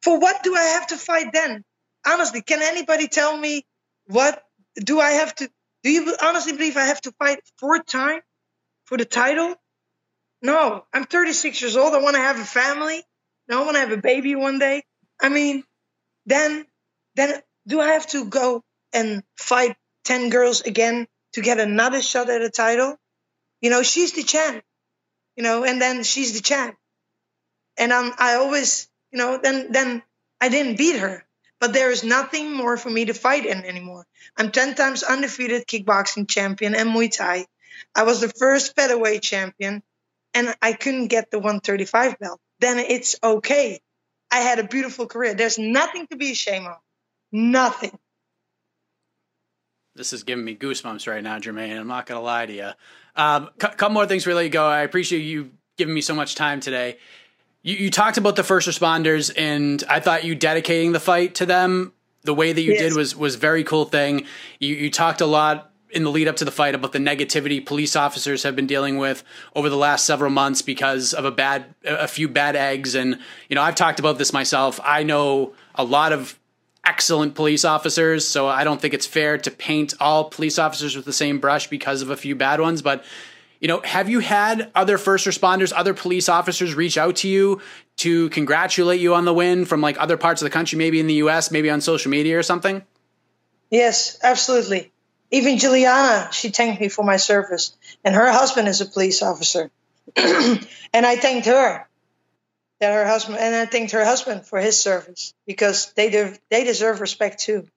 for 0.00 0.18
what 0.18 0.42
do 0.42 0.56
I 0.56 0.62
have 0.62 0.86
to 0.88 0.96
fight 0.96 1.34
then? 1.34 1.62
Honestly, 2.06 2.40
can 2.40 2.62
anybody 2.62 3.08
tell 3.08 3.36
me 3.36 3.66
what 4.06 4.42
do 4.76 5.00
I 5.00 5.10
have 5.10 5.34
to? 5.36 5.50
Do 5.82 5.90
you 5.90 6.16
honestly 6.22 6.52
believe 6.52 6.78
I 6.78 6.86
have 6.86 7.02
to 7.02 7.12
fight 7.12 7.40
four 7.58 7.82
times 7.82 8.22
for 8.86 8.96
the 8.96 9.04
title? 9.04 9.54
No, 10.40 10.86
I'm 10.92 11.04
36 11.04 11.60
years 11.60 11.76
old. 11.76 11.92
I 11.92 11.98
want 11.98 12.16
to 12.16 12.22
have 12.22 12.40
a 12.40 12.44
family. 12.44 13.02
No, 13.48 13.60
I 13.60 13.64
want 13.66 13.76
to 13.76 13.80
have 13.80 13.92
a 13.92 13.98
baby 13.98 14.34
one 14.34 14.58
day. 14.58 14.82
I 15.20 15.28
mean, 15.28 15.62
then, 16.24 16.64
then 17.16 17.38
do 17.66 17.82
I 17.82 17.88
have 17.88 18.06
to 18.08 18.24
go 18.24 18.64
and 18.94 19.22
fight 19.36 19.76
10 20.04 20.30
girls 20.30 20.62
again 20.62 21.06
to 21.34 21.42
get 21.42 21.60
another 21.60 22.00
shot 22.00 22.30
at 22.30 22.40
a 22.40 22.50
title? 22.50 22.96
You 23.62 23.70
know, 23.70 23.82
she's 23.82 24.12
the 24.12 24.22
champ. 24.22 24.62
You 25.36 25.42
know, 25.42 25.64
and 25.64 25.80
then 25.80 26.02
she's 26.02 26.34
the 26.34 26.42
champ. 26.42 26.76
And 27.78 27.90
I'm, 27.90 28.12
I 28.18 28.34
always 28.34 28.88
you 29.12 29.18
know, 29.18 29.38
then 29.42 29.72
then 29.72 30.02
I 30.40 30.48
didn't 30.48 30.78
beat 30.78 30.98
her. 30.98 31.24
But 31.60 31.72
there 31.72 31.92
is 31.92 32.02
nothing 32.02 32.52
more 32.52 32.76
for 32.76 32.90
me 32.90 33.04
to 33.04 33.14
fight 33.14 33.46
in 33.46 33.64
anymore. 33.64 34.04
I'm 34.36 34.50
10 34.50 34.74
times 34.74 35.04
undefeated 35.04 35.64
kickboxing 35.68 36.28
champion 36.28 36.74
and 36.74 36.90
Muay 36.90 37.16
Thai. 37.16 37.46
I 37.94 38.02
was 38.02 38.20
the 38.20 38.28
first 38.28 38.74
featherweight 38.74 39.22
champion. 39.22 39.82
and 40.34 40.54
I 40.60 40.72
couldn't 40.72 41.08
get 41.08 41.30
the 41.30 41.38
135 41.38 42.18
belt, 42.18 42.40
then 42.58 42.78
it's 42.78 43.16
okay. 43.22 43.80
I 44.30 44.38
had 44.38 44.58
a 44.58 44.64
beautiful 44.64 45.06
career. 45.06 45.34
There's 45.34 45.58
nothing 45.58 46.06
to 46.08 46.16
be 46.16 46.32
ashamed 46.32 46.66
of. 46.66 46.78
Nothing. 47.30 47.96
This 49.94 50.14
is 50.14 50.24
giving 50.24 50.44
me 50.44 50.56
goosebumps 50.56 51.06
right 51.06 51.22
now, 51.22 51.38
Germaine. 51.38 51.76
I'm 51.76 51.86
not 51.86 52.06
going 52.06 52.18
to 52.18 52.24
lie 52.24 52.46
to 52.46 52.52
you. 52.52 52.70
Um, 53.16 53.50
a 53.56 53.68
couple 53.68 53.90
more 53.90 54.06
things 54.06 54.26
really 54.26 54.48
go. 54.48 54.66
I 54.66 54.80
appreciate 54.82 55.20
you 55.20 55.50
giving 55.76 55.94
me 55.94 56.00
so 56.00 56.14
much 56.14 56.34
time 56.34 56.60
today. 56.60 56.98
You, 57.62 57.76
you, 57.76 57.90
talked 57.90 58.16
about 58.16 58.36
the 58.36 58.42
first 58.42 58.68
responders, 58.68 59.32
and 59.36 59.82
I 59.88 60.00
thought 60.00 60.24
you 60.24 60.34
dedicating 60.34 60.92
the 60.92 61.00
fight 61.00 61.36
to 61.36 61.46
them 61.46 61.92
the 62.22 62.34
way 62.34 62.52
that 62.52 62.60
you 62.60 62.72
yes. 62.72 62.80
did 62.80 62.94
was 62.94 63.14
was 63.16 63.36
very 63.36 63.64
cool 63.64 63.84
thing. 63.84 64.26
You, 64.58 64.74
you 64.74 64.90
talked 64.90 65.20
a 65.20 65.26
lot 65.26 65.72
in 65.90 66.04
the 66.04 66.10
lead 66.10 66.26
up 66.26 66.36
to 66.36 66.44
the 66.44 66.50
fight 66.50 66.74
about 66.74 66.92
the 66.92 66.98
negativity 66.98 67.64
police 67.64 67.94
officers 67.94 68.42
have 68.44 68.56
been 68.56 68.66
dealing 68.66 68.96
with 68.96 69.22
over 69.54 69.68
the 69.68 69.76
last 69.76 70.06
several 70.06 70.30
months 70.30 70.62
because 70.62 71.12
of 71.12 71.24
a 71.24 71.30
bad 71.30 71.74
a 71.84 72.08
few 72.08 72.28
bad 72.28 72.56
eggs 72.56 72.94
and 72.94 73.18
you 73.48 73.54
know 73.54 73.62
I've 73.62 73.74
talked 73.74 74.00
about 74.00 74.16
this 74.16 74.32
myself 74.32 74.80
I 74.82 75.02
know 75.02 75.52
a 75.74 75.84
lot 75.84 76.12
of 76.12 76.38
excellent 76.84 77.34
police 77.34 77.64
officers 77.64 78.26
so 78.26 78.48
I 78.48 78.64
don't 78.64 78.80
think 78.80 78.94
it's 78.94 79.06
fair 79.06 79.38
to 79.38 79.50
paint 79.50 79.94
all 80.00 80.24
police 80.24 80.58
officers 80.58 80.96
with 80.96 81.04
the 81.04 81.12
same 81.12 81.38
brush 81.38 81.68
because 81.68 82.02
of 82.02 82.10
a 82.10 82.16
few 82.16 82.34
bad 82.34 82.60
ones 82.60 82.82
but 82.82 83.04
you 83.60 83.68
know 83.68 83.80
have 83.82 84.08
you 84.08 84.18
had 84.18 84.70
other 84.74 84.98
first 84.98 85.26
responders 85.26 85.72
other 85.74 85.94
police 85.94 86.28
officers 86.28 86.74
reach 86.74 86.98
out 86.98 87.16
to 87.16 87.28
you 87.28 87.60
to 87.98 88.28
congratulate 88.30 89.00
you 89.00 89.14
on 89.14 89.24
the 89.24 89.34
win 89.34 89.64
from 89.64 89.80
like 89.80 90.00
other 90.00 90.16
parts 90.16 90.42
of 90.42 90.46
the 90.46 90.50
country 90.50 90.76
maybe 90.76 90.98
in 90.98 91.06
the 91.06 91.14
US 91.14 91.50
maybe 91.50 91.70
on 91.70 91.80
social 91.80 92.10
media 92.10 92.38
or 92.38 92.42
something 92.42 92.82
Yes 93.70 94.18
absolutely 94.22 94.92
even 95.32 95.56
Julianna, 95.56 96.28
she 96.30 96.50
thanked 96.50 96.80
me 96.80 96.88
for 96.88 97.04
my 97.04 97.16
service. 97.16 97.74
And 98.04 98.14
her 98.14 98.30
husband 98.30 98.68
is 98.68 98.82
a 98.82 98.86
police 98.86 99.22
officer. 99.22 99.70
and 100.16 100.66
I 100.92 101.16
thanked 101.16 101.46
her 101.46 101.88
that 102.82 102.92
her 102.94 103.06
husband 103.06 103.38
and 103.38 103.54
I 103.54 103.66
thanked 103.66 103.92
her 103.92 104.04
husband 104.04 104.44
for 104.44 104.58
his 104.58 104.78
service 104.78 105.34
because 105.46 105.92
they 105.94 106.10
de- 106.10 106.36
they 106.50 106.64
deserve 106.64 107.00
respect 107.00 107.40
too. 107.40 107.68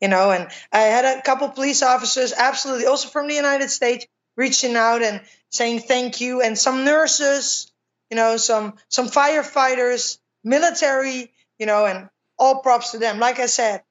You 0.00 0.08
know, 0.08 0.32
and 0.32 0.48
I 0.72 0.80
had 0.80 1.04
a 1.18 1.22
couple 1.22 1.48
police 1.50 1.82
officers 1.82 2.32
absolutely 2.32 2.86
also 2.86 3.08
from 3.08 3.28
the 3.28 3.36
United 3.36 3.70
States 3.70 4.06
reaching 4.36 4.76
out 4.76 5.02
and 5.02 5.22
saying 5.50 5.80
thank 5.80 6.20
you 6.20 6.42
and 6.42 6.58
some 6.58 6.84
nurses, 6.84 7.72
you 8.10 8.16
know, 8.16 8.36
some 8.36 8.74
some 8.88 9.08
firefighters, 9.08 10.18
military, 10.42 11.32
you 11.60 11.66
know, 11.66 11.86
and 11.86 12.08
all 12.36 12.60
props 12.60 12.92
to 12.92 12.98
them. 12.98 13.20
Like 13.20 13.38
I 13.38 13.46
said, 13.46 13.84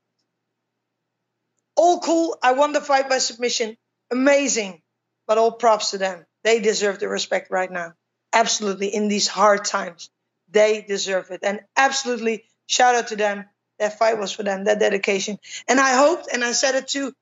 all 1.77 2.01
cool. 2.01 2.37
I 2.43 2.53
won 2.53 2.73
the 2.73 2.81
fight 2.81 3.07
by 3.09 3.19
submission. 3.19 3.77
Amazing. 4.11 4.81
But 5.27 5.37
all 5.37 5.53
props 5.53 5.91
to 5.91 5.97
them. 5.97 6.25
They 6.43 6.59
deserve 6.59 6.99
the 6.99 7.07
respect 7.07 7.51
right 7.51 7.71
now. 7.71 7.93
Absolutely. 8.33 8.93
In 8.93 9.07
these 9.07 9.27
hard 9.29 9.63
times, 9.65 10.09
they 10.49 10.85
deserve 10.87 11.31
it. 11.31 11.41
And 11.43 11.61
absolutely 11.75 12.45
shout 12.67 12.95
out 12.95 13.07
to 13.07 13.15
them. 13.15 13.45
That 13.79 13.99
fight 13.99 14.17
was 14.17 14.31
for 14.31 14.43
them, 14.43 14.63
that 14.63 14.79
dedication. 14.79 15.37
And 15.67 15.79
I 15.79 15.95
hoped, 15.95 16.27
and 16.33 16.43
I 16.43 16.51
said 16.53 16.75
it 16.75 16.87
too 16.87 17.13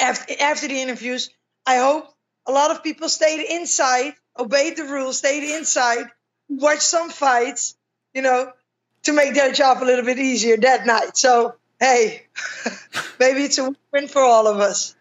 after, 0.00 0.34
after 0.40 0.68
the 0.68 0.80
interviews, 0.80 1.30
I 1.66 1.78
hope 1.78 2.06
a 2.46 2.52
lot 2.52 2.70
of 2.70 2.82
people 2.82 3.08
stayed 3.08 3.44
inside, 3.44 4.14
obeyed 4.38 4.76
the 4.76 4.84
rules, 4.84 5.18
stayed 5.18 5.56
inside, 5.56 6.06
watched 6.48 6.82
some 6.82 7.10
fights, 7.10 7.76
you 8.12 8.22
know, 8.22 8.52
to 9.04 9.12
make 9.12 9.34
their 9.34 9.52
job 9.52 9.82
a 9.82 9.84
little 9.84 10.04
bit 10.04 10.18
easier 10.18 10.56
that 10.58 10.86
night. 10.86 11.16
So 11.16 11.54
hey, 11.80 12.26
maybe 13.20 13.44
it's 13.44 13.58
a 13.58 13.74
win 13.92 14.08
for 14.08 14.22
all 14.22 14.46
of 14.46 14.58
us. 14.58 14.94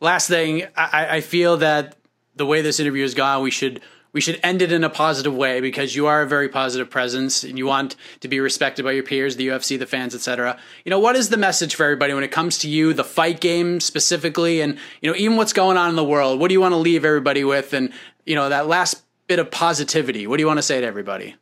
Last 0.00 0.28
thing, 0.28 0.64
I, 0.76 1.16
I 1.16 1.20
feel 1.20 1.58
that 1.58 1.96
the 2.34 2.46
way 2.46 2.62
this 2.62 2.80
interview 2.80 3.02
has 3.02 3.14
gone, 3.14 3.42
we 3.42 3.50
should 3.50 3.82
we 4.12 4.20
should 4.20 4.40
end 4.42 4.62
it 4.62 4.72
in 4.72 4.82
a 4.82 4.90
positive 4.90 5.34
way 5.34 5.60
because 5.60 5.94
you 5.94 6.06
are 6.06 6.22
a 6.22 6.26
very 6.26 6.48
positive 6.48 6.90
presence 6.90 7.44
and 7.44 7.56
you 7.56 7.66
want 7.66 7.96
to 8.20 8.28
be 8.28 8.40
respected 8.40 8.84
by 8.84 8.92
your 8.92 9.04
peers, 9.04 9.36
the 9.36 9.48
UFC, 9.48 9.78
the 9.78 9.86
fans, 9.86 10.14
etc. 10.14 10.58
You 10.84 10.90
know, 10.90 10.98
what 10.98 11.16
is 11.16 11.28
the 11.28 11.36
message 11.36 11.74
for 11.74 11.84
everybody 11.84 12.14
when 12.14 12.24
it 12.24 12.32
comes 12.32 12.58
to 12.58 12.68
you, 12.68 12.92
the 12.92 13.04
fight 13.04 13.40
game 13.40 13.80
specifically, 13.80 14.60
and 14.60 14.78
you 15.00 15.10
know, 15.10 15.16
even 15.16 15.36
what's 15.36 15.52
going 15.52 15.76
on 15.76 15.90
in 15.90 15.96
the 15.96 16.04
world? 16.04 16.40
What 16.40 16.48
do 16.48 16.54
you 16.54 16.60
want 16.60 16.72
to 16.72 16.78
leave 16.78 17.04
everybody 17.04 17.44
with? 17.44 17.72
And 17.72 17.92
you 18.24 18.34
know, 18.34 18.48
that 18.48 18.66
last 18.66 19.02
bit 19.26 19.38
of 19.38 19.50
positivity. 19.50 20.26
What 20.26 20.38
do 20.38 20.42
you 20.42 20.46
want 20.46 20.58
to 20.58 20.62
say 20.62 20.80
to 20.80 20.86
everybody? 20.86 21.36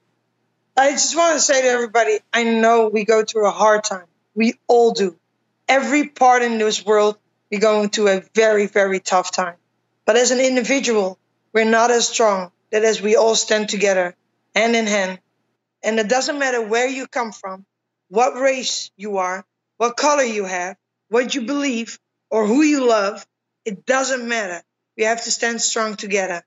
I 0.76 0.92
just 0.92 1.16
want 1.16 1.36
to 1.36 1.40
say 1.40 1.62
to 1.62 1.68
everybody, 1.68 2.18
I 2.32 2.44
know 2.44 2.88
we 2.88 3.04
go 3.04 3.24
through 3.24 3.48
a 3.48 3.50
hard 3.50 3.82
time. 3.82 4.04
We 4.34 4.54
all 4.68 4.92
do. 4.92 5.16
Every 5.66 6.06
part 6.08 6.42
in 6.42 6.58
this 6.58 6.84
world, 6.84 7.18
we're 7.50 7.60
going 7.60 7.88
through 7.88 8.08
a 8.08 8.22
very, 8.34 8.66
very 8.66 9.00
tough 9.00 9.32
time. 9.32 9.56
But 10.04 10.16
as 10.16 10.30
an 10.30 10.38
individual, 10.38 11.18
we're 11.52 11.64
not 11.64 11.90
as 11.90 12.06
strong 12.06 12.52
that 12.70 12.84
as 12.84 13.00
we 13.00 13.16
all 13.16 13.34
stand 13.34 13.68
together, 13.68 14.14
hand 14.54 14.76
in 14.76 14.86
hand. 14.86 15.18
And 15.82 15.98
it 15.98 16.08
doesn't 16.08 16.38
matter 16.38 16.60
where 16.62 16.88
you 16.88 17.06
come 17.06 17.32
from, 17.32 17.64
what 18.08 18.38
race 18.38 18.90
you 18.96 19.18
are, 19.18 19.44
what 19.76 19.96
color 19.96 20.24
you 20.24 20.44
have, 20.44 20.76
what 21.08 21.34
you 21.34 21.42
believe, 21.42 21.98
or 22.30 22.46
who 22.46 22.62
you 22.62 22.86
love. 22.86 23.26
It 23.64 23.86
doesn't 23.86 24.26
matter. 24.26 24.62
We 24.96 25.04
have 25.04 25.22
to 25.24 25.30
stand 25.30 25.60
strong 25.62 25.96
together. 25.96 26.42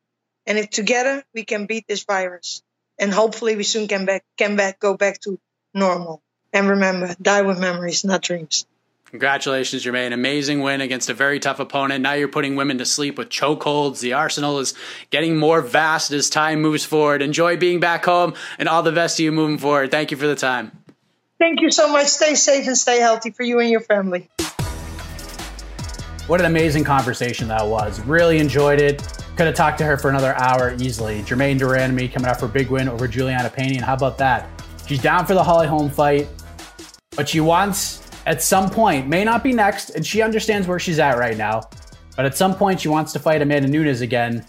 And 0.46 0.58
if 0.58 0.70
together 0.70 1.24
we 1.34 1.46
can 1.46 1.66
beat 1.66 1.88
this 1.88 2.04
virus, 2.04 2.62
and 3.00 3.14
hopefully 3.14 3.56
we 3.56 3.64
soon 3.64 3.88
can 3.88 4.06
back 4.06 4.24
can 4.38 4.56
back 4.56 4.80
go 4.80 4.98
back 4.98 5.20
to 5.22 5.40
normal. 5.74 6.22
And 6.54 6.70
remember, 6.70 7.16
die 7.22 7.44
with 7.44 7.60
memories, 7.60 8.04
not 8.04 8.22
dreams. 8.22 8.66
Congratulations, 9.12 9.84
Germaine. 9.84 10.14
Amazing 10.14 10.62
win 10.62 10.80
against 10.80 11.10
a 11.10 11.14
very 11.14 11.38
tough 11.38 11.60
opponent. 11.60 12.02
Now 12.02 12.14
you're 12.14 12.30
putting 12.30 12.56
women 12.56 12.78
to 12.78 12.86
sleep 12.86 13.18
with 13.18 13.28
chokeholds. 13.28 14.00
The 14.00 14.14
arsenal 14.14 14.60
is 14.60 14.74
getting 15.10 15.36
more 15.36 15.62
vast 15.62 16.12
as 16.12 16.30
time 16.30 16.62
moves 16.62 16.86
forward. 16.86 17.22
Enjoy 17.22 17.58
being 17.58 17.82
back 17.82 18.06
home 18.06 18.34
and 18.58 18.70
all 18.70 18.84
the 18.84 18.94
best 18.94 19.18
to 19.18 19.24
you 19.24 19.34
moving 19.34 19.58
forward. 19.58 19.92
Thank 19.92 20.12
you 20.12 20.18
for 20.18 20.28
the 20.28 20.36
time. 20.36 20.72
Thank 21.40 21.60
you 21.60 21.72
so 21.72 21.92
much. 21.92 22.08
Stay 22.08 22.36
safe 22.36 22.66
and 22.68 22.78
stay 22.78 23.00
healthy 23.00 23.32
for 23.32 23.44
you 23.44 23.60
and 23.60 23.70
your 23.70 23.82
family. 23.82 24.30
What 26.28 26.40
an 26.40 26.46
amazing 26.46 26.86
conversation 26.86 27.50
that 27.50 27.68
was. 27.68 28.00
Really 28.02 28.38
enjoyed 28.38 28.80
it. 28.80 29.02
Could 29.36 29.48
have 29.48 29.56
talked 29.56 29.78
to 29.80 29.84
her 29.84 29.98
for 29.98 30.10
another 30.10 30.34
hour 30.36 30.74
easily. 30.80 31.22
Germaine 31.24 31.58
de 31.58 31.66
Randamie 31.66 32.10
coming 32.14 32.30
off 32.30 32.40
her 32.40 32.48
big 32.48 32.70
win 32.70 32.88
over 32.88 33.10
Julianna 33.10 33.50
Pena. 33.50 33.76
And 33.76 33.84
how 33.84 33.96
about 33.96 34.18
that? 34.20 34.48
She's 34.88 35.02
down 35.02 35.26
for 35.26 35.34
the 35.34 35.44
Holly 35.44 35.68
Holm 35.68 35.90
fight. 35.90 36.30
But 37.18 37.28
she 37.28 37.42
wants, 37.42 38.01
at 38.26 38.42
some 38.42 38.70
point, 38.70 39.08
may 39.08 39.24
not 39.24 39.44
be 39.44 39.54
next, 39.54 39.92
and 39.92 40.06
she 40.06 40.22
understands 40.22 40.68
where 40.68 40.80
she's 40.80 41.00
at 41.00 41.18
right 41.18 41.38
now, 41.38 41.62
but 42.16 42.26
at 42.26 42.38
some 42.38 42.56
point 42.56 42.82
she 42.82 42.88
wants 42.88 43.14
to 43.14 43.20
fight 43.20 43.42
Amanda 43.42 43.68
Nunes 43.68 44.02
again 44.02 44.46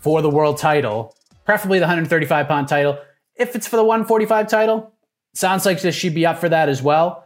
for 0.00 0.20
the 0.22 0.30
world 0.30 0.58
title, 0.58 1.14
preferably 1.44 1.78
the 1.78 1.84
135 1.84 2.48
pound 2.48 2.68
title. 2.68 2.98
If 3.36 3.56
it's 3.56 3.66
for 3.66 3.76
the 3.76 3.84
145 3.84 4.48
title, 4.48 4.92
sounds 5.34 5.64
like 5.64 5.78
she'd 5.78 6.14
be 6.14 6.26
up 6.26 6.38
for 6.38 6.48
that 6.48 6.68
as 6.68 6.82
well. 6.82 7.24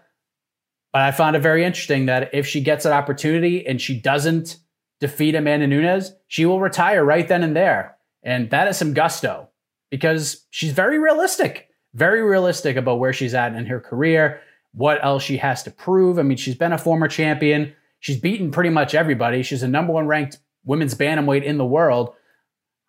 But 0.93 1.03
I 1.03 1.11
found 1.11 1.35
it 1.35 1.41
very 1.41 1.65
interesting 1.65 2.07
that 2.07 2.33
if 2.33 2.47
she 2.47 2.61
gets 2.61 2.85
that 2.85 2.93
opportunity 2.93 3.67
and 3.67 3.81
she 3.81 3.99
doesn't 3.99 4.59
defeat 5.01 5.35
Amanda 5.35 5.67
Nunes, 5.67 6.13
she 6.29 6.47
will 6.47 6.61
retire 6.61 7.05
right 7.05 7.27
then 7.27 7.43
and 7.43 7.57
there. 7.57 7.97
And 8.23 8.49
that 8.51 8.69
is 8.69 8.77
some 8.77 8.95
gusto 8.95 9.49
because 9.91 10.47
she's 10.51 10.73
very 10.73 10.99
realistic, 10.99 11.69
very 11.95 12.23
realistic 12.23 12.77
about 12.77 13.01
where 13.01 13.13
she's 13.13 13.35
at 13.35 13.55
in 13.55 13.67
her 13.67 13.81
career 13.81 14.41
what 14.75 15.03
else 15.05 15.23
she 15.23 15.37
has 15.39 15.63
to 15.63 15.71
prove. 15.71 16.19
I 16.19 16.23
mean, 16.23 16.37
she's 16.37 16.57
been 16.57 16.73
a 16.73 16.79
former 16.79 17.09
champion. 17.09 17.75
She's 18.01 18.19
beaten 18.19 18.51
pretty 18.51 18.71
much 18.71 18.95
everybody. 18.95 19.43
She's 19.43 19.63
a 19.63 19.69
number 19.69 19.93
one 19.93 20.07
ranked 20.07 20.39
women's 20.65 20.95
bantamweight 20.95 21.45
in 21.45 21.59
the 21.59 21.65
world. 21.65 22.13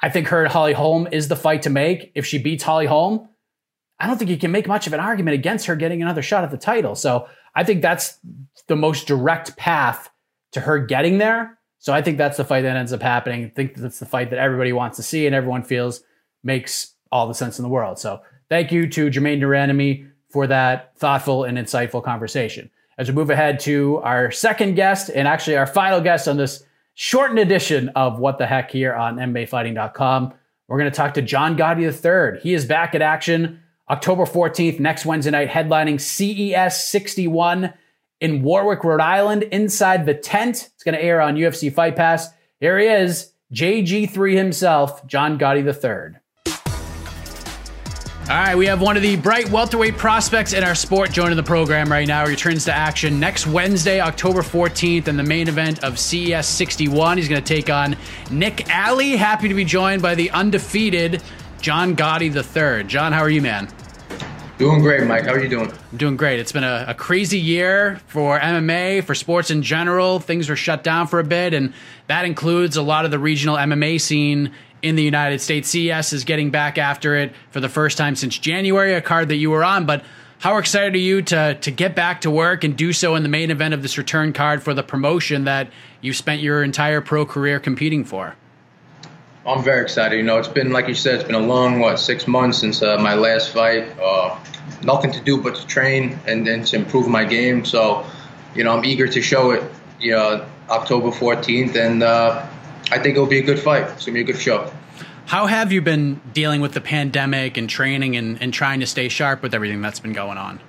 I 0.02 0.10
think 0.10 0.28
her 0.28 0.44
and 0.44 0.52
Holly 0.52 0.74
Holm 0.74 1.08
is 1.12 1.28
the 1.28 1.36
fight 1.36 1.62
to 1.64 1.70
make. 1.70 2.12
If 2.16 2.26
she 2.26 2.38
beats 2.38 2.64
Holly 2.64 2.86
Holm, 2.86 3.30
I 4.00 4.08
don't 4.08 4.18
think 4.18 4.30
you 4.30 4.38
can 4.38 4.52
make 4.52 4.68
much 4.68 4.88
of 4.88 4.94
an 4.94 5.00
argument 5.00 5.36
against 5.36 5.68
her 5.68 5.76
getting 5.76 6.02
another 6.02 6.22
shot 6.22 6.44
at 6.44 6.52
the 6.52 6.58
title. 6.58 6.96
So 6.96 7.28
I 7.56 7.64
think 7.64 7.82
that's 7.82 8.20
the 8.68 8.76
most 8.76 9.08
direct 9.08 9.56
path 9.56 10.10
to 10.52 10.62
her 10.62 10.80
getting 10.80 11.18
there. 11.18 11.58
So 11.80 11.94
I 11.94 12.02
think 12.02 12.18
that's 12.18 12.38
the 12.38 12.44
fight 12.44 12.64
that 12.64 12.76
ends 12.76 12.92
up 12.92 13.02
happening. 13.02 13.46
I 13.46 13.50
think 13.50 13.76
that's 13.76 14.00
the 14.00 14.06
fight 14.06 14.32
that 14.32 14.40
everybody 14.40 14.74
wants 14.74 14.98
to 14.98 15.04
see 15.04 15.26
and 15.28 15.36
everyone 15.36 15.64
feels 15.64 16.02
makes 16.44 16.94
all 17.12 17.28
the 17.28 17.34
sense 17.34 17.60
in 17.60 17.64
the 17.64 17.70
world. 17.70 18.00
So 18.00 18.22
thank 18.50 18.72
you 18.72 18.88
to 18.90 19.10
Germaine 19.10 19.40
de 19.40 19.46
Randamie 19.46 20.10
for 20.36 20.48
that 20.48 20.92
thoughtful 20.98 21.46
and 21.46 21.58
insightful 21.58 22.04
conversation. 22.04 22.70
As 22.98 23.08
we 23.08 23.16
move 23.16 23.30
ahead 23.30 23.58
to 23.62 24.00
our 24.00 24.32
second 24.32 24.76
guest 24.76 25.10
and 25.10 25.30
actually 25.30 25.56
our 25.56 25.66
final 25.66 26.02
guest 26.02 26.28
on 26.28 26.36
this 26.36 26.62
shortened 26.94 27.40
edition 27.40 27.88
of 27.96 28.20
What 28.20 28.38
the 28.38 28.46
Heck 28.46 28.70
here 28.70 28.94
on 28.94 29.16
MMAfighting.com, 29.16 30.34
we're 30.68 30.78
going 30.78 30.92
to 30.92 30.96
talk 30.96 31.14
to 31.14 31.22
John 31.22 31.58
Gotti 31.58 31.84
III. 31.86 32.42
He 32.42 32.54
is 32.54 32.66
back 32.66 32.94
at 32.94 33.02
action 33.02 33.62
October 33.90 34.26
14th, 34.26 34.78
next 34.78 35.06
Wednesday 35.06 35.32
night, 35.32 35.48
headlining 35.48 36.02
CES 36.02 36.90
61 36.90 37.74
in 38.20 38.44
Warwick, 38.44 38.84
Rhode 38.84 39.00
Island, 39.00 39.44
inside 39.44 40.06
the 40.06 40.16
tent. 40.16 40.70
It's 40.74 40.84
going 40.84 40.96
to 40.96 41.02
air 41.02 41.22
on 41.22 41.38
UFC 41.38 41.72
Fight 41.74 41.96
Pass. 41.96 42.28
Here 42.60 42.78
he 42.78 42.88
is, 42.88 43.32
JG3 43.54 44.36
himself, 44.36 45.08
John 45.08 45.40
Gotti 45.40 45.64
III. 45.64 46.20
All 48.28 48.36
right, 48.36 48.58
we 48.58 48.66
have 48.66 48.82
one 48.82 48.98
of 48.98 49.04
the 49.04 49.18
bright 49.18 49.52
welterweight 49.52 49.98
prospects 49.98 50.54
in 50.54 50.64
our 50.64 50.74
sport 50.74 51.12
joining 51.12 51.38
the 51.38 51.44
program 51.44 51.92
right 51.92 52.08
now. 52.08 52.26
He 52.26 52.32
returns 52.32 52.66
to 52.66 52.74
action 52.74 53.20
next 53.20 53.46
Wednesday, 53.46 54.00
October 54.00 54.42
14th, 54.42 55.08
in 55.08 55.16
the 55.16 55.22
main 55.22 55.48
event 55.48 55.84
of 55.84 56.00
CES 56.00 56.48
61. 56.48 57.18
He's 57.18 57.30
going 57.30 57.44
to 57.44 57.48
take 57.48 57.70
on 57.70 57.96
Nick 58.32 58.68
Alley. 58.68 59.16
Happy 59.16 59.48
to 59.48 59.54
be 59.54 59.64
joined 59.64 60.02
by 60.02 60.16
the 60.16 60.32
undefeated 60.32 61.22
John 61.62 61.96
Gotti 61.96 62.34
III. 62.34 62.86
John, 62.86 63.14
how 63.14 63.20
are 63.20 63.30
you, 63.30 63.44
man? 63.44 63.68
Doing 64.58 64.80
great, 64.80 65.06
Mike. 65.06 65.26
How 65.26 65.34
are 65.34 65.40
you 65.40 65.50
doing? 65.50 65.72
I'm 65.92 65.98
doing 66.00 66.18
great. 66.18 66.40
It's 66.40 66.52
been 66.52 66.64
a, 66.64 66.86
a, 66.88 66.94
crazy 66.96 67.38
year 67.38 68.02
for 68.08 68.40
MMA, 68.40 69.04
for 69.04 69.14
sports 69.14 69.52
in 69.52 69.62
general. 69.62 70.20
Things 70.20 70.50
were 70.50 70.56
shut 70.56 70.84
down 70.84 71.06
for 71.06 71.20
a 71.20 71.24
bit, 71.24 71.54
and 71.54 71.74
that 72.08 72.26
includes 72.26 72.76
a 72.76 72.82
lot 72.82 73.06
of 73.06 73.12
the 73.12 73.20
regional 73.20 73.56
MMA 73.56 74.02
scene 74.02 74.52
in 74.86 74.96
the 74.96 75.04
United 75.04 75.42
States. 75.42 75.68
CES 75.70 76.14
is 76.14 76.24
getting 76.26 76.52
back 76.52 76.78
after 76.78 77.16
it 77.16 77.34
for 77.50 77.60
the 77.60 77.68
first 77.68 77.98
time 77.98 78.16
since 78.16 78.38
January, 78.38 78.94
a 78.94 79.02
card 79.02 79.30
that 79.30 79.38
you 79.38 79.50
were 79.50 79.64
on. 79.64 79.88
But 79.88 80.06
how 80.38 80.58
excited 80.58 80.94
are 80.94 81.00
you 81.00 81.24
to 81.24 81.56
to 81.56 81.72
get 81.72 81.96
back 81.96 82.22
to 82.22 82.30
work 82.30 82.64
and 82.64 82.78
do 82.78 82.94
so 82.94 83.16
in 83.16 83.24
the 83.24 83.30
main 83.30 83.50
event 83.50 83.74
of 83.74 83.82
this 83.82 83.98
return 83.98 84.32
card 84.32 84.62
for 84.62 84.76
the 84.76 84.84
promotion 84.84 85.46
that 85.46 85.72
you 86.02 86.14
spent 86.14 86.42
your 86.42 86.64
entire 86.64 87.02
pro 87.02 87.26
career 87.26 87.60
competing 87.60 88.06
for? 88.06 88.36
I'm 89.48 89.64
very 89.64 89.82
excited. 89.82 90.18
You 90.18 90.24
know, 90.24 90.38
it's 90.38 90.48
been 90.48 90.72
like 90.72 90.88
you 90.88 90.94
said, 90.94 91.16
it's 91.16 91.24
been 91.24 91.34
a 91.34 91.40
long 91.40 91.80
what 91.80 92.00
six 92.00 92.28
months 92.28 92.60
since 92.60 92.84
uh, 92.84 92.98
my 93.00 93.16
last 93.16 93.50
fight. 93.50 93.88
Uh, 94.00 94.38
nothing 94.84 95.12
to 95.14 95.22
do 95.22 95.42
but 95.42 95.56
to 95.56 95.66
train 95.66 96.20
and 96.28 96.46
then 96.46 96.64
to 96.66 96.76
improve 96.76 97.08
my 97.08 97.26
game. 97.26 97.66
So, 97.66 98.06
you 98.54 98.64
know, 98.64 98.78
I'm 98.78 98.86
eager 98.86 99.08
to 99.08 99.22
show 99.22 99.50
it. 99.50 99.64
You 100.00 100.12
know, 100.12 100.46
October 100.70 101.10
14th, 101.10 101.76
and 101.76 102.04
uh, 102.04 102.48
I 102.92 103.00
think 103.00 103.16
it'll 103.16 103.26
be 103.26 103.40
a 103.40 103.44
good 103.44 103.60
fight. 103.60 103.84
It's 103.92 104.06
gonna 104.06 104.14
be 104.14 104.22
a 104.22 104.26
good 104.26 104.40
show. 104.40 104.72
How 105.26 105.48
have 105.48 105.72
you 105.72 105.82
been 105.82 106.22
dealing 106.34 106.62
with 106.62 106.74
the 106.74 106.82
pandemic 106.82 107.58
and 107.58 107.68
training 107.68 108.16
and, 108.16 108.40
and 108.42 108.54
trying 108.54 108.80
to 108.82 108.86
stay 108.86 109.10
sharp 109.10 109.42
with 109.42 109.56
everything 109.56 109.82
that's 109.82 110.00
been 110.00 110.14
going 110.14 110.38
on? 110.38 110.60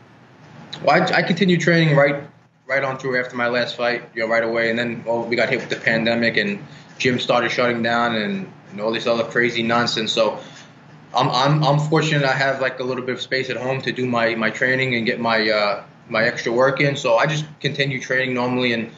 Well, 0.83 1.03
I, 1.03 1.19
I 1.19 1.23
continued 1.23 1.61
training 1.61 1.95
right 1.97 2.25
right 2.67 2.83
on 2.83 2.99
through 2.99 3.21
after 3.21 3.37
my 3.37 3.49
last 3.49 3.77
fight, 3.77 4.09
you 4.15 4.23
know, 4.23 4.29
right 4.29 4.43
away, 4.43 4.71
and 4.71 4.79
then 4.79 5.05
well, 5.05 5.25
we 5.25 5.37
got 5.37 5.51
hit 5.51 5.61
with 5.61 5.69
the 5.69 5.77
pandemic 5.77 6.37
and 6.37 6.65
gym 6.99 7.19
started 7.19 7.51
shutting 7.51 7.83
down 7.83 8.15
and 8.17 8.51
and 8.71 8.81
all 8.81 8.93
this 8.93 9.07
other 9.07 9.25
crazy 9.25 9.63
nonsense. 9.63 10.13
So 10.13 10.41
I'm 11.15 11.29
I'm 11.31 11.65
I'm 11.65 11.79
fortunate 11.79 12.25
I 12.25 12.33
have 12.33 12.61
like 12.61 12.81
a 12.81 12.85
little 12.85 13.05
bit 13.05 13.15
of 13.15 13.21
space 13.21 13.51
at 13.51 13.57
home 13.57 13.83
to 13.83 13.93
do 13.93 14.07
my 14.07 14.35
my 14.35 14.51
training 14.51 14.95
and 14.95 15.07
get 15.07 15.21
my 15.21 15.49
uh, 15.49 15.85
my 16.09 16.25
extra 16.25 16.53
work 16.53 16.81
in. 16.81 16.97
So 16.97 17.17
I 17.17 17.27
just 17.27 17.45
continue 17.61 18.01
training 18.01 18.35
normally 18.35 18.73
and 18.73 18.91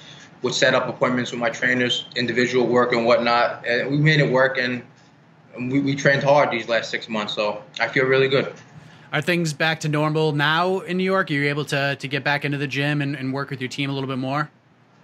would 0.43 0.55
set 0.55 0.74
up 0.74 0.89
appointments 0.89 1.30
with 1.30 1.41
my 1.41 1.51
trainers, 1.51 2.07
individual 2.16 2.66
work 2.66 2.93
and 2.93 3.05
whatnot. 3.05 3.66
And 3.66 3.91
we 3.91 3.99
made 3.99 4.20
it 4.20 4.30
work 4.30 4.59
and 4.59 4.82
we, 5.57 5.80
we 5.80 5.95
trained 5.95 6.22
hard 6.22 6.51
these 6.51 6.68
last 6.68 6.91
six 6.91 7.09
months. 7.09 7.34
So 7.34 7.62
I 7.80 7.89
feel 7.89 8.05
really 8.05 8.28
good. 8.28 8.53
Are 9.12 9.22
things 9.22 9.53
back 9.53 9.80
to 9.80 9.89
normal 9.89 10.32
now 10.32 10.80
in 10.80 10.99
New 10.99 11.05
York? 11.05 11.30
Are 11.30 11.34
you 11.34 11.49
able 11.49 11.64
to, 11.66 11.97
to 11.97 12.09
get 12.09 12.24
back 12.24 12.45
into 12.45 12.59
the 12.59 12.66
gym 12.66 13.01
and, 13.01 13.16
and 13.16 13.32
work 13.32 13.51
with 13.51 13.61
your 13.61 13.68
team 13.68 13.91
a 13.91 13.93
little 13.93 14.09
bit 14.09 14.18
more? 14.18 14.51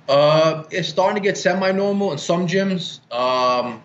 Uh, 0.08 0.64
it's 0.70 0.88
starting 0.88 1.20
to 1.20 1.26
get 1.26 1.38
semi-normal 1.38 2.12
in 2.12 2.18
some 2.18 2.46
gyms. 2.46 3.00
Um, 3.10 3.82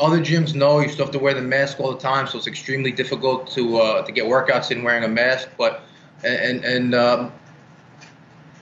other 0.00 0.20
gyms, 0.20 0.54
no, 0.54 0.80
you 0.80 0.88
still 0.88 1.04
have 1.04 1.12
to 1.12 1.18
wear 1.18 1.34
the 1.34 1.42
mask 1.42 1.80
all 1.80 1.92
the 1.92 1.98
time, 1.98 2.26
so 2.26 2.38
it's 2.38 2.46
extremely 2.46 2.92
difficult 2.92 3.50
to 3.50 3.78
uh, 3.78 4.02
to 4.02 4.12
get 4.12 4.24
workouts 4.24 4.70
in 4.70 4.84
wearing 4.84 5.04
a 5.04 5.08
mask. 5.08 5.48
But 5.58 5.82
and 6.24 6.64
and 6.64 6.94
um, 6.94 7.32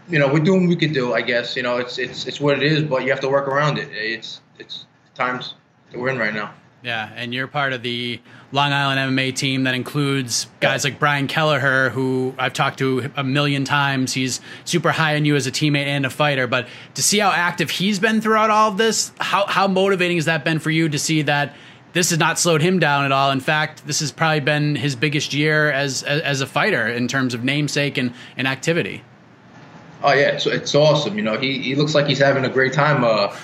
you 0.09 0.18
know 0.18 0.32
we're 0.32 0.40
doing 0.40 0.62
what 0.62 0.68
we 0.68 0.76
could 0.76 0.92
do, 0.92 1.14
I 1.14 1.22
guess. 1.22 1.57
You 1.57 1.62
know 1.62 1.78
it's 1.78 1.98
it's 1.98 2.26
it's 2.26 2.40
what 2.40 2.57
it 2.57 2.62
is, 2.62 2.82
but 2.82 3.02
you 3.02 3.11
have 3.11 3.20
to 3.20 3.28
work 3.28 3.48
around 3.48 3.78
it. 3.78 3.88
It's 3.92 4.40
it's 4.59 4.86
times 5.14 5.54
that 5.90 5.98
we're 5.98 6.11
in 6.11 6.18
right 6.18 6.34
now. 6.34 6.52
Yeah, 6.82 7.11
and 7.16 7.34
you're 7.34 7.48
part 7.48 7.72
of 7.72 7.82
the 7.82 8.20
Long 8.52 8.72
Island 8.72 9.16
MMA 9.16 9.34
team 9.34 9.64
that 9.64 9.74
includes 9.74 10.46
guys 10.61 10.84
like 10.84 11.00
Brian 11.00 11.26
Kelleher, 11.26 11.90
who 11.90 12.32
I've 12.38 12.52
talked 12.52 12.78
to 12.78 13.11
a 13.16 13.24
million 13.24 13.64
times. 13.64 14.12
He's 14.12 14.40
super 14.64 14.92
high 14.92 15.16
on 15.16 15.24
you 15.24 15.34
as 15.34 15.48
a 15.48 15.50
teammate 15.50 15.86
and 15.86 16.07
a 16.07 16.11
fighter. 16.11 16.46
But 16.46 16.68
to 16.94 17.02
see 17.02 17.18
how 17.18 17.30
active 17.30 17.70
he's 17.70 17.98
been 17.98 18.20
throughout 18.20 18.50
all 18.50 18.70
of 18.70 18.78
this, 18.78 19.11
how, 19.18 19.46
how 19.46 19.66
motivating 19.66 20.16
has 20.18 20.26
that 20.26 20.44
been 20.44 20.61
for 20.61 20.70
you 20.70 20.88
to 20.88 20.98
see 20.98 21.22
that 21.22 21.57
this 21.92 22.11
has 22.11 22.20
not 22.20 22.38
slowed 22.38 22.62
him 22.62 22.78
down 22.78 23.04
at 23.04 23.11
all? 23.11 23.32
In 23.32 23.40
fact, 23.40 23.84
this 23.86 23.98
has 23.98 24.12
probably 24.12 24.40
been 24.40 24.76
his 24.76 24.94
biggest 24.94 25.34
year 25.34 25.72
as, 25.72 26.04
as, 26.04 26.20
as 26.22 26.40
a 26.40 26.46
fighter 26.46 26.86
in 26.86 27.09
terms 27.09 27.34
of 27.34 27.42
namesake 27.42 27.98
and, 27.98 28.12
and 28.36 28.46
activity. 28.46 29.02
Oh, 30.07 30.14
yeah, 30.14 30.28
it's, 30.28 30.46
it's 30.46 30.74
awesome. 30.74 31.16
You 31.16 31.22
know, 31.22 31.36
he, 31.36 31.59
he 31.59 31.74
looks 31.74 31.94
like 31.94 32.07
he's 32.07 32.20
having 32.20 32.44
a 32.46 32.48
great 32.48 32.72
time. 32.72 33.04
Uh, 33.04 33.36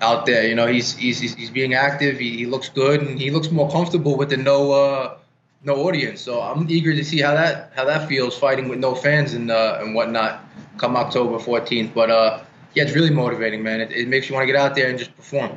out 0.00 0.26
there. 0.26 0.46
You 0.46 0.54
know, 0.54 0.66
he's 0.66 0.94
he's 0.96 1.20
he's 1.20 1.50
being 1.50 1.74
active. 1.74 2.18
He, 2.18 2.36
he 2.36 2.46
looks 2.46 2.68
good, 2.68 3.00
and 3.00 3.18
he 3.18 3.30
looks 3.30 3.50
more 3.50 3.70
comfortable 3.70 4.16
with 4.16 4.30
the 4.30 4.36
no 4.36 4.72
uh, 4.72 5.18
no 5.64 5.76
audience. 5.86 6.20
So 6.20 6.40
I'm 6.40 6.68
eager 6.70 6.94
to 6.94 7.04
see 7.04 7.20
how 7.20 7.34
that 7.34 7.72
how 7.74 7.84
that 7.84 8.08
feels 8.08 8.36
fighting 8.38 8.68
with 8.68 8.78
no 8.78 8.94
fans 8.94 9.34
and 9.34 9.50
uh, 9.50 9.78
and 9.80 9.94
whatnot 9.94 10.44
come 10.78 10.96
October 10.96 11.38
14th. 11.38 11.94
But 11.94 12.10
uh, 12.10 12.42
yeah, 12.74 12.84
it's 12.84 12.94
really 12.94 13.10
motivating, 13.10 13.62
man. 13.62 13.80
It, 13.80 13.92
it 13.92 14.08
makes 14.08 14.28
you 14.28 14.34
want 14.34 14.46
to 14.46 14.52
get 14.52 14.56
out 14.56 14.74
there 14.74 14.88
and 14.88 14.98
just 14.98 15.16
perform. 15.16 15.52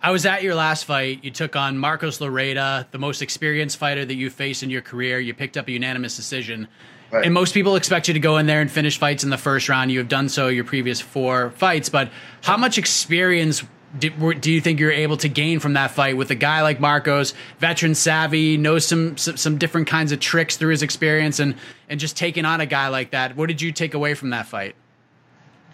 I 0.00 0.12
was 0.12 0.24
at 0.26 0.44
your 0.44 0.54
last 0.54 0.84
fight. 0.84 1.24
You 1.24 1.32
took 1.32 1.56
on 1.56 1.76
Marcos 1.76 2.20
Lloreda, 2.20 2.88
the 2.92 2.98
most 2.98 3.20
experienced 3.20 3.78
fighter 3.78 4.04
that 4.04 4.14
you 4.14 4.30
faced 4.30 4.62
in 4.62 4.70
your 4.70 4.80
career. 4.80 5.18
You 5.18 5.34
picked 5.34 5.56
up 5.56 5.66
a 5.66 5.72
unanimous 5.72 6.14
decision. 6.16 6.68
Right. 7.10 7.24
And 7.24 7.32
most 7.32 7.54
people 7.54 7.76
expect 7.76 8.08
you 8.08 8.14
to 8.14 8.20
go 8.20 8.36
in 8.36 8.46
there 8.46 8.60
and 8.60 8.70
finish 8.70 8.98
fights 8.98 9.24
in 9.24 9.30
the 9.30 9.38
first 9.38 9.68
round. 9.68 9.90
You 9.90 9.98
have 9.98 10.08
done 10.08 10.28
so 10.28 10.48
your 10.48 10.64
previous 10.64 11.00
four 11.00 11.50
fights, 11.52 11.88
but 11.88 12.10
how 12.42 12.56
much 12.56 12.76
experience 12.76 13.64
do, 13.98 14.34
do, 14.34 14.52
you 14.52 14.60
think 14.60 14.80
you're 14.80 14.92
able 14.92 15.16
to 15.18 15.28
gain 15.28 15.60
from 15.60 15.72
that 15.74 15.90
fight 15.90 16.16
with 16.16 16.30
a 16.30 16.34
guy 16.34 16.60
like 16.60 16.78
Marcos, 16.78 17.32
veteran 17.58 17.94
savvy, 17.94 18.58
knows 18.58 18.86
some, 18.86 19.16
some, 19.16 19.36
some 19.38 19.56
different 19.56 19.86
kinds 19.86 20.12
of 20.12 20.20
tricks 20.20 20.56
through 20.56 20.70
his 20.70 20.82
experience, 20.82 21.38
and 21.38 21.54
and 21.88 21.98
just 21.98 22.16
taking 22.16 22.44
on 22.44 22.60
a 22.60 22.66
guy 22.66 22.88
like 22.88 23.12
that? 23.12 23.36
What 23.36 23.46
did 23.46 23.62
you 23.62 23.72
take 23.72 23.94
away 23.94 24.12
from 24.12 24.30
that 24.30 24.46
fight? 24.46 24.74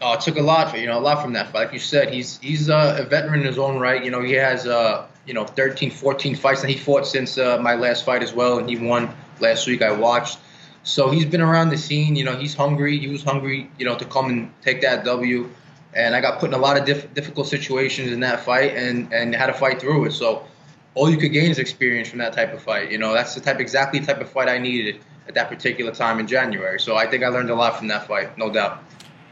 Oh, 0.01 0.12
it 0.12 0.20
took 0.20 0.37
a 0.37 0.43
lot, 0.43 0.78
you 0.78 0.87
know, 0.87 0.99
a 0.99 1.01
lot 1.01 1.22
from 1.22 1.32
that 1.32 1.47
fight. 1.47 1.64
Like 1.64 1.72
you 1.72 1.78
said, 1.80 2.12
he's 2.12 2.39
he's 2.39 2.70
uh, 2.70 2.99
a 3.01 3.05
veteran 3.05 3.41
in 3.41 3.47
his 3.47 3.59
own 3.59 3.78
right. 3.78 4.05
You 4.05 4.11
know, 4.11 4.22
he 4.22 4.32
has 4.35 4.66
uh, 4.66 5.07
you 5.26 5.35
know 5.35 5.45
13, 5.45 5.91
14 5.91 6.37
fights, 6.37 6.61
and 6.61 6.70
he 6.70 6.76
fought 6.76 7.07
since 7.07 7.37
uh, 7.37 7.59
my 7.61 7.74
last 7.74 8.05
fight 8.05 8.22
as 8.22 8.32
well, 8.32 8.59
and 8.59 8.68
he 8.68 8.76
won 8.76 9.12
last 9.41 9.66
week. 9.66 9.82
I 9.82 9.91
watched. 9.91 10.39
So 10.85 11.11
he's 11.11 11.24
been 11.24 11.41
around 11.41 11.70
the 11.70 11.78
scene. 11.78 12.14
You 12.14 12.24
know, 12.24 12.37
he's 12.37 12.55
hungry. 12.55 12.99
He 12.99 13.09
was 13.09 13.22
hungry, 13.22 13.70
you 13.78 13.85
know, 13.85 13.97
to 13.97 14.05
come 14.05 14.26
and 14.28 14.53
take 14.62 14.82
that 14.82 15.05
W. 15.05 15.51
And 15.95 16.14
I 16.14 16.20
got 16.20 16.39
put 16.39 16.51
in 16.51 16.55
a 16.55 16.59
lot 16.59 16.76
of 16.76 16.85
diff- 16.85 17.12
difficult 17.14 17.49
situations 17.49 18.12
in 18.12 18.20
that 18.20 18.41
fight, 18.45 18.76
and 18.76 19.12
and 19.12 19.35
had 19.35 19.47
to 19.47 19.55
fight 19.55 19.80
through 19.80 20.07
it. 20.07 20.12
So 20.12 20.47
all 20.95 21.11
you 21.11 21.16
could 21.16 21.32
gain 21.32 21.51
is 21.51 21.59
experience 21.59 22.09
from 22.09 22.18
that 22.18 22.32
type 22.32 22.53
of 22.53 22.62
fight. 22.62 22.91
You 22.91 22.99
know, 22.99 23.12
that's 23.12 23.35
the 23.35 23.41
type 23.41 23.61
exactly 23.61 24.01
the 24.01 24.07
type 24.07 24.20
of 24.20 24.28
fight 24.28 24.49
I 24.49 24.59
needed 24.59 25.01
at 25.26 25.35
that 25.35 25.49
particular 25.49 25.93
time 25.93 26.20
in 26.20 26.26
January. 26.26 26.78
So 26.78 26.97
I 26.97 27.07
think 27.07 27.24
I 27.24 27.28
learned 27.28 27.51
a 27.51 27.55
lot 27.55 27.78
from 27.78 27.89
that 27.89 28.07
fight, 28.07 28.37
no 28.37 28.51
doubt. 28.51 28.82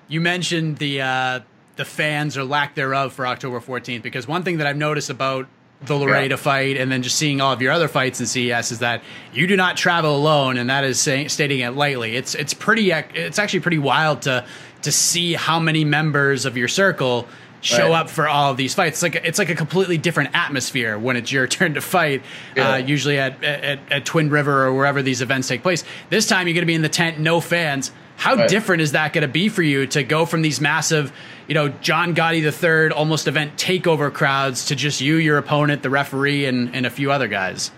You 0.09 0.21
mentioned 0.21 0.79
the 0.79 1.03
uh, 1.03 1.41
the 1.77 1.85
fans 1.85 2.37
or 2.37 2.45
lack 2.45 2.75
thereof 2.75 3.13
for 3.13 3.27
October 3.27 3.61
14th 3.61 4.03
because 4.03 4.27
one 4.27 4.43
thing 4.43 4.59
that 4.59 4.67
I've 4.67 4.77
noticed 4.77 5.11
about 5.11 5.47
the 5.85 5.95
Lloreda 5.95 6.31
yeah. 6.31 6.37
fight 6.37 6.77
and 6.77 6.91
then 6.91 7.03
just 7.03 7.17
seeing 7.17 7.41
all 7.41 7.53
of 7.53 7.61
your 7.61 7.73
other 7.73 7.89
fights 7.89 8.21
in 8.21 8.27
CES 8.27 8.73
is 8.73 8.79
that 8.81 9.03
you 9.33 9.47
do 9.47 9.57
not 9.57 9.77
travel 9.77 10.17
alone, 10.17 10.57
and 10.57 10.71
that 10.71 10.85
is 10.85 11.01
say, 11.01 11.29
stating 11.29 11.61
it 11.61 11.71
lightly. 11.71 12.17
It's 12.17 12.35
it's 12.35 12.55
pretty 12.55 12.91
it's 12.91 13.39
actually 13.39 13.61
pretty 13.61 13.79
wild 13.79 14.23
to 14.23 14.45
to 14.83 14.93
see 14.93 15.35
how 15.35 15.59
many 15.59 15.85
members 15.85 16.45
of 16.47 16.57
your 16.57 16.69
circle 16.69 17.27
show 17.63 17.91
right. 17.91 18.01
up 18.01 18.11
for 18.11 18.29
all 18.29 18.51
of 18.51 18.57
these 18.57 18.75
fights. 18.75 19.03
It's 19.03 19.15
like 19.15 19.25
it's 19.25 19.39
like 19.39 19.49
a 19.49 19.55
completely 19.55 19.97
different 19.97 20.35
atmosphere 20.35 20.99
when 20.99 21.17
it's 21.17 21.33
your 21.33 21.47
turn 21.49 21.75
to 21.75 21.81
fight. 21.81 22.23
Yeah. 22.57 22.73
Uh, 22.73 22.77
usually 22.77 23.19
at, 23.19 23.43
at, 23.43 23.81
at 23.91 24.05
Twin 24.05 24.31
River 24.31 24.65
or 24.67 24.75
wherever 24.75 25.03
these 25.03 25.23
events 25.23 25.49
take 25.49 25.63
place. 25.63 25.85
This 26.11 26.27
time 26.27 26.47
you're 26.47 26.55
going 26.55 26.63
to 26.63 26.67
be 26.67 26.75
in 26.75 26.83
the 26.83 26.89
tent, 26.89 27.19
no 27.19 27.41
fans. 27.41 27.93
How 28.17 28.35
right. 28.35 28.49
different 28.49 28.83
is 28.83 28.93
that 28.93 29.13
going 29.13 29.23
to 29.23 29.29
be 29.29 29.49
for 29.49 29.63
you 29.63 29.87
to 29.89 30.05
go 30.05 30.27
from 30.27 30.43
these 30.43 30.61
massive, 30.61 31.13
you 31.49 31.55
know, 31.55 31.69
John 31.69 32.15
Gotti 32.15 32.43
the 32.43 32.53
third 32.53 32.93
almost 32.93 33.27
event 33.27 33.57
takeover 33.57 34.13
crowds 34.13 34.67
to 34.67 34.77
just 34.77 35.01
you, 35.01 35.17
your 35.17 35.39
opponent, 35.39 35.83
the 35.83 35.91
referee, 35.91 36.47
and, 36.47 36.75
and 36.75 36.87
a 36.87 36.91
few 36.91 37.11
other 37.11 37.29
guys? 37.29 37.71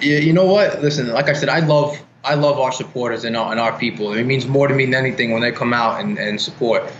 Yeah, 0.00 0.18
you 0.18 0.32
know 0.32 0.46
what? 0.46 0.82
Listen, 0.82 1.08
like 1.08 1.28
I 1.28 1.32
said, 1.32 1.48
I 1.48 1.60
love 1.60 1.98
I 2.24 2.34
love 2.34 2.58
our 2.58 2.72
supporters 2.72 3.24
and 3.24 3.36
our, 3.36 3.52
and 3.52 3.60
our 3.60 3.78
people. 3.78 4.12
It 4.12 4.24
means 4.24 4.46
more 4.46 4.66
to 4.66 4.74
me 4.74 4.84
than 4.84 4.94
anything 4.94 5.30
when 5.30 5.42
they 5.42 5.52
come 5.52 5.72
out 5.72 6.00
and, 6.00 6.18
and 6.18 6.40
support. 6.40 6.92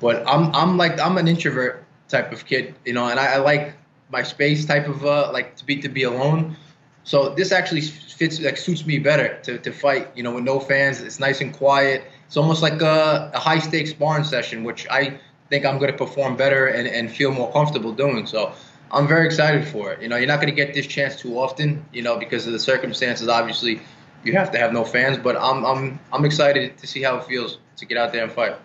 But 0.00 0.22
I'm 0.28 0.54
I'm 0.54 0.76
like 0.76 1.00
I'm 1.00 1.16
an 1.18 1.26
introvert 1.26 1.84
type 2.08 2.32
of 2.32 2.44
kid, 2.46 2.74
you 2.84 2.92
know, 2.92 3.08
and 3.08 3.18
I, 3.18 3.34
I 3.34 3.36
like 3.38 3.74
my 4.10 4.22
space 4.22 4.64
type 4.64 4.86
of 4.86 5.04
uh, 5.04 5.32
like 5.32 5.56
to 5.56 5.64
be 5.64 5.76
to 5.80 5.88
be 5.88 6.02
alone. 6.02 6.56
So 7.04 7.30
this 7.30 7.52
actually 7.52 7.82
fits 7.82 8.40
like 8.40 8.56
suits 8.56 8.86
me 8.86 8.98
better 8.98 9.38
to, 9.42 9.58
to 9.58 9.72
fight. 9.72 10.08
You 10.14 10.22
know, 10.22 10.34
with 10.34 10.44
no 10.44 10.60
fans, 10.60 11.00
it's 11.00 11.18
nice 11.18 11.40
and 11.40 11.52
quiet. 11.52 12.04
It's 12.34 12.38
almost 12.40 12.62
like 12.62 12.82
a, 12.82 13.30
a 13.32 13.38
high 13.38 13.60
stakes 13.60 13.90
sparring 13.90 14.24
session, 14.24 14.64
which 14.64 14.88
I 14.90 15.20
think 15.50 15.64
I'm 15.64 15.78
going 15.78 15.92
to 15.92 15.96
perform 15.96 16.36
better 16.36 16.66
and, 16.66 16.88
and 16.88 17.08
feel 17.08 17.30
more 17.30 17.52
comfortable 17.52 17.92
doing. 17.92 18.26
So 18.26 18.52
I'm 18.90 19.06
very 19.06 19.24
excited 19.24 19.68
for 19.68 19.92
it. 19.92 20.02
You 20.02 20.08
know, 20.08 20.16
you're 20.16 20.26
not 20.26 20.40
going 20.40 20.48
to 20.48 20.56
get 20.56 20.74
this 20.74 20.88
chance 20.88 21.14
too 21.14 21.38
often. 21.38 21.84
You 21.92 22.02
know, 22.02 22.18
because 22.18 22.44
of 22.48 22.52
the 22.52 22.58
circumstances. 22.58 23.28
Obviously, 23.28 23.80
you 24.24 24.32
have 24.32 24.50
to 24.50 24.58
have 24.58 24.72
no 24.72 24.84
fans, 24.84 25.16
but 25.16 25.36
I'm 25.36 25.64
I'm 25.64 26.00
I'm 26.12 26.24
excited 26.24 26.76
to 26.78 26.88
see 26.88 27.02
how 27.02 27.18
it 27.18 27.24
feels 27.24 27.58
to 27.76 27.86
get 27.86 27.98
out 27.98 28.12
there 28.12 28.24
and 28.24 28.32
fight. 28.32 28.56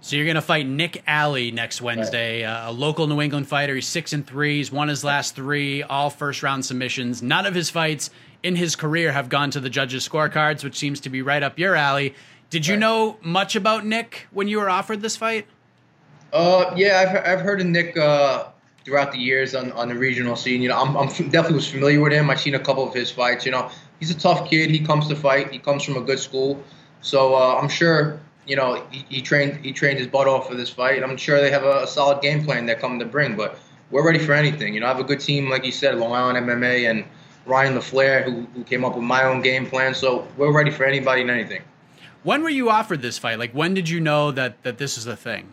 So 0.00 0.14
you're 0.14 0.26
gonna 0.26 0.40
fight 0.40 0.64
Nick 0.64 1.02
Alley 1.04 1.50
next 1.50 1.82
Wednesday, 1.82 2.44
right. 2.44 2.66
uh, 2.66 2.70
a 2.70 2.72
local 2.72 3.08
New 3.08 3.20
England 3.20 3.48
fighter. 3.48 3.74
He's 3.74 3.88
six 3.88 4.12
and 4.12 4.24
three. 4.24 4.58
He's 4.58 4.70
won 4.70 4.86
his 4.86 5.02
last 5.02 5.34
three, 5.34 5.82
all 5.82 6.10
first 6.10 6.44
round 6.44 6.64
submissions. 6.64 7.24
None 7.24 7.44
of 7.44 7.56
his 7.56 7.70
fights 7.70 8.10
in 8.44 8.54
his 8.54 8.76
career 8.76 9.10
have 9.10 9.28
gone 9.28 9.50
to 9.50 9.58
the 9.58 9.68
judges' 9.68 10.08
scorecards, 10.08 10.62
which 10.62 10.76
seems 10.76 11.00
to 11.00 11.10
be 11.10 11.22
right 11.22 11.42
up 11.42 11.58
your 11.58 11.74
alley. 11.74 12.14
Did 12.50 12.66
you 12.66 12.74
right. 12.74 12.80
know 12.80 13.18
much 13.22 13.56
about 13.56 13.84
Nick 13.84 14.26
when 14.30 14.48
you 14.48 14.58
were 14.58 14.70
offered 14.70 15.02
this 15.02 15.16
fight? 15.16 15.46
Uh, 16.32 16.72
yeah, 16.76 17.04
I've, 17.06 17.38
I've 17.38 17.40
heard 17.40 17.60
of 17.60 17.66
Nick 17.66 17.96
uh, 17.96 18.46
throughout 18.84 19.12
the 19.12 19.18
years 19.18 19.54
on, 19.54 19.72
on 19.72 19.88
the 19.88 19.94
regional 19.94 20.34
scene. 20.34 20.62
You 20.62 20.68
know, 20.68 20.78
I'm, 20.78 20.96
I'm 20.96 21.08
definitely 21.08 21.54
was 21.54 21.70
familiar 21.70 22.00
with 22.00 22.12
him. 22.12 22.30
I've 22.30 22.40
seen 22.40 22.54
a 22.54 22.58
couple 22.58 22.86
of 22.86 22.94
his 22.94 23.10
fights. 23.10 23.44
You 23.44 23.52
know, 23.52 23.70
he's 24.00 24.10
a 24.10 24.18
tough 24.18 24.48
kid. 24.48 24.70
He 24.70 24.80
comes 24.80 25.08
to 25.08 25.16
fight. 25.16 25.52
He 25.52 25.58
comes 25.58 25.84
from 25.84 25.96
a 25.96 26.00
good 26.00 26.18
school, 26.18 26.62
so 27.00 27.34
uh, 27.34 27.58
I'm 27.60 27.68
sure. 27.68 28.20
You 28.46 28.56
know, 28.56 28.82
he, 28.90 29.04
he, 29.10 29.20
trained 29.20 29.62
he 29.62 29.72
trained 29.72 29.98
his 29.98 30.08
butt 30.08 30.26
off 30.26 30.48
for 30.48 30.54
this 30.54 30.70
fight. 30.70 31.02
I'm 31.02 31.18
sure 31.18 31.38
they 31.38 31.50
have 31.50 31.64
a, 31.64 31.82
a 31.82 31.86
solid 31.86 32.22
game 32.22 32.42
plan 32.42 32.64
they're 32.64 32.76
coming 32.76 32.98
to 33.00 33.04
bring. 33.04 33.36
But 33.36 33.58
we're 33.90 34.06
ready 34.06 34.18
for 34.18 34.32
anything. 34.32 34.72
You 34.72 34.80
know, 34.80 34.86
I 34.86 34.88
have 34.88 35.00
a 35.00 35.04
good 35.04 35.20
team, 35.20 35.50
like 35.50 35.66
you 35.66 35.72
said, 35.72 35.96
Long 35.98 36.12
Island 36.12 36.48
MMA 36.48 36.88
and 36.88 37.04
Ryan 37.44 37.74
LaFlare, 37.74 38.24
who, 38.24 38.46
who 38.54 38.64
came 38.64 38.86
up 38.86 38.94
with 38.94 39.04
my 39.04 39.24
own 39.24 39.42
game 39.42 39.66
plan. 39.66 39.94
So 39.94 40.26
we're 40.38 40.50
ready 40.50 40.70
for 40.70 40.84
anybody 40.84 41.20
and 41.20 41.30
anything. 41.30 41.62
When 42.22 42.42
were 42.42 42.50
you 42.50 42.70
offered 42.70 43.02
this 43.02 43.18
fight? 43.18 43.38
Like, 43.38 43.52
when 43.52 43.74
did 43.74 43.88
you 43.88 44.00
know 44.00 44.30
that 44.32 44.62
that 44.62 44.78
this 44.78 44.98
is 44.98 45.06
a 45.06 45.16
thing? 45.16 45.52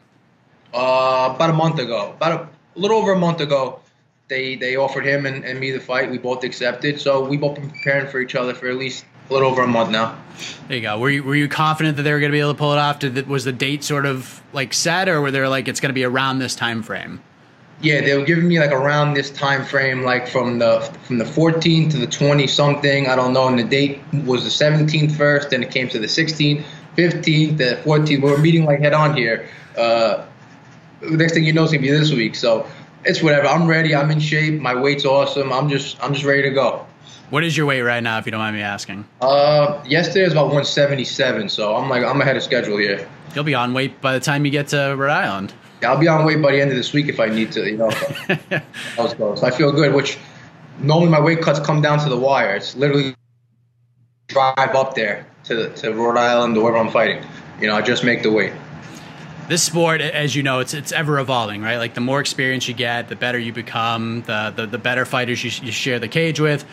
Uh, 0.74 1.32
about 1.36 1.50
a 1.50 1.54
month 1.54 1.80
ago, 1.80 2.12
about 2.18 2.32
a, 2.32 2.44
a, 2.44 2.80
little 2.80 2.98
over 2.98 3.14
a 3.14 3.20
month 3.20 3.40
ago, 3.40 3.80
they 4.28 4.56
they 4.56 4.76
offered 4.76 5.06
him 5.06 5.26
and, 5.26 5.46
and 5.46 5.60
me 5.60 5.72
the 5.72 5.80
fight. 5.80 6.10
We 6.10 6.18
both 6.18 6.44
accepted, 6.44 7.00
so 7.00 7.24
we 7.24 7.38
both 7.38 7.56
been 7.56 7.70
preparing 7.70 8.08
for 8.08 8.20
each 8.20 8.36
other 8.36 8.54
for 8.54 8.68
at 8.68 8.76
least 8.76 9.06
a 9.30 9.34
little 9.34 9.50
over 9.50 9.62
a 9.62 9.68
month 9.68 9.92
now. 9.92 10.20
There 10.68 10.78
you 10.78 10.84
go. 10.84 11.00
Were 11.00 11.10
you 11.10 11.24
were 11.24 11.36
you 11.36 11.48
confident 11.48 11.98
that 11.98 12.04
they 12.04 12.12
were 12.12 12.20
going 12.20 12.32
to 12.32 12.36
be 12.36 12.40
able 12.40 12.54
to 12.54 12.58
pull 12.58 12.74
it 12.74 12.80
off? 12.80 13.00
Did 13.00 13.28
was 13.28 13.46
the 13.46 13.54
date 13.54 13.84
sort 13.84 14.06
of 14.06 14.42
like 14.52 14.74
set, 14.74 15.08
or 15.08 15.22
were 15.22 15.32
they 15.32 15.46
like 15.48 15.68
it's 15.68 15.80
going 15.80 15.90
to 15.90 15.94
be 15.94 16.04
around 16.04 16.40
this 16.40 16.56
time 16.56 16.84
frame? 16.84 17.22
Yeah, 17.82 18.02
they 18.02 18.18
were 18.18 18.24
giving 18.24 18.48
me 18.48 18.60
like 18.60 18.72
around 18.72 19.14
this 19.14 19.30
time 19.30 19.66
frame, 19.66 20.04
like 20.04 20.28
from 20.28 20.60
the 20.60 20.80
from 21.04 21.18
the 21.18 21.26
14th 21.26 21.92
to 21.92 21.98
the 21.98 22.08
20 22.08 22.48
something. 22.48 23.08
I 23.08 23.16
don't 23.16 23.34
know. 23.34 23.48
And 23.48 23.60
the 23.60 23.64
date 23.64 24.02
was 24.26 24.44
the 24.44 24.66
17th 24.66 25.16
first, 25.16 25.50
then 25.50 25.62
it 25.62 25.72
came 25.72 25.90
to 25.90 26.00
the 26.00 26.08
16th, 26.08 26.64
15th, 26.96 27.58
the 27.58 27.80
14th. 27.84 28.22
We're 28.22 28.38
meeting 28.38 28.66
like 28.66 28.80
head 28.80 28.94
on 28.94 29.16
here. 29.16 29.50
Uh, 29.78 30.26
next 31.02 31.34
thing 31.34 31.44
you 31.44 31.54
know, 31.54 31.64
it's 31.64 31.74
gonna 31.74 31.82
be 31.82 31.92
this 31.92 32.12
week. 32.12 32.36
So 32.36 32.66
it's 33.04 33.22
whatever. 33.22 33.48
I'm 33.48 33.68
ready. 33.68 33.96
I'm 33.96 34.10
in 34.10 34.20
shape. 34.20 34.60
My 34.62 34.74
weight's 34.74 35.06
awesome. 35.06 35.52
I'm 35.52 35.70
just 35.70 36.02
I'm 36.04 36.14
just 36.14 36.26
ready 36.26 36.44
to 36.44 36.52
go. 36.52 36.86
What 37.30 37.44
is 37.44 37.58
your 37.58 37.66
weight 37.66 37.82
right 37.82 38.04
now, 38.04 38.20
if 38.20 38.26
you 38.28 38.32
don't 38.32 38.40
mind 38.40 38.56
me 38.56 38.62
asking? 38.62 39.04
Uh, 39.20 39.82
yesterday 39.86 40.26
was 40.26 40.34
about 40.34 40.46
177, 40.46 41.50
so 41.50 41.76
I'm 41.76 41.90
like 41.90 42.04
I'm 42.04 42.22
ahead 42.22 42.38
of 42.38 42.44
schedule 42.44 42.78
here. 42.78 43.08
You'll 43.34 43.44
be 43.44 43.56
on 43.56 43.74
weight 43.74 44.00
by 44.00 44.14
the 44.14 44.20
time 44.20 44.46
you 44.46 44.52
get 44.52 44.68
to 44.70 44.96
Rhode 44.98 45.12
Island. 45.12 45.54
I'll 45.86 45.98
be 45.98 46.08
on 46.08 46.26
weight 46.26 46.42
by 46.42 46.52
the 46.52 46.62
end 46.62 46.72
of 46.72 46.78
this 46.78 46.94
week 46.94 47.08
if 47.08 47.20
I 47.20 47.28
need 47.28 47.52
to. 47.54 47.70
You 47.70 47.78
know, 47.78 47.90
so 48.96 49.40
I 49.44 49.52
feel 49.52 49.72
good. 49.72 49.94
Which 49.94 50.18
normally 50.80 51.10
my 51.10 51.20
weight 51.20 51.42
cuts 51.42 51.60
come 51.60 51.82
down 51.82 52.00
to 52.00 52.10
the 52.10 52.18
wire. 52.18 52.56
It's 52.56 52.76
literally 52.76 53.16
drive 54.28 54.76
up 54.76 54.96
there 54.96 55.26
to 55.46 55.74
to 55.76 55.94
Rhode 55.94 56.18
Island 56.18 56.58
or 56.58 56.64
wherever 56.64 56.78
I'm 56.78 56.92
fighting. 56.92 57.24
You 57.60 57.68
know, 57.68 57.76
I 57.76 57.82
just 57.82 58.04
make 58.04 58.24
the 58.24 58.32
weight 58.32 58.54
this 59.48 59.64
sport, 59.64 60.02
as 60.02 60.36
you 60.36 60.44
know, 60.44 60.60
it's 60.60 60.74
it's 60.74 60.92
ever 60.92 61.20
evolving, 61.20 61.62
right? 61.62 61.78
Like 61.78 61.94
the 61.94 62.02
more 62.02 62.20
experience 62.20 62.68
you 62.68 62.74
get, 62.74 63.10
the 63.10 63.16
better 63.16 63.38
you 63.38 63.54
become, 63.54 64.24
the 64.24 64.54
the, 64.56 64.66
the 64.66 64.78
better 64.78 65.06
fighters 65.06 65.44
you, 65.44 65.52
you 65.66 65.72
share 65.72 66.00
the 66.00 66.08
cage 66.08 66.40
with, 66.40 66.66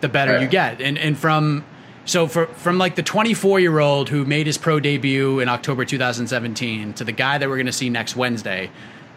the 0.00 0.08
better 0.08 0.32
right. 0.32 0.42
you 0.42 0.48
get. 0.48 0.80
And 0.80 0.96
and 0.98 1.18
from 1.18 1.64
so 2.04 2.26
for, 2.26 2.46
from 2.46 2.78
like 2.78 2.96
the 2.96 3.02
24 3.02 3.60
year 3.60 3.78
old 3.78 4.08
who 4.08 4.24
made 4.24 4.46
his 4.46 4.58
pro 4.58 4.80
debut 4.80 5.40
in 5.40 5.48
October 5.48 5.84
2017 5.84 6.94
to 6.94 7.04
the 7.04 7.12
guy 7.12 7.38
that 7.38 7.48
we're 7.48 7.56
going 7.56 7.66
to 7.66 7.72
see 7.72 7.88
next 7.88 8.16
Wednesday, 8.16 8.70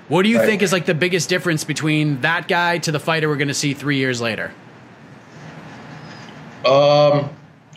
what 0.08 0.24
do 0.24 0.30
you 0.30 0.38
right. 0.38 0.46
think 0.46 0.62
is 0.62 0.72
like 0.72 0.86
the 0.86 0.94
biggest 0.94 1.28
difference 1.28 1.64
between 1.64 2.22
that 2.22 2.48
guy 2.48 2.78
to 2.80 2.92
the 2.92 3.00
fighter 3.00 3.28
we're 3.28 3.36
going 3.36 3.50
to 3.50 3.54
see 3.54 3.74
three 3.74 3.98
years 3.98 4.22
later? 4.22 4.54
Um, 6.66 7.30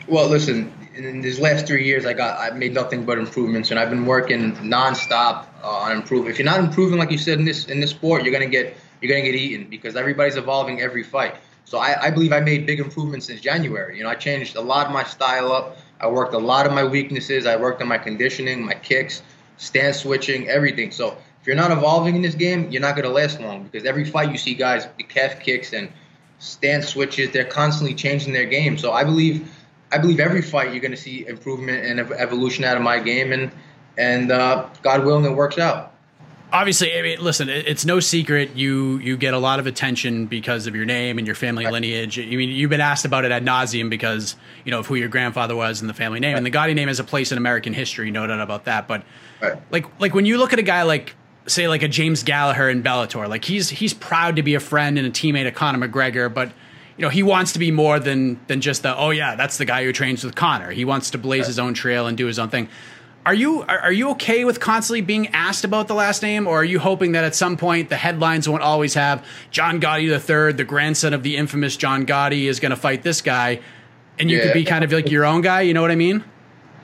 well, 0.07 0.29
listen, 0.29 0.73
in 0.95 1.21
these 1.21 1.41
last 1.41 1.67
three 1.67 1.85
years, 1.85 2.07
I 2.07 2.13
got 2.13 2.39
I've 2.39 2.57
made 2.57 2.73
nothing 2.73 3.05
but 3.05 3.19
improvements, 3.19 3.71
and 3.71 3.79
I've 3.79 3.91
been 3.91 4.07
working 4.07 4.53
nonstop 4.57 5.47
uh, 5.63 5.69
on 5.69 5.93
improving. 5.93 6.31
If 6.31 6.39
you're 6.39 6.47
not 6.47 6.61
improving, 6.61 6.99
like 6.99 7.11
you 7.11 7.19
said 7.19 7.39
in 7.39 7.45
this 7.45 7.67
in 7.67 7.81
this 7.81 7.91
sport, 7.91 8.25
you're 8.25 8.33
gonna 8.33 8.47
get 8.47 8.77
you're 9.01 9.11
gonna 9.11 9.25
get 9.25 9.35
eaten 9.35 9.69
because 9.69 9.97
everybody's 9.97 10.37
evolving 10.37 10.81
every 10.81 11.03
fight. 11.03 11.35
So 11.65 11.79
I, 11.79 12.07
I 12.07 12.11
believe 12.11 12.33
I 12.33 12.41
made 12.41 12.67
big 12.67 12.81
improvements 12.81 13.27
since 13.27 13.41
January. 13.41 13.97
You 13.97 14.05
know, 14.05 14.11
I 14.11 14.15
changed 14.15 14.57
a 14.57 14.61
lot 14.61 14.87
of 14.87 14.93
my 14.93 15.05
style 15.05 15.53
up. 15.53 15.79
I 16.01 16.09
worked 16.09 16.35
a 16.35 16.39
lot 16.39 16.67
of 16.67 16.73
my 16.73 16.85
weaknesses. 16.85 17.47
I 17.47 17.57
worked 17.57 17.81
on 17.83 17.89
my 17.89 17.99
conditioning, 17.99 18.65
my 18.65 18.75
kicks, 18.75 19.23
stance 19.57 20.01
switching, 20.01 20.49
everything. 20.49 20.91
So 20.91 21.17
if 21.41 21.47
you're 21.47 21.57
not 21.57 21.71
evolving 21.71 22.17
in 22.17 22.23
this 22.23 22.35
game, 22.35 22.71
you're 22.71 22.83
not 22.83 22.97
gonna 22.97 23.09
last 23.09 23.41
long 23.41 23.65
because 23.65 23.87
every 23.87 24.05
fight 24.05 24.31
you 24.31 24.39
see 24.39 24.55
guys 24.55 24.89
the 24.97 25.05
calf 25.05 25.41
kicks 25.41 25.73
and 25.73 25.91
stance 26.39 26.89
switches. 26.89 27.31
They're 27.31 27.45
constantly 27.45 27.95
changing 27.95 28.33
their 28.33 28.47
game. 28.47 28.77
So 28.79 28.93
I 28.93 29.05
believe 29.05 29.49
I 29.93 29.99
believe 29.99 30.21
every 30.21 30.43
fight 30.43 30.71
you're 30.73 30.81
going 30.81 30.93
to 30.93 30.97
see 30.97 31.27
improvement 31.27 31.85
and 31.85 32.01
evolution 32.13 32.65
out 32.65 32.77
of 32.77 32.83
my 32.83 32.99
game, 33.01 33.33
and 33.33 33.51
and 33.99 34.31
uh, 34.31 34.69
God 34.83 35.05
willing, 35.05 35.25
it 35.25 35.35
works 35.35 35.59
out. 35.59 35.95
Obviously, 36.53 36.99
I 36.99 37.03
mean, 37.03 37.21
listen, 37.21 37.49
it's 37.49 37.85
no 37.85 38.01
secret 38.01 38.57
you 38.57 38.99
you 38.99 39.17
get 39.17 39.35
a 39.35 39.39
lot 39.39 39.61
of 39.61 39.67
attention 39.67 40.27
because 40.27 40.67
of 40.67 40.75
your 40.75 40.85
name 40.85 41.19
and 41.19 41.27
your 41.27 41.37
family 41.37 41.65
right. 41.65 41.73
lineage. 41.73 42.19
I 42.19 42.25
mean, 42.25 42.51
you've 42.51 42.71
been 42.71 42.81
asked 42.81 43.05
about 43.05 43.25
it 43.25 43.31
ad 43.31 43.45
nauseum 43.45 43.89
because 43.89 44.37
you 44.65 44.71
know 44.71 44.81
of 44.81 44.87
who 44.87 44.97
your 44.97 45.09
grandfather 45.09 45.55
was 45.55 45.81
and 45.81 45.89
the 45.89 45.95
family 45.95 46.19
name, 46.19 46.33
right. 46.33 46.39
and 46.39 46.47
the 46.47 46.51
Gotti 46.51 46.75
name 46.75 46.89
has 46.89 46.99
a 46.99 47.05
place 47.05 47.31
in 47.31 47.39
American 47.39 47.73
history, 47.73 48.11
no 48.11 48.27
doubt 48.27 48.41
about 48.41 48.65
that. 48.65 48.89
But 48.89 49.05
right. 49.41 49.61
like 49.71 50.01
like 50.01 50.15
when 50.15 50.27
you 50.27 50.39
look 50.39 50.53
at 50.53 50.59
a 50.59 50.63
guy 50.63 50.83
like 50.83 51.15
say 51.47 51.69
like 51.69 51.83
a 51.83 51.89
James 51.89 52.23
Gallagher 52.23 52.69
in 52.69 52.83
Bellator, 52.83 53.29
like 53.29 53.45
he's 53.45 53.71
he's 53.71 53.95
proud 53.95 54.37
to 54.37 54.43
be 54.43 54.55
a 54.55 54.61
friend 54.61 54.99
and 54.99 55.07
a 55.07 55.11
teammate 55.11 55.47
of 55.47 55.55
Conor 55.55 55.87
McGregor, 55.87 56.33
but 56.33 56.53
you 56.97 57.03
know, 57.07 57.09
he 57.09 57.23
wants 57.23 57.53
to 57.53 57.59
be 57.59 57.71
more 57.71 57.99
than 57.99 58.39
than 58.47 58.61
just 58.61 58.83
the 58.83 58.95
oh 58.97 59.09
yeah, 59.11 59.35
that's 59.35 59.57
the 59.57 59.65
guy 59.65 59.85
who 59.85 59.93
trains 59.93 60.23
with 60.23 60.35
Conor. 60.35 60.71
He 60.71 60.85
wants 60.85 61.11
to 61.13 61.19
blaze 61.19 61.47
his 61.47 61.59
own 61.59 61.75
trail 61.75 62.07
and 62.07 62.17
do 62.17 62.27
his 62.27 62.39
own 62.39 62.51
thing. 62.51 62.69
Are 63.27 63.35
you 63.35 63.63
are, 63.63 63.93
you 63.93 64.11
okay 64.11 64.47
with 64.47 64.61
constantly 64.61 65.03
being 65.03 65.29
asked 65.29 65.65
about 65.65 65.89
the 65.89 65.95
last 65.95 66.23
name, 66.23 66.47
or 66.47 66.61
are 66.61 66.65
you 66.65 66.79
hoping 66.79 67.13
that 67.13 67.25
at 67.25 67.35
some 67.35 67.59
point 67.59 67.91
the 67.91 67.97
headlines 67.97 68.49
won't 68.49 68.63
always 68.63 68.95
have 68.95 69.25
John 69.51 69.79
Gotti 69.79 70.09
III, 70.09 70.55
the 70.55 70.65
grandson 70.65 71.13
of 71.13 71.23
the 71.23 71.37
infamous 71.37 71.77
John 71.77 72.07
Gotti, 72.07 72.45
is 72.45 72.61
going 72.61 72.71
to 72.71 72.77
fight 72.77 73.03
this 73.03 73.21
guy, 73.21 73.61
and 74.19 74.31
you 74.31 74.39
yeah. 74.39 74.45
could 74.45 74.55
be 74.55 74.65
kind 74.65 74.85
of 74.85 74.93
like 74.93 75.11
your 75.11 75.27
own 75.27 75.43
guy? 75.43 75.61
You 75.63 75.75
know 75.75 75.83
what 75.83 75.91
I 75.91 75.97
mean? 75.97 76.25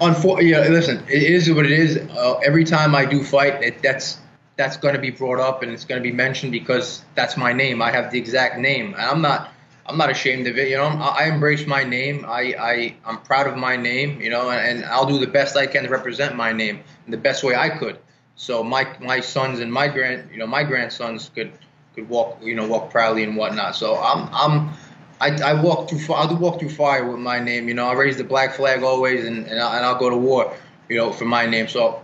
Unfor- 0.00 0.42
yeah, 0.42 0.68
listen, 0.68 1.02
it 1.08 1.22
is 1.22 1.50
what 1.50 1.64
it 1.64 1.72
is. 1.72 1.96
Uh, 1.96 2.38
every 2.44 2.64
time 2.64 2.94
I 2.94 3.06
do 3.06 3.24
fight, 3.24 3.62
it, 3.62 3.82
that's 3.82 4.18
that's 4.56 4.76
going 4.76 4.94
to 4.94 5.00
be 5.00 5.10
brought 5.10 5.38
up 5.38 5.62
and 5.62 5.72
it's 5.72 5.84
going 5.84 6.02
to 6.02 6.06
be 6.06 6.14
mentioned 6.14 6.52
because 6.52 7.04
that's 7.14 7.36
my 7.36 7.52
name. 7.52 7.80
I 7.82 7.90
have 7.92 8.10
the 8.10 8.18
exact 8.18 8.58
name. 8.58 8.94
I'm 8.96 9.22
not 9.22 9.52
I'm 9.88 9.96
not 9.96 10.10
ashamed 10.10 10.46
of 10.46 10.58
it. 10.58 10.68
You 10.68 10.76
know, 10.76 10.84
I, 10.84 11.24
I 11.24 11.28
embrace 11.28 11.66
my 11.66 11.84
name. 11.84 12.24
I, 12.26 12.54
I 12.58 12.96
I'm 13.04 13.18
proud 13.22 13.46
of 13.46 13.56
my 13.56 13.76
name. 13.76 14.20
You 14.20 14.30
know, 14.30 14.50
and, 14.50 14.84
I'll 14.84 15.06
do 15.06 15.18
the 15.18 15.26
best 15.26 15.56
I 15.56 15.66
can 15.66 15.84
to 15.84 15.88
represent 15.88 16.36
my 16.36 16.52
name 16.52 16.80
in 17.06 17.10
the 17.10 17.16
best 17.16 17.44
way 17.44 17.54
I 17.54 17.68
could. 17.68 17.98
So 18.36 18.62
my 18.62 18.86
my 19.00 19.20
sons 19.20 19.60
and 19.60 19.72
my 19.72 19.88
grand 19.88 20.30
you 20.30 20.38
know 20.38 20.46
my 20.46 20.62
grandsons 20.62 21.30
could 21.34 21.52
could 21.94 22.08
walk 22.08 22.38
you 22.42 22.54
know 22.54 22.66
walk 22.66 22.90
proudly 22.90 23.22
and 23.22 23.36
whatnot. 23.36 23.76
So 23.76 23.96
I'm 23.96 24.28
I'm 24.32 24.70
I, 25.20 25.50
I 25.50 25.60
walk 25.60 25.88
through 25.88 26.14
I 26.14 26.28
do 26.28 26.36
walk 26.36 26.60
through 26.60 26.70
fire 26.70 27.10
with 27.10 27.20
my 27.20 27.38
name. 27.38 27.68
You 27.68 27.74
know, 27.74 27.88
I 27.88 27.94
raise 27.94 28.16
the 28.16 28.24
black 28.24 28.54
flag 28.54 28.82
always, 28.82 29.24
and 29.24 29.46
and, 29.46 29.60
I, 29.60 29.76
and 29.76 29.86
I'll 29.86 29.98
go 29.98 30.10
to 30.10 30.16
war. 30.16 30.54
You 30.88 30.98
know, 30.98 31.12
for 31.12 31.24
my 31.24 31.46
name. 31.46 31.68
So 31.68 32.02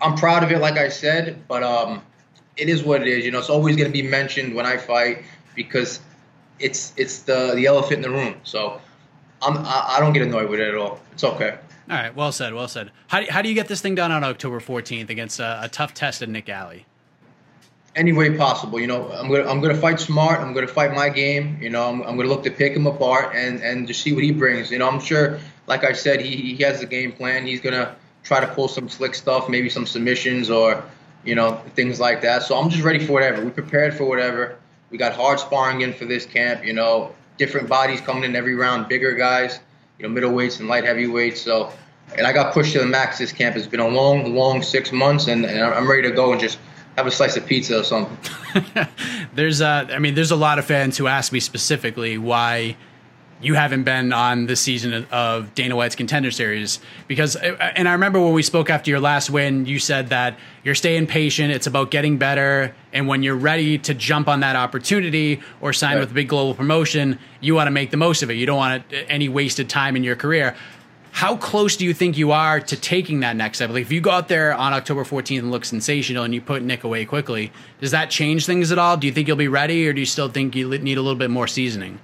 I'm 0.00 0.16
proud 0.16 0.42
of 0.42 0.50
it, 0.50 0.58
like 0.58 0.78
I 0.78 0.88
said. 0.88 1.46
But 1.46 1.62
um, 1.62 2.02
it 2.56 2.68
is 2.68 2.82
what 2.82 3.02
it 3.02 3.08
is. 3.08 3.24
You 3.24 3.30
know, 3.30 3.38
it's 3.38 3.50
always 3.50 3.76
going 3.76 3.88
to 3.88 3.92
be 3.92 4.02
mentioned 4.02 4.54
when 4.54 4.66
I 4.66 4.76
fight 4.78 5.24
because 5.54 6.00
it's 6.60 6.92
it's 6.96 7.22
the 7.22 7.54
the 7.54 7.66
elephant 7.66 7.94
in 7.94 8.02
the 8.02 8.10
room. 8.10 8.36
So 8.44 8.80
I'm 9.42 9.58
I, 9.58 9.96
I 9.96 10.00
don't 10.00 10.12
get 10.12 10.22
annoyed 10.22 10.48
with 10.48 10.60
it 10.60 10.68
at 10.68 10.74
all. 10.74 11.00
It's 11.12 11.24
okay. 11.24 11.58
All 11.90 11.96
right, 11.96 12.14
well 12.14 12.30
said, 12.30 12.54
well 12.54 12.68
said. 12.68 12.92
How 13.08 13.20
do, 13.20 13.26
how 13.28 13.42
do 13.42 13.48
you 13.48 13.54
get 13.54 13.66
this 13.66 13.80
thing 13.80 13.96
done 13.96 14.12
on 14.12 14.22
October 14.22 14.60
14th 14.60 15.10
against 15.10 15.40
a, 15.40 15.64
a 15.64 15.68
tough 15.68 15.92
test 15.92 16.22
of 16.22 16.28
Nick 16.28 16.48
Alley? 16.48 16.86
Any 17.96 18.12
way 18.12 18.36
possible. 18.36 18.78
You 18.78 18.86
know, 18.86 19.10
I'm 19.10 19.28
gonna 19.28 19.50
I'm 19.50 19.60
gonna 19.60 19.74
fight 19.74 19.98
smart. 19.98 20.38
I'm 20.38 20.52
gonna 20.52 20.68
fight 20.68 20.94
my 20.94 21.08
game. 21.08 21.58
You 21.60 21.70
know, 21.70 21.88
I'm, 21.88 22.02
I'm 22.02 22.16
gonna 22.16 22.28
look 22.28 22.44
to 22.44 22.50
pick 22.50 22.74
him 22.74 22.86
apart 22.86 23.34
and 23.34 23.60
and 23.60 23.88
just 23.88 24.02
see 24.02 24.12
what 24.12 24.22
he 24.22 24.30
brings. 24.30 24.70
You 24.70 24.78
know, 24.78 24.88
I'm 24.88 25.00
sure, 25.00 25.40
like 25.66 25.82
I 25.82 25.92
said, 25.92 26.20
he 26.20 26.54
he 26.54 26.62
has 26.62 26.78
the 26.78 26.86
game 26.86 27.10
plan. 27.10 27.44
He's 27.44 27.60
gonna 27.60 27.96
try 28.22 28.38
to 28.38 28.46
pull 28.46 28.68
some 28.68 28.88
slick 28.88 29.16
stuff, 29.16 29.48
maybe 29.48 29.68
some 29.68 29.86
submissions 29.86 30.50
or 30.50 30.84
you 31.24 31.34
know 31.34 31.60
things 31.74 31.98
like 31.98 32.20
that. 32.22 32.44
So 32.44 32.56
I'm 32.56 32.70
just 32.70 32.84
ready 32.84 33.04
for 33.04 33.12
whatever. 33.12 33.44
We 33.44 33.50
prepared 33.50 33.94
for 33.94 34.04
whatever. 34.04 34.59
We 34.90 34.98
got 34.98 35.12
hard 35.12 35.38
sparring 35.40 35.82
in 35.82 35.92
for 35.92 36.04
this 36.04 36.26
camp. 36.26 36.64
You 36.64 36.72
know, 36.72 37.14
different 37.38 37.68
bodies 37.68 38.00
coming 38.00 38.24
in 38.24 38.36
every 38.36 38.54
round, 38.54 38.88
bigger 38.88 39.14
guys, 39.14 39.60
you 39.98 40.08
know, 40.08 40.20
middleweights 40.20 40.60
and 40.60 40.68
light 40.68 40.84
heavyweights. 40.84 41.40
So, 41.40 41.72
and 42.16 42.26
I 42.26 42.32
got 42.32 42.52
pushed 42.52 42.72
to 42.74 42.80
the 42.80 42.86
max 42.86 43.18
this 43.18 43.32
camp. 43.32 43.56
It's 43.56 43.66
been 43.66 43.80
a 43.80 43.88
long, 43.88 44.34
long 44.34 44.62
six 44.62 44.92
months, 44.92 45.26
and, 45.26 45.46
and 45.46 45.60
I'm 45.60 45.88
ready 45.88 46.02
to 46.02 46.10
go 46.10 46.32
and 46.32 46.40
just 46.40 46.58
have 46.96 47.06
a 47.06 47.10
slice 47.10 47.36
of 47.36 47.46
pizza 47.46 47.80
or 47.80 47.84
something. 47.84 48.18
there's, 49.34 49.60
uh, 49.60 49.86
I 49.90 49.98
mean, 49.98 50.14
there's 50.14 50.32
a 50.32 50.36
lot 50.36 50.58
of 50.58 50.64
fans 50.64 50.98
who 50.98 51.06
ask 51.06 51.32
me 51.32 51.40
specifically 51.40 52.18
why 52.18 52.76
you 53.42 53.54
haven't 53.54 53.84
been 53.84 54.12
on 54.12 54.46
this 54.46 54.60
season 54.60 55.06
of 55.10 55.54
Dana 55.54 55.74
White's 55.74 55.96
Contender 55.96 56.30
Series 56.30 56.78
because, 57.08 57.36
and 57.36 57.88
I 57.88 57.92
remember 57.92 58.20
when 58.20 58.34
we 58.34 58.42
spoke 58.42 58.68
after 58.68 58.90
your 58.90 59.00
last 59.00 59.30
win, 59.30 59.64
you 59.66 59.78
said 59.78 60.08
that 60.08 60.38
you're 60.62 60.74
staying 60.74 61.06
patient. 61.06 61.52
It's 61.52 61.66
about 61.66 61.90
getting 61.90 62.18
better, 62.18 62.74
and 62.92 63.08
when 63.08 63.22
you're 63.22 63.36
ready 63.36 63.78
to 63.78 63.94
jump 63.94 64.28
on 64.28 64.40
that 64.40 64.56
opportunity 64.56 65.40
or 65.60 65.72
sign 65.72 65.94
right. 65.94 66.00
with 66.00 66.10
a 66.10 66.14
big 66.14 66.28
global 66.28 66.54
promotion, 66.54 67.18
you 67.40 67.54
want 67.54 67.66
to 67.66 67.70
make 67.70 67.90
the 67.90 67.96
most 67.96 68.22
of 68.22 68.30
it. 68.30 68.34
You 68.34 68.46
don't 68.46 68.58
want 68.58 68.84
any 69.08 69.28
wasted 69.28 69.70
time 69.70 69.96
in 69.96 70.04
your 70.04 70.16
career. 70.16 70.54
How 71.12 71.36
close 71.36 71.76
do 71.76 71.84
you 71.84 71.92
think 71.92 72.16
you 72.16 72.30
are 72.32 72.60
to 72.60 72.76
taking 72.76 73.20
that 73.20 73.34
next 73.36 73.58
step? 73.58 73.70
Like 73.70 73.82
if 73.82 73.90
you 73.90 74.00
go 74.00 74.10
out 74.10 74.28
there 74.28 74.54
on 74.54 74.72
October 74.72 75.02
14th 75.02 75.40
and 75.40 75.50
look 75.50 75.64
sensational 75.64 76.22
and 76.22 76.32
you 76.32 76.40
put 76.40 76.62
Nick 76.62 76.84
away 76.84 77.04
quickly, 77.04 77.50
does 77.80 77.90
that 77.90 78.10
change 78.10 78.46
things 78.46 78.70
at 78.70 78.78
all? 78.78 78.96
Do 78.96 79.06
you 79.06 79.12
think 79.12 79.26
you'll 79.26 79.36
be 79.36 79.48
ready, 79.48 79.88
or 79.88 79.92
do 79.92 80.00
you 80.00 80.06
still 80.06 80.28
think 80.28 80.54
you 80.54 80.68
need 80.78 80.98
a 80.98 81.02
little 81.02 81.18
bit 81.18 81.30
more 81.30 81.48
seasoning? 81.48 81.98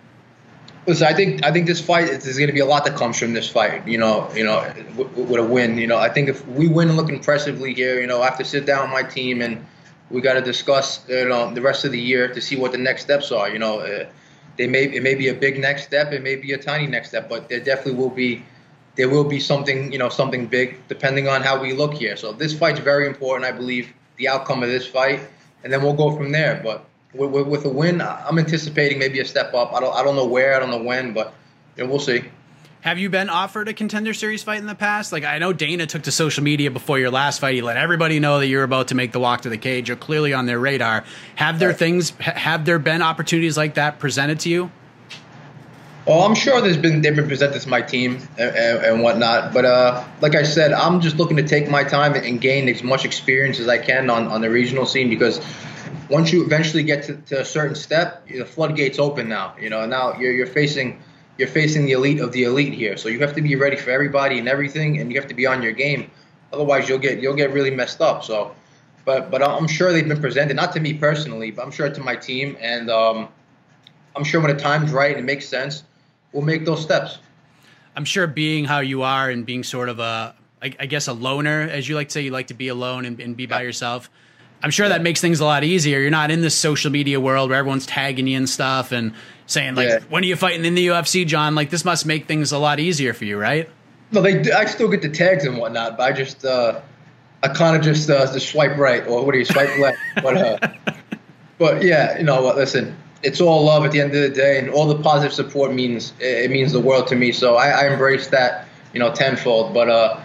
Listen, 0.87 1.09
I 1.09 1.15
think 1.15 1.45
I 1.45 1.51
think 1.51 1.67
this 1.67 1.81
fight 1.81 2.07
there's 2.07 2.37
going 2.37 2.47
to 2.47 2.53
be 2.53 2.61
a 2.61 2.67
lot 2.67 2.85
that 2.85 2.97
comes 2.97 3.19
from 3.19 3.33
this 3.33 3.49
fight. 3.49 3.87
You 3.89 3.99
know, 3.99 4.31
you 4.35 4.45
know, 4.45 4.73
with 4.97 5.41
a 5.41 5.45
win. 5.45 5.79
You 5.79 5.89
know, 5.89 5.99
I 5.99 6.09
think 6.09 6.29
if 6.29 6.47
we 6.47 6.69
win 6.69 6.89
and 6.89 6.97
look 6.97 7.09
impressively 7.09 7.75
here, 7.75 8.01
you 8.01 8.07
know, 8.07 8.23
I 8.23 8.27
have 8.27 8.39
to 8.39 8.45
sit 8.45 8.67
down 8.67 8.83
with 8.83 8.93
my 8.93 9.03
team 9.03 9.43
and 9.43 9.67
we 10.11 10.21
got 10.21 10.35
to 10.35 10.41
discuss, 10.41 11.05
you 11.09 11.29
know, 11.29 11.53
the 11.53 11.61
rest 11.61 11.85
of 11.85 11.91
the 11.91 12.01
year 12.01 12.33
to 12.33 12.41
see 12.41 12.57
what 12.57 12.71
the 12.71 12.79
next 12.79 13.03
steps 13.03 13.33
are. 13.33 13.49
You 13.49 13.59
know, 13.59 13.81
uh, 13.81 14.07
they 14.57 14.69
may 14.69 14.85
it 14.85 15.03
may 15.03 15.17
be 15.17 15.29
a 15.29 15.35
big 15.35 15.59
next 15.59 15.83
step, 15.85 16.13
it 16.13 16.23
may 16.23 16.37
be 16.37 16.53
a 16.53 16.59
tiny 16.59 16.87
next 16.87 17.09
step, 17.09 17.29
but 17.29 17.49
there 17.49 17.61
definitely 17.61 17.95
will 17.95 18.11
be 18.11 18.45
there 18.95 19.09
will 19.09 19.25
be 19.25 19.41
something, 19.41 19.93
you 19.93 19.99
know, 19.99 20.09
something 20.09 20.47
big 20.47 20.79
depending 20.89 21.27
on 21.27 21.43
how 21.43 21.61
we 21.61 21.73
look 21.73 21.95
here. 21.95 22.17
So 22.17 22.33
this 22.33 22.57
fight's 22.57 22.81
very 22.81 23.07
important, 23.09 23.45
I 23.45 23.53
believe, 23.53 23.93
the 24.17 24.29
outcome 24.29 24.63
of 24.63 24.69
this 24.69 24.87
fight, 24.87 25.21
and 25.65 25.73
then 25.73 25.83
we'll 25.83 25.95
go 25.95 26.17
from 26.17 26.31
there. 26.31 26.61
But 26.63 26.87
with, 27.15 27.47
with 27.47 27.65
a 27.65 27.69
win, 27.69 28.01
I'm 28.01 28.39
anticipating 28.39 28.99
maybe 28.99 29.21
a 29.21 29.25
step 29.25 29.55
up. 29.55 29.73
I 29.73 29.81
don't 29.81 29.95
I 29.95 30.03
don't 30.03 30.17
know 30.17 30.27
where, 30.27 30.55
I 30.55 30.61
don't 30.61 30.71
know 30.71 30.83
when, 30.83 31.13
but 31.13 31.33
you 31.77 31.85
know, 31.85 31.91
we'll 31.91 32.01
see. 32.01 32.25
Have 32.83 32.99
you 32.99 33.11
been 33.11 33.29
offered 33.29 33.69
a 33.69 33.73
contender 33.73 34.15
series 34.15 34.45
fight 34.45 34.61
in 34.61 34.67
the 34.67 34.75
past? 34.75 35.11
Like 35.11 35.25
I 35.25 35.39
know 35.39 35.53
Dana 35.53 35.87
took 35.87 36.03
to 36.03 36.13
social 36.13 36.45
media 36.45 36.71
before 36.71 36.99
your 36.99 37.11
last 37.11 37.41
fight. 37.41 37.55
He 37.55 37.63
let 37.63 37.77
everybody 37.77 38.21
know 38.21 38.39
that 38.39 38.47
you're 38.47 38.63
about 38.63 38.89
to 38.89 38.95
make 38.95 39.11
the 39.11 39.19
walk 39.19 39.41
to 39.43 39.49
the 39.49 39.59
cage. 39.59 39.89
You're 39.89 39.97
clearly 39.97 40.33
on 40.33 40.47
their 40.47 40.61
radar. 40.61 41.05
Have 41.35 41.59
there 41.59 41.73
things? 41.73 42.11
Have 42.21 42.65
there 42.65 42.79
been 42.79 43.03
opportunities 43.03 43.57
like 43.57 43.75
that 43.75 43.99
presented 43.99 44.41
to 44.41 44.51
you? 44.51 44.71
Well, 46.07 46.23
I'm 46.23 46.37
sure 46.37 46.61
there's 46.61 46.77
been 46.77 47.03
they've 47.03 47.17
been 47.17 47.27
presented 47.27 47.61
to 47.61 47.69
my 47.69 47.83
team 47.83 48.21
and, 48.39 48.55
and, 48.55 48.85
and 48.85 49.03
whatnot, 49.03 49.53
but 49.53 49.65
uh, 49.65 50.05
like 50.21 50.37
I 50.37 50.45
said, 50.45 50.73
I'm 50.73 51.01
just 51.01 51.17
looking 51.17 51.37
to 51.39 51.43
take 51.43 51.69
my 51.69 51.83
time 51.83 52.15
and 52.15 52.41
gain 52.41 52.69
as 52.69 52.85
much 52.85 53.05
experience 53.05 53.59
as 53.59 53.67
I 53.67 53.79
can 53.79 54.09
on, 54.09 54.29
on 54.29 54.41
the 54.41 54.49
regional 54.49 54.87
scene 54.87 55.11
because 55.11 55.41
once 56.11 56.33
you 56.33 56.45
eventually 56.45 56.83
get 56.83 57.05
to, 57.05 57.17
to 57.17 57.41
a 57.41 57.45
certain 57.45 57.75
step, 57.75 58.27
the 58.29 58.45
floodgates 58.45 58.99
open 58.99 59.29
now. 59.29 59.55
You 59.61 59.71
know, 59.71 59.87
now 59.87 60.19
you're 60.19 60.33
you're 60.33 60.47
facing 60.47 61.03
you're 61.39 61.49
facing 61.49 61.85
the 61.87 61.93
elite 61.93 62.21
of 62.21 62.33
the 62.33 62.45
elite 62.45 62.73
here, 62.73 62.97
so 62.97 63.09
you 63.09 63.21
have 63.21 63.35
to 63.35 63.43
be 63.43 63.57
ready 63.57 63.77
for 63.77 63.91
everybody 63.91 64.39
and 64.39 64.49
everything, 64.49 65.01
and 65.01 65.13
you 65.13 65.21
have 65.21 65.29
to 65.29 65.35
be 65.35 65.47
on 65.47 65.63
your 65.63 65.73
game. 65.73 66.11
Otherwise, 66.53 66.89
you'll 66.89 66.99
get 66.99 67.21
you'll 67.21 67.37
get 67.37 67.53
really 67.53 67.71
messed 67.71 68.01
up. 68.01 68.25
So, 68.25 68.55
but 69.05 69.31
but 69.31 69.43
I'm 69.43 69.69
sure 69.69 69.93
they've 69.93 70.07
been 70.07 70.21
presented 70.21 70.55
not 70.55 70.73
to 70.73 70.81
me 70.81 70.95
personally, 70.95 71.51
but 71.51 71.65
I'm 71.65 71.73
sure 71.73 71.91
to 71.91 72.01
my 72.01 72.17
team, 72.17 72.57
and 72.61 72.91
um, 72.91 73.29
I'm 74.15 74.25
sure 74.25 74.41
when 74.41 74.55
the 74.55 74.61
time's 74.61 74.93
right 74.93 75.11
and 75.11 75.21
it 75.21 75.25
makes 75.25 75.49
sense, 75.49 75.85
we'll 76.33 76.45
make 76.45 76.65
those 76.65 76.83
steps. 76.83 77.19
I'm 77.95 78.05
sure 78.05 78.27
being 78.27 78.65
how 78.65 78.81
you 78.81 79.03
are 79.03 79.31
and 79.31 79.45
being 79.45 79.63
sort 79.63 79.89
of 79.89 79.99
a 79.99 80.35
I, 80.63 80.75
I 80.81 80.87
guess 80.87 81.07
a 81.07 81.13
loner, 81.13 81.63
as 81.63 81.89
you 81.89 81.95
like 81.95 82.09
to 82.09 82.13
say, 82.13 82.23
you 82.23 82.31
like 82.31 82.49
to 82.49 82.55
be 82.55 82.69
alone 82.69 83.05
and, 83.05 83.21
and 83.21 83.37
be 83.37 83.47
by 83.47 83.63
yourself. 83.63 84.11
I'm 84.63 84.71
sure 84.71 84.89
that 84.89 85.03
makes 85.03 85.21
things 85.21 85.41
a 85.41 85.45
lot 85.45 85.65
easier. 85.65 86.01
You're 86.01 86.11
not 86.11 86.31
in 86.31 86.41
this 86.41 86.55
social 86.55 86.91
media 86.91 87.21
world 87.21 87.51
where 87.51 87.59
everyone's 87.59 87.87
tagging 87.87 88.27
you 88.27 88.37
and 88.37 88.49
stuff 88.49 88.93
and 88.93 89.13
saying 89.47 89.75
like, 89.75 89.89
yeah. 89.89 89.99
"When 90.09 90.23
are 90.25 90.27
you 90.27 90.37
fighting 90.37 90.65
in 90.65 90.75
the 90.75 90.89
UFC, 90.89 91.27
John?" 91.27 91.55
Like 91.55 91.71
this 91.71 91.85
must 91.85 92.07
make 92.07 92.27
things 92.27 92.53
a 92.53 92.59
lot 92.59 92.81
easier 92.81 93.13
for 93.15 93.25
you, 93.25 93.39
right? 93.39 93.69
No, 94.13 94.23
they. 94.23 94.51
I 94.53 94.65
still 94.65 94.89
get 94.89 95.03
the 95.03 95.09
tags 95.09 95.45
and 95.45 95.59
whatnot, 95.59 95.97
but 95.97 96.05
I 96.05 96.13
just, 96.13 96.45
uh, 96.45 96.81
I 97.43 97.49
kind 97.49 97.77
of 97.77 97.83
just 97.83 98.09
uh, 98.09 98.33
just 98.33 98.51
swipe 98.51 98.77
right 98.77 99.07
or 99.07 99.25
what 99.25 99.33
do 99.33 99.39
you 99.39 99.45
swipe 99.45 99.79
left? 99.79 99.99
but, 100.23 100.37
uh, 100.37 100.59
but 101.59 101.83
yeah, 101.83 102.17
you 102.19 102.25
know 102.25 102.43
what? 102.43 102.57
Listen, 102.57 102.97
it's 103.23 103.41
all 103.41 103.65
love 103.65 103.85
at 103.85 103.93
the 103.93 104.01
end 104.01 104.15
of 104.15 104.23
the 104.23 104.29
day, 104.29 104.59
and 104.59 104.71
all 104.71 104.87
the 104.87 105.03
positive 105.03 105.33
support 105.33 105.73
means 105.73 106.13
it 106.21 106.51
means 106.51 106.73
the 106.73 106.81
world 106.81 107.09
to 107.09 107.17
me. 107.17 107.33
So 107.33 107.57
I, 107.57 107.69
I 107.69 107.93
embrace 107.93 108.29
that, 108.29 108.67
you 108.93 109.01
know, 109.01 109.13
tenfold. 109.13 109.75
But 109.75 109.89
uh, 109.89 110.21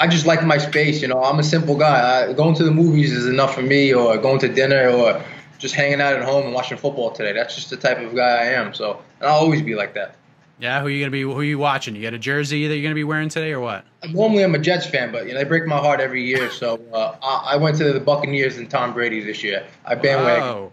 I 0.00 0.06
just 0.06 0.26
like 0.26 0.44
my 0.44 0.58
space. 0.58 1.02
You 1.02 1.08
know, 1.08 1.22
I'm 1.22 1.38
a 1.38 1.44
simple 1.44 1.76
guy. 1.76 2.28
I, 2.28 2.32
going 2.32 2.54
to 2.56 2.64
the 2.64 2.70
movies 2.70 3.12
is 3.12 3.26
enough 3.26 3.54
for 3.54 3.62
me, 3.62 3.92
or 3.92 4.16
going 4.18 4.38
to 4.40 4.48
dinner, 4.48 4.88
or 4.88 5.22
just 5.58 5.74
hanging 5.74 6.00
out 6.00 6.14
at 6.14 6.22
home 6.22 6.44
and 6.44 6.54
watching 6.54 6.78
football 6.78 7.10
today. 7.10 7.32
That's 7.32 7.54
just 7.54 7.70
the 7.70 7.76
type 7.76 7.98
of 7.98 8.14
guy 8.14 8.28
I 8.28 8.44
am. 8.52 8.74
So, 8.74 9.02
and 9.20 9.28
I'll 9.28 9.40
always 9.40 9.62
be 9.62 9.74
like 9.74 9.94
that. 9.94 10.14
Yeah, 10.60 10.80
who 10.80 10.86
are 10.86 10.90
you 10.90 11.00
gonna 11.00 11.12
be? 11.12 11.22
Who 11.22 11.38
are 11.38 11.44
you 11.44 11.58
watching? 11.58 11.94
You 11.94 12.02
got 12.02 12.14
a 12.14 12.18
jersey 12.18 12.66
that 12.66 12.74
you're 12.74 12.82
gonna 12.82 12.94
be 12.94 13.04
wearing 13.04 13.28
today, 13.28 13.52
or 13.52 13.60
what? 13.60 13.84
Normally, 14.10 14.42
I'm 14.42 14.54
a 14.56 14.58
Jets 14.58 14.86
fan, 14.86 15.12
but 15.12 15.26
you 15.26 15.32
know 15.32 15.38
they 15.38 15.44
break 15.44 15.66
my 15.66 15.78
heart 15.78 16.00
every 16.00 16.24
year. 16.24 16.50
So 16.50 16.80
uh, 16.92 17.14
I, 17.22 17.52
I, 17.52 17.56
went 17.56 17.76
to 17.78 17.92
the 17.92 18.00
Buccaneers 18.00 18.56
and 18.58 18.68
Tom 18.68 18.92
Brady 18.92 19.20
this 19.20 19.44
year. 19.44 19.64
I 19.84 19.94
bandwagon. 19.94 20.42
Wow. 20.42 20.72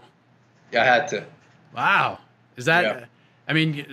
Yeah, 0.71 0.81
I 0.81 0.85
had 0.85 1.07
to. 1.09 1.25
Wow, 1.75 2.17
is 2.57 2.65
that? 2.65 2.83
Yeah. 2.83 3.05
I 3.47 3.53
mean, 3.53 3.85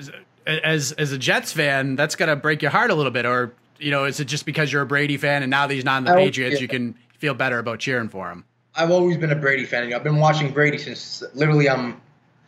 as 0.46 0.92
as 0.92 1.12
a 1.12 1.18
Jets 1.18 1.52
fan, 1.52 1.94
that's 1.94 2.16
gotta 2.16 2.36
break 2.36 2.62
your 2.62 2.70
heart 2.70 2.90
a 2.90 2.94
little 2.94 3.12
bit, 3.12 3.26
or 3.26 3.52
you 3.82 3.90
know, 3.90 4.04
is 4.04 4.20
it 4.20 4.26
just 4.26 4.46
because 4.46 4.72
you're 4.72 4.82
a 4.82 4.86
Brady 4.86 5.16
fan 5.16 5.42
and 5.42 5.50
now 5.50 5.66
that 5.66 5.74
he's 5.74 5.84
not 5.84 5.98
in 5.98 6.04
the 6.04 6.14
Patriots, 6.14 6.60
you 6.60 6.68
can 6.68 6.94
feel 7.18 7.34
better 7.34 7.58
about 7.58 7.78
cheering 7.78 8.08
for 8.08 8.30
him? 8.30 8.44
I've 8.74 8.90
always 8.90 9.16
been 9.16 9.30
a 9.30 9.36
Brady 9.36 9.66
fan. 9.66 9.92
I've 9.92 10.04
been 10.04 10.16
watching 10.16 10.50
Brady 10.50 10.78
since 10.78 11.22
literally 11.34 11.68
I'm 11.68 12.00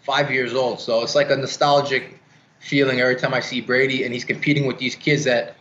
five 0.03 0.31
years 0.31 0.55
old. 0.55 0.81
So 0.81 1.03
it's 1.03 1.15
like 1.15 1.31
a 1.31 1.37
nostalgic 1.37 2.19
feeling 2.61 3.01
every 3.01 3.17
time 3.17 3.35
I 3.35 3.41
see 3.41 3.61
Brady 3.61 4.05
and 4.05 4.15
he's 4.15 4.25
competing 4.25 4.67
with 4.67 4.79
these 4.79 4.95
kids 4.95 5.25
that 5.25 5.57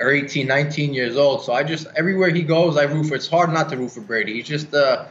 are 0.00 0.12
18, 0.12 0.46
19 0.46 0.94
years 0.94 1.16
old. 1.16 1.44
So 1.44 1.52
I 1.52 1.62
just 1.64 1.86
everywhere 1.96 2.30
he 2.30 2.42
goes, 2.42 2.76
I 2.76 2.84
root 2.84 3.06
for. 3.06 3.14
It's 3.14 3.26
hard 3.26 3.52
not 3.52 3.68
to 3.70 3.76
root 3.76 3.92
for 3.92 4.00
Brady. 4.00 4.34
He's 4.34 4.46
just 4.46 4.72
uh, 4.74 5.06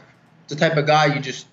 the 0.48 0.56
type 0.56 0.76
of 0.76 0.86
guy 0.86 1.14
you 1.14 1.20
just 1.20 1.46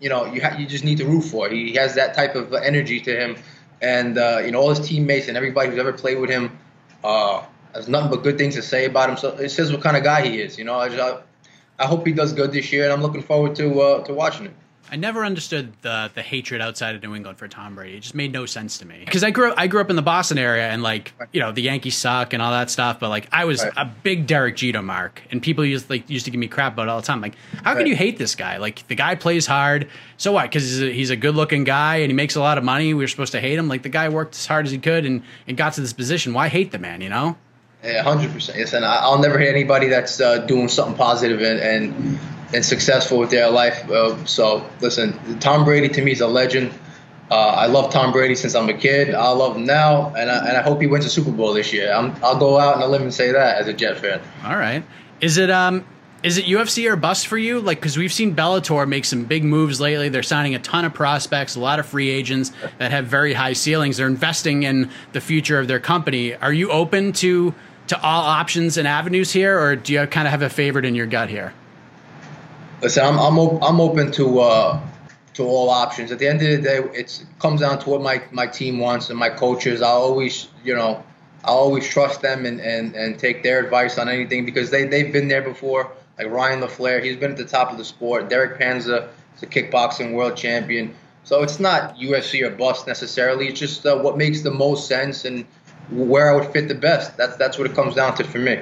you 0.00 0.08
know 0.08 0.24
you 0.24 0.40
ha- 0.40 0.56
you 0.58 0.66
just 0.66 0.84
need 0.84 0.98
to 0.98 1.06
root 1.06 1.22
for. 1.22 1.48
He 1.48 1.74
has 1.74 1.94
that 1.94 2.14
type 2.14 2.34
of 2.34 2.52
energy 2.54 3.00
to 3.00 3.14
him, 3.14 3.36
and 3.80 4.18
uh, 4.18 4.40
you 4.44 4.50
know 4.50 4.60
all 4.60 4.70
his 4.70 4.80
teammates 4.80 5.28
and 5.28 5.36
everybody 5.36 5.70
who's 5.70 5.78
ever 5.78 5.92
played 5.92 6.18
with 6.18 6.30
him. 6.30 6.58
Uh, 7.04 7.42
has 7.74 7.88
nothing 7.88 8.10
but 8.10 8.22
good 8.22 8.38
things 8.38 8.54
to 8.54 8.62
say 8.62 8.86
about 8.86 9.10
him. 9.10 9.16
So 9.16 9.30
it 9.30 9.50
says 9.50 9.72
what 9.72 9.82
kind 9.82 9.96
of 9.96 10.04
guy 10.04 10.26
he 10.26 10.40
is. 10.40 10.58
You 10.58 10.64
know, 10.64 10.74
I, 10.74 10.88
just, 10.88 11.22
I 11.78 11.86
hope 11.86 12.06
he 12.06 12.12
does 12.12 12.32
good 12.32 12.52
this 12.52 12.72
year, 12.72 12.84
and 12.84 12.92
I'm 12.92 13.02
looking 13.02 13.22
forward 13.22 13.56
to 13.56 13.80
uh, 13.80 14.04
to 14.04 14.14
watching 14.14 14.46
it. 14.46 14.52
I 14.92 14.96
never 14.96 15.24
understood 15.24 15.72
the 15.82 16.10
the 16.14 16.22
hatred 16.22 16.60
outside 16.60 16.96
of 16.96 17.02
New 17.02 17.14
England 17.14 17.38
for 17.38 17.46
Tom 17.46 17.76
Brady. 17.76 17.96
It 17.96 18.00
just 18.00 18.14
made 18.14 18.32
no 18.32 18.44
sense 18.44 18.78
to 18.78 18.86
me. 18.86 19.02
Because 19.04 19.22
I 19.22 19.30
grew 19.30 19.50
up, 19.50 19.54
I 19.56 19.68
grew 19.68 19.80
up 19.80 19.88
in 19.88 19.94
the 19.94 20.02
Boston 20.02 20.36
area, 20.36 20.68
and 20.68 20.82
like 20.82 21.12
you 21.32 21.40
know 21.40 21.52
the 21.52 21.62
Yankees 21.62 21.96
suck 21.96 22.32
and 22.32 22.42
all 22.42 22.50
that 22.50 22.70
stuff. 22.70 22.98
But 22.98 23.08
like 23.08 23.28
I 23.30 23.44
was 23.44 23.62
right. 23.62 23.72
a 23.76 23.84
big 23.84 24.26
Derek 24.26 24.56
Jeter 24.56 24.82
mark, 24.82 25.22
and 25.30 25.40
people 25.40 25.64
used 25.64 25.88
like 25.88 26.10
used 26.10 26.24
to 26.24 26.32
give 26.32 26.40
me 26.40 26.48
crap 26.48 26.72
about 26.72 26.84
it 26.84 26.88
all 26.88 27.00
the 27.00 27.06
time. 27.06 27.20
Like 27.20 27.36
how 27.62 27.72
right. 27.72 27.78
can 27.78 27.86
you 27.86 27.94
hate 27.94 28.18
this 28.18 28.34
guy? 28.34 28.56
Like 28.56 28.86
the 28.88 28.96
guy 28.96 29.14
plays 29.14 29.46
hard. 29.46 29.88
So 30.16 30.32
what? 30.32 30.42
Because 30.42 30.64
he's 30.64 30.82
a, 30.82 30.92
he's 30.92 31.10
a 31.10 31.16
good 31.16 31.36
looking 31.36 31.62
guy 31.62 31.96
and 31.96 32.10
he 32.10 32.14
makes 32.14 32.34
a 32.34 32.40
lot 32.40 32.58
of 32.58 32.64
money. 32.64 32.92
We 32.92 33.04
were 33.04 33.08
supposed 33.08 33.32
to 33.32 33.40
hate 33.40 33.58
him. 33.58 33.68
Like 33.68 33.82
the 33.82 33.88
guy 33.88 34.08
worked 34.08 34.34
as 34.34 34.46
hard 34.46 34.66
as 34.66 34.72
he 34.72 34.78
could 34.78 35.06
and 35.06 35.22
and 35.46 35.56
got 35.56 35.74
to 35.74 35.80
this 35.80 35.92
position. 35.92 36.34
Why 36.34 36.48
hate 36.48 36.72
the 36.72 36.78
man? 36.78 37.00
You 37.00 37.10
know. 37.10 37.36
Hundred 37.82 38.32
percent. 38.32 38.58
Yes, 38.58 38.74
and 38.74 38.84
I'll 38.84 39.18
never 39.18 39.38
hate 39.38 39.48
anybody 39.48 39.88
that's 39.88 40.20
uh, 40.20 40.38
doing 40.38 40.68
something 40.68 40.96
positive 40.96 41.40
and, 41.40 41.60
and 41.60 42.18
and 42.52 42.64
successful 42.64 43.18
with 43.18 43.30
their 43.30 43.50
life. 43.50 43.88
Uh, 43.88 44.22
so 44.26 44.68
listen, 44.80 45.38
Tom 45.40 45.64
Brady 45.64 45.88
to 45.88 46.02
me 46.02 46.12
is 46.12 46.20
a 46.20 46.26
legend. 46.26 46.72
Uh, 47.30 47.36
I 47.36 47.66
love 47.66 47.92
Tom 47.92 48.12
Brady 48.12 48.34
since 48.34 48.54
I'm 48.54 48.68
a 48.68 48.74
kid. 48.74 49.14
I 49.14 49.30
love 49.30 49.56
him 49.56 49.64
now, 49.64 50.12
and 50.14 50.30
I, 50.30 50.48
and 50.48 50.56
I 50.58 50.62
hope 50.62 50.80
he 50.80 50.88
wins 50.88 51.06
a 51.06 51.08
Super 51.08 51.30
Bowl 51.30 51.54
this 51.54 51.72
year. 51.72 51.92
i 51.92 52.00
will 52.00 52.38
go 52.38 52.58
out 52.58 52.74
and 52.74 52.82
I'll 52.82 52.90
live 52.90 53.02
and 53.02 53.14
say 53.14 53.32
that 53.32 53.60
as 53.60 53.68
a 53.68 53.72
Jet 53.72 53.98
fan. 53.98 54.20
All 54.44 54.56
right. 54.56 54.84
Is 55.20 55.38
it 55.38 55.50
um 55.50 55.86
is 56.22 56.36
it 56.36 56.44
UFC 56.44 56.90
or 56.90 56.96
bust 56.96 57.28
for 57.28 57.38
you? 57.38 57.60
Like, 57.60 57.78
because 57.78 57.96
we've 57.96 58.12
seen 58.12 58.36
Bellator 58.36 58.86
make 58.86 59.06
some 59.06 59.24
big 59.24 59.42
moves 59.42 59.80
lately. 59.80 60.10
They're 60.10 60.22
signing 60.22 60.54
a 60.54 60.58
ton 60.58 60.84
of 60.84 60.92
prospects, 60.92 61.56
a 61.56 61.60
lot 61.60 61.78
of 61.78 61.86
free 61.86 62.10
agents 62.10 62.52
that 62.76 62.90
have 62.90 63.06
very 63.06 63.32
high 63.32 63.54
ceilings. 63.54 63.96
They're 63.96 64.06
investing 64.06 64.64
in 64.64 64.90
the 65.12 65.20
future 65.22 65.58
of 65.58 65.66
their 65.66 65.80
company. 65.80 66.34
Are 66.34 66.52
you 66.52 66.70
open 66.70 67.14
to 67.14 67.54
to 67.90 68.00
all 68.02 68.22
options 68.22 68.76
and 68.76 68.86
avenues 68.86 69.32
here, 69.32 69.58
or 69.60 69.74
do 69.74 69.92
you 69.92 70.06
kind 70.06 70.26
of 70.26 70.30
have 70.30 70.42
a 70.42 70.48
favorite 70.48 70.84
in 70.84 70.94
your 70.94 71.06
gut 71.06 71.28
here? 71.28 71.52
Listen, 72.82 73.04
I'm 73.04 73.18
I'm, 73.18 73.38
op- 73.38 73.62
I'm 73.62 73.80
open 73.80 74.12
to 74.12 74.40
uh, 74.40 74.80
to 75.34 75.44
all 75.44 75.68
options. 75.68 76.12
At 76.12 76.20
the 76.20 76.28
end 76.28 76.40
of 76.40 76.48
the 76.48 76.62
day, 76.62 76.78
it 76.98 77.24
comes 77.40 77.60
down 77.60 77.80
to 77.80 77.90
what 77.90 78.00
my, 78.00 78.22
my 78.30 78.46
team 78.46 78.78
wants 78.78 79.10
and 79.10 79.18
my 79.18 79.28
coaches. 79.28 79.82
I 79.82 79.88
always 79.88 80.48
you 80.64 80.74
know 80.74 81.04
I 81.44 81.48
always 81.48 81.88
trust 81.88 82.22
them 82.22 82.46
and, 82.46 82.60
and, 82.60 82.94
and 82.94 83.18
take 83.18 83.42
their 83.42 83.64
advice 83.64 83.98
on 83.98 84.08
anything 84.08 84.44
because 84.44 84.70
they 84.70 84.84
they've 84.84 85.12
been 85.12 85.28
there 85.28 85.42
before. 85.42 85.90
Like 86.16 86.28
Ryan 86.28 86.60
LaFlare, 86.60 87.02
he's 87.02 87.16
been 87.16 87.32
at 87.32 87.38
the 87.38 87.44
top 87.44 87.72
of 87.72 87.78
the 87.78 87.84
sport. 87.84 88.28
Derek 88.28 88.58
Panza 88.58 89.08
is 89.36 89.42
a 89.42 89.46
kickboxing 89.46 90.12
world 90.12 90.36
champion. 90.36 90.94
So 91.24 91.42
it's 91.42 91.58
not 91.58 91.96
UFC 91.96 92.42
or 92.46 92.50
bust 92.50 92.86
necessarily. 92.86 93.48
It's 93.48 93.58
just 93.58 93.84
uh, 93.84 93.98
what 93.98 94.16
makes 94.16 94.42
the 94.42 94.50
most 94.50 94.86
sense 94.86 95.24
and 95.24 95.44
where 95.90 96.30
I 96.30 96.34
would 96.34 96.52
fit 96.52 96.68
the 96.68 96.74
best. 96.74 97.16
That's 97.16 97.36
that's 97.36 97.58
what 97.58 97.68
it 97.68 97.74
comes 97.74 97.94
down 97.94 98.16
to 98.16 98.24
for 98.24 98.38
me. 98.38 98.60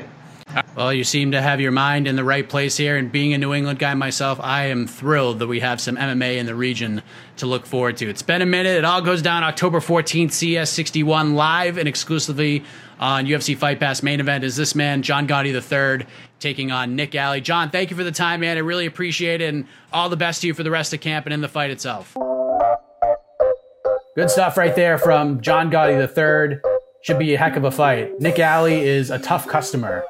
Well, 0.75 0.93
you 0.93 1.05
seem 1.05 1.33
to 1.33 1.43
have 1.43 1.61
your 1.61 1.73
mind 1.73 2.07
in 2.07 2.17
the 2.17 2.25
right 2.25 2.49
place 2.49 2.77
here. 2.77 2.97
And 2.97 3.13
being 3.13 3.35
a 3.35 3.39
New 3.39 3.53
England 3.53 3.79
guy 3.79 3.93
myself, 3.95 4.41
I 4.41 4.67
am 4.67 4.87
thrilled 4.87 5.41
that 5.41 5.47
we 5.47 5.61
have 5.61 5.81
some 5.81 5.97
MMA 5.97 6.39
in 6.39 6.47
the 6.47 6.55
region 6.55 7.03
to 7.37 7.47
look 7.47 7.67
forward 7.67 7.97
to. 7.99 8.09
It's 8.09 8.23
been 8.23 8.43
a 8.43 8.47
minute. 8.47 8.77
It 8.77 8.85
all 8.85 9.03
goes 9.03 9.21
down 9.21 9.43
October 9.43 9.81
14th, 9.81 10.33
CES 10.33 10.71
61, 10.71 11.35
live 11.35 11.77
and 11.79 11.87
exclusively 11.87 12.65
on 12.99 13.27
UFC 13.27 13.57
Fight 13.57 13.79
Pass. 13.79 14.03
Main 14.03 14.21
event 14.21 14.45
is 14.45 14.57
this 14.57 14.75
man, 14.75 15.03
John 15.03 15.29
Gotti 15.29 15.53
III, 15.53 16.07
taking 16.41 16.71
on 16.71 16.97
Nick 16.97 17.15
Alley. 17.15 17.41
John, 17.41 17.71
thank 17.71 17.91
you 17.91 17.97
for 17.97 18.05
the 18.05 18.13
time, 18.13 18.41
man. 18.41 18.57
I 18.57 18.61
really 18.61 18.87
appreciate 18.87 19.41
it. 19.41 19.53
And 19.53 19.67
all 19.93 20.09
the 20.09 20.17
best 20.17 20.41
to 20.41 20.47
you 20.47 20.55
for 20.55 20.63
the 20.63 20.71
rest 20.71 20.95
of 20.95 21.01
camp 21.01 21.27
and 21.27 21.33
in 21.33 21.41
the 21.41 21.49
fight 21.49 21.71
itself. 21.71 22.17
Good 24.17 24.31
stuff 24.31 24.57
right 24.57 24.75
there 24.75 24.99
from 24.99 25.41
John 25.41 25.71
Gotti 25.71 25.99
III. 25.99 26.78
Should 27.03 27.19
be 27.19 27.35
a 27.35 27.39
heck 27.39 27.57
of 27.57 27.65
a 27.65 27.71
fight. 27.71 28.21
Nick 28.21 28.39
Alley 28.39 28.81
is 28.81 29.11
a 29.11 29.19
tough 29.19 29.47
customer. 29.47 30.05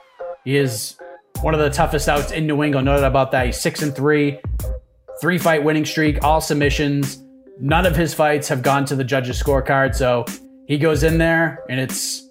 He 0.45 0.57
is 0.57 0.97
one 1.43 1.55
of 1.55 1.61
the 1.61 1.71
toughest 1.71 2.09
outs 2.09 2.33
in 2.33 2.47
New 2.47 2.63
England. 2.63 2.87
No 2.87 2.97
doubt 2.97 3.05
about 3.05 3.33
that. 3.33 3.47
He's 3.47 3.61
six 3.61 3.83
and 3.83 3.95
three, 3.95 4.41
three 5.21 5.39
fight 5.39 5.63
winning 5.63 5.85
streak, 5.85 6.25
all 6.25 6.41
submissions. 6.41 7.23
None 7.61 7.87
of 7.87 7.95
his 7.95 8.15
fights 8.15 8.49
have 8.49 8.63
gone 8.63 8.85
to 8.87 8.97
the 8.97 9.05
judges' 9.05 9.41
scorecard. 9.43 9.95
So 9.95 10.25
he 10.67 10.79
goes 10.79 11.03
in 11.03 11.19
there 11.19 11.65
and 11.69 11.79
it's 11.79 12.29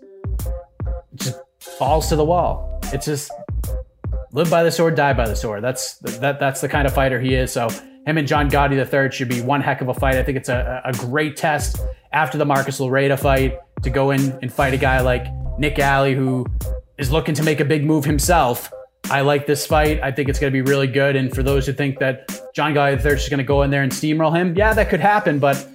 just 1.16 1.40
falls 1.60 2.10
to 2.10 2.16
the 2.16 2.26
wall. 2.26 2.80
It's 2.94 3.06
just 3.06 3.32
live 4.32 4.50
by 4.50 4.64
the 4.64 4.72
sword, 4.72 4.96
die 4.96 5.14
by 5.14 5.28
the 5.28 5.36
sword. 5.36 5.64
That's 5.64 5.98
that 6.00 6.40
that's 6.40 6.62
the 6.62 6.70
kind 6.70 6.88
of 6.88 6.94
fighter 6.94 7.20
he 7.20 7.36
is. 7.36 7.52
So 7.52 7.70
him 8.06 8.18
and 8.18 8.28
John 8.28 8.50
Gotti 8.50 8.78
III 8.78 9.12
should 9.12 9.28
be 9.28 9.42
one 9.42 9.62
heck 9.62 9.82
of 9.82 9.90
a 9.90 9.94
fight. 9.94 10.16
I 10.16 10.24
think 10.24 10.38
it's 10.38 10.50
a, 10.50 10.82
a 10.86 10.94
great 10.94 11.36
test 11.36 11.80
after 12.14 12.38
the 12.38 12.46
Marcus 12.46 12.80
Loreda 12.80 13.18
fight 13.18 13.60
to 13.84 13.90
go 13.90 14.12
in 14.12 14.38
and 14.42 14.52
fight 14.52 14.74
a 14.74 14.78
guy 14.78 15.02
like 15.02 15.28
Nick 15.58 15.80
Alley 15.80 16.14
who 16.14 16.46
is 16.98 17.12
looking 17.12 17.36
to 17.36 17.44
make 17.44 17.60
a 17.60 17.66
big 17.66 17.84
move 17.86 18.06
himself. 18.06 18.72
I 19.10 19.22
like 19.22 19.46
this 19.46 19.66
fight. 19.66 20.02
I 20.04 20.12
think 20.12 20.28
it's 20.28 20.40
going 20.40 20.52
to 20.52 20.64
be 20.64 20.70
really 20.70 20.88
good. 20.88 21.16
And 21.16 21.34
for 21.34 21.42
those 21.42 21.66
who 21.66 21.74
think 21.74 22.00
that 22.00 22.30
John 22.54 22.74
Gotti 22.74 23.04
III 23.04 23.14
is 23.14 23.30
going 23.30 23.38
to 23.38 23.44
go 23.44 23.62
in 23.62 23.72
there 23.72 23.84
and 23.84 23.92
steamroll 23.92 24.36
him, 24.36 24.56
yeah, 24.56 24.74
that 24.74 24.90
could 24.90 25.00
happen. 25.00 25.40
But 25.40 25.66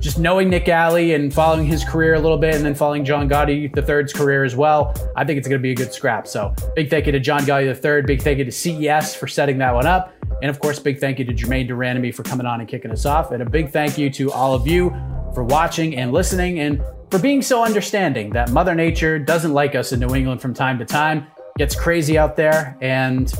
just 0.00 0.18
knowing 0.18 0.50
Nick 0.50 0.68
Alley 0.68 1.14
and 1.14 1.32
following 1.32 1.64
his 1.64 1.84
career 1.84 2.14
a 2.14 2.18
little 2.18 2.38
bit 2.38 2.56
and 2.56 2.64
then 2.64 2.74
following 2.74 3.04
John 3.04 3.28
Gotti 3.28 3.70
III's 3.76 4.12
career 4.12 4.42
as 4.42 4.56
well, 4.56 4.94
I 5.14 5.24
think 5.24 5.38
it's 5.38 5.46
going 5.46 5.60
to 5.60 5.62
be 5.62 5.70
a 5.70 5.76
good 5.76 5.92
scrap. 5.92 6.26
So 6.26 6.52
big 6.74 6.90
thank 6.90 7.06
you 7.06 7.12
to 7.12 7.20
John 7.20 7.42
Gotti 7.42 7.66
III. 7.72 8.02
Big 8.02 8.20
thank 8.20 8.38
you 8.38 8.44
to 8.44 8.50
CES 8.50 9.14
for 9.14 9.28
setting 9.28 9.58
that 9.58 9.72
one 9.72 9.86
up. 9.86 10.12
And 10.42 10.50
of 10.50 10.58
course, 10.58 10.80
big 10.80 10.98
thank 10.98 11.20
you 11.20 11.24
to 11.24 11.32
Germaine 11.32 11.68
de 11.68 11.74
Randamie 11.74 12.12
for 12.12 12.24
coming 12.24 12.46
on 12.46 12.58
and 12.58 12.68
kicking 12.68 12.90
us 12.90 13.06
off. 13.06 13.30
And 13.30 13.42
a 13.42 13.48
big 13.48 13.70
thank 13.70 13.96
you 13.96 14.10
to 14.10 14.32
all 14.32 14.54
of 14.54 14.66
you 14.66 14.90
for 15.34 15.44
watching 15.44 15.96
and 15.96 16.12
listening 16.12 16.58
and 16.58 16.82
for 17.12 17.18
being 17.18 17.42
so 17.42 17.62
understanding 17.62 18.30
that 18.30 18.50
Mother 18.52 18.74
Nature 18.74 19.18
doesn't 19.18 19.52
like 19.52 19.74
us 19.74 19.92
in 19.92 20.00
New 20.00 20.14
England 20.14 20.40
from 20.40 20.54
time 20.54 20.78
to 20.78 20.86
time, 20.86 21.26
gets 21.58 21.78
crazy 21.78 22.16
out 22.16 22.36
there, 22.36 22.74
and 22.80 23.30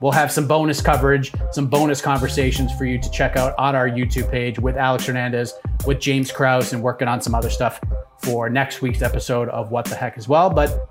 we'll 0.00 0.12
have 0.12 0.30
some 0.30 0.46
bonus 0.46 0.80
coverage, 0.80 1.32
some 1.50 1.66
bonus 1.66 2.00
conversations 2.00 2.70
for 2.78 2.84
you 2.84 3.00
to 3.00 3.10
check 3.10 3.36
out 3.36 3.52
on 3.58 3.74
our 3.74 3.88
YouTube 3.88 4.30
page 4.30 4.60
with 4.60 4.76
Alex 4.76 5.06
Hernandez, 5.06 5.54
with 5.88 5.98
James 5.98 6.30
Krause, 6.30 6.72
and 6.72 6.80
working 6.84 7.08
on 7.08 7.20
some 7.20 7.34
other 7.34 7.50
stuff 7.50 7.80
for 8.22 8.48
next 8.48 8.80
week's 8.80 9.02
episode 9.02 9.48
of 9.48 9.72
What 9.72 9.86
the 9.86 9.96
Heck 9.96 10.16
as 10.16 10.28
well. 10.28 10.48
But 10.48 10.88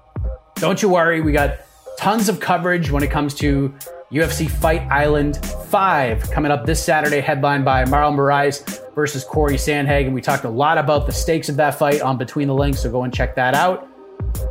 don't 0.56 0.82
you 0.82 0.90
worry, 0.90 1.22
we 1.22 1.32
got 1.32 1.60
tons 1.98 2.28
of 2.28 2.42
coverage 2.42 2.92
when 2.92 3.02
it 3.02 3.12
comes 3.12 3.34
to 3.36 3.74
UFC 4.12 4.50
Fight 4.50 4.82
Island 4.90 5.38
5 5.68 6.32
coming 6.32 6.52
up 6.52 6.66
this 6.66 6.84
Saturday, 6.84 7.20
headlined 7.20 7.64
by 7.64 7.86
Marlon 7.86 8.16
Moraes 8.16 8.94
versus 8.96 9.24
Cory 9.24 9.54
Sandhagen. 9.54 10.14
We 10.14 10.22
talked 10.22 10.46
a 10.46 10.50
lot 10.50 10.80
about 10.80 11.06
the 11.06 11.12
stakes 11.12 11.48
of 11.48 11.56
that 11.58 11.76
fight 11.78 12.02
on 12.02 12.18
Between 12.18 12.48
the 12.48 12.56
Links, 12.56 12.82
so 12.82 12.90
go 12.90 13.04
and 13.04 13.14
check 13.14 13.36
that 13.36 13.54
out. 13.54 13.88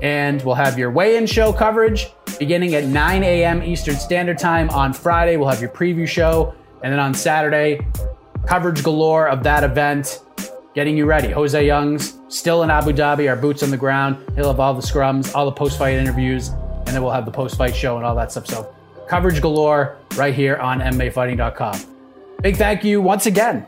And 0.01 0.41
we'll 0.43 0.55
have 0.55 0.79
your 0.79 0.93
weigh 0.93 1.17
in 1.17 1.27
show 1.27 1.53
coverage 1.53 2.13
beginning 2.39 2.77
at 2.77 2.85
9 2.85 3.25
a.m. 3.25 3.65
Eastern 3.65 3.97
Standard 3.97 4.39
Time 4.39 4.71
on 4.71 4.93
Friday. 4.93 5.37
We'll 5.37 5.49
have 5.49 5.61
your 5.61 5.71
preview 5.71 6.07
show. 6.07 6.55
And 6.85 6.93
then 6.93 7.01
on 7.01 7.13
Saturday, 7.13 7.85
coverage 8.47 8.85
galore 8.85 9.29
of 9.29 9.43
that 9.43 9.65
event, 9.65 10.23
getting 10.73 10.97
you 10.97 11.05
ready. 11.05 11.31
Jose 11.31 11.67
Youngs 11.67 12.21
still 12.29 12.63
in 12.63 12.71
Abu 12.71 12.93
Dhabi, 12.93 13.29
our 13.29 13.35
boots 13.35 13.65
on 13.65 13.73
the 13.73 13.77
ground. 13.77 14.25
He'll 14.37 14.47
have 14.47 14.61
all 14.61 14.75
the 14.75 14.83
scrums, 14.83 15.35
all 15.35 15.47
the 15.47 15.53
post 15.53 15.79
fight 15.79 15.95
interviews, 15.95 16.51
and 16.51 16.89
then 16.89 17.03
we'll 17.03 17.11
have 17.11 17.25
the 17.25 17.33
post 17.33 17.57
fight 17.59 17.75
show 17.75 17.97
and 17.97 18.07
all 18.07 18.15
that 18.15 18.31
stuff. 18.31 18.47
So 18.47 18.73
coverage 19.09 19.41
galore 19.41 19.97
right 20.17 20.35
here 20.35 20.57
on 20.57 20.81
MMAfighting.com. 20.81 21.97
Big 22.43 22.57
thank 22.57 22.85
you 22.85 23.01
once 23.01 23.27
again 23.27 23.67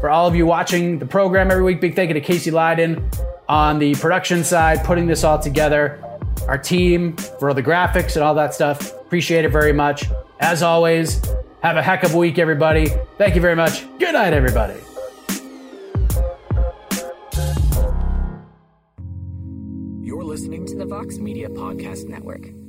for 0.00 0.10
all 0.10 0.26
of 0.26 0.34
you 0.34 0.46
watching 0.46 0.98
the 0.98 1.06
program 1.06 1.50
every 1.50 1.62
week. 1.62 1.80
Big 1.80 1.94
thank 1.94 2.08
you 2.08 2.14
to 2.14 2.20
Casey 2.20 2.50
Leydon 2.50 3.02
on 3.48 3.78
the 3.78 3.94
production 3.96 4.42
side, 4.44 4.82
putting 4.84 5.06
this 5.06 5.24
all 5.24 5.38
together. 5.38 6.02
Our 6.48 6.58
team 6.58 7.16
for 7.16 7.50
all 7.50 7.54
the 7.54 7.62
graphics 7.62 8.16
and 8.16 8.24
all 8.24 8.34
that 8.34 8.54
stuff. 8.54 8.92
Appreciate 9.00 9.44
it 9.44 9.50
very 9.50 9.72
much. 9.72 10.06
As 10.40 10.62
always, 10.62 11.22
have 11.62 11.76
a 11.76 11.82
heck 11.82 12.02
of 12.02 12.14
a 12.14 12.18
week, 12.18 12.38
everybody. 12.38 12.88
Thank 13.18 13.34
you 13.34 13.40
very 13.40 13.56
much. 13.56 13.84
Good 13.98 14.14
night, 14.14 14.32
everybody. 14.32 14.80
You're 20.00 20.24
listening 20.24 20.66
to 20.66 20.76
the 20.76 20.86
Vox 20.86 21.18
Media 21.18 21.48
Podcast 21.48 22.08
Network. 22.08 22.59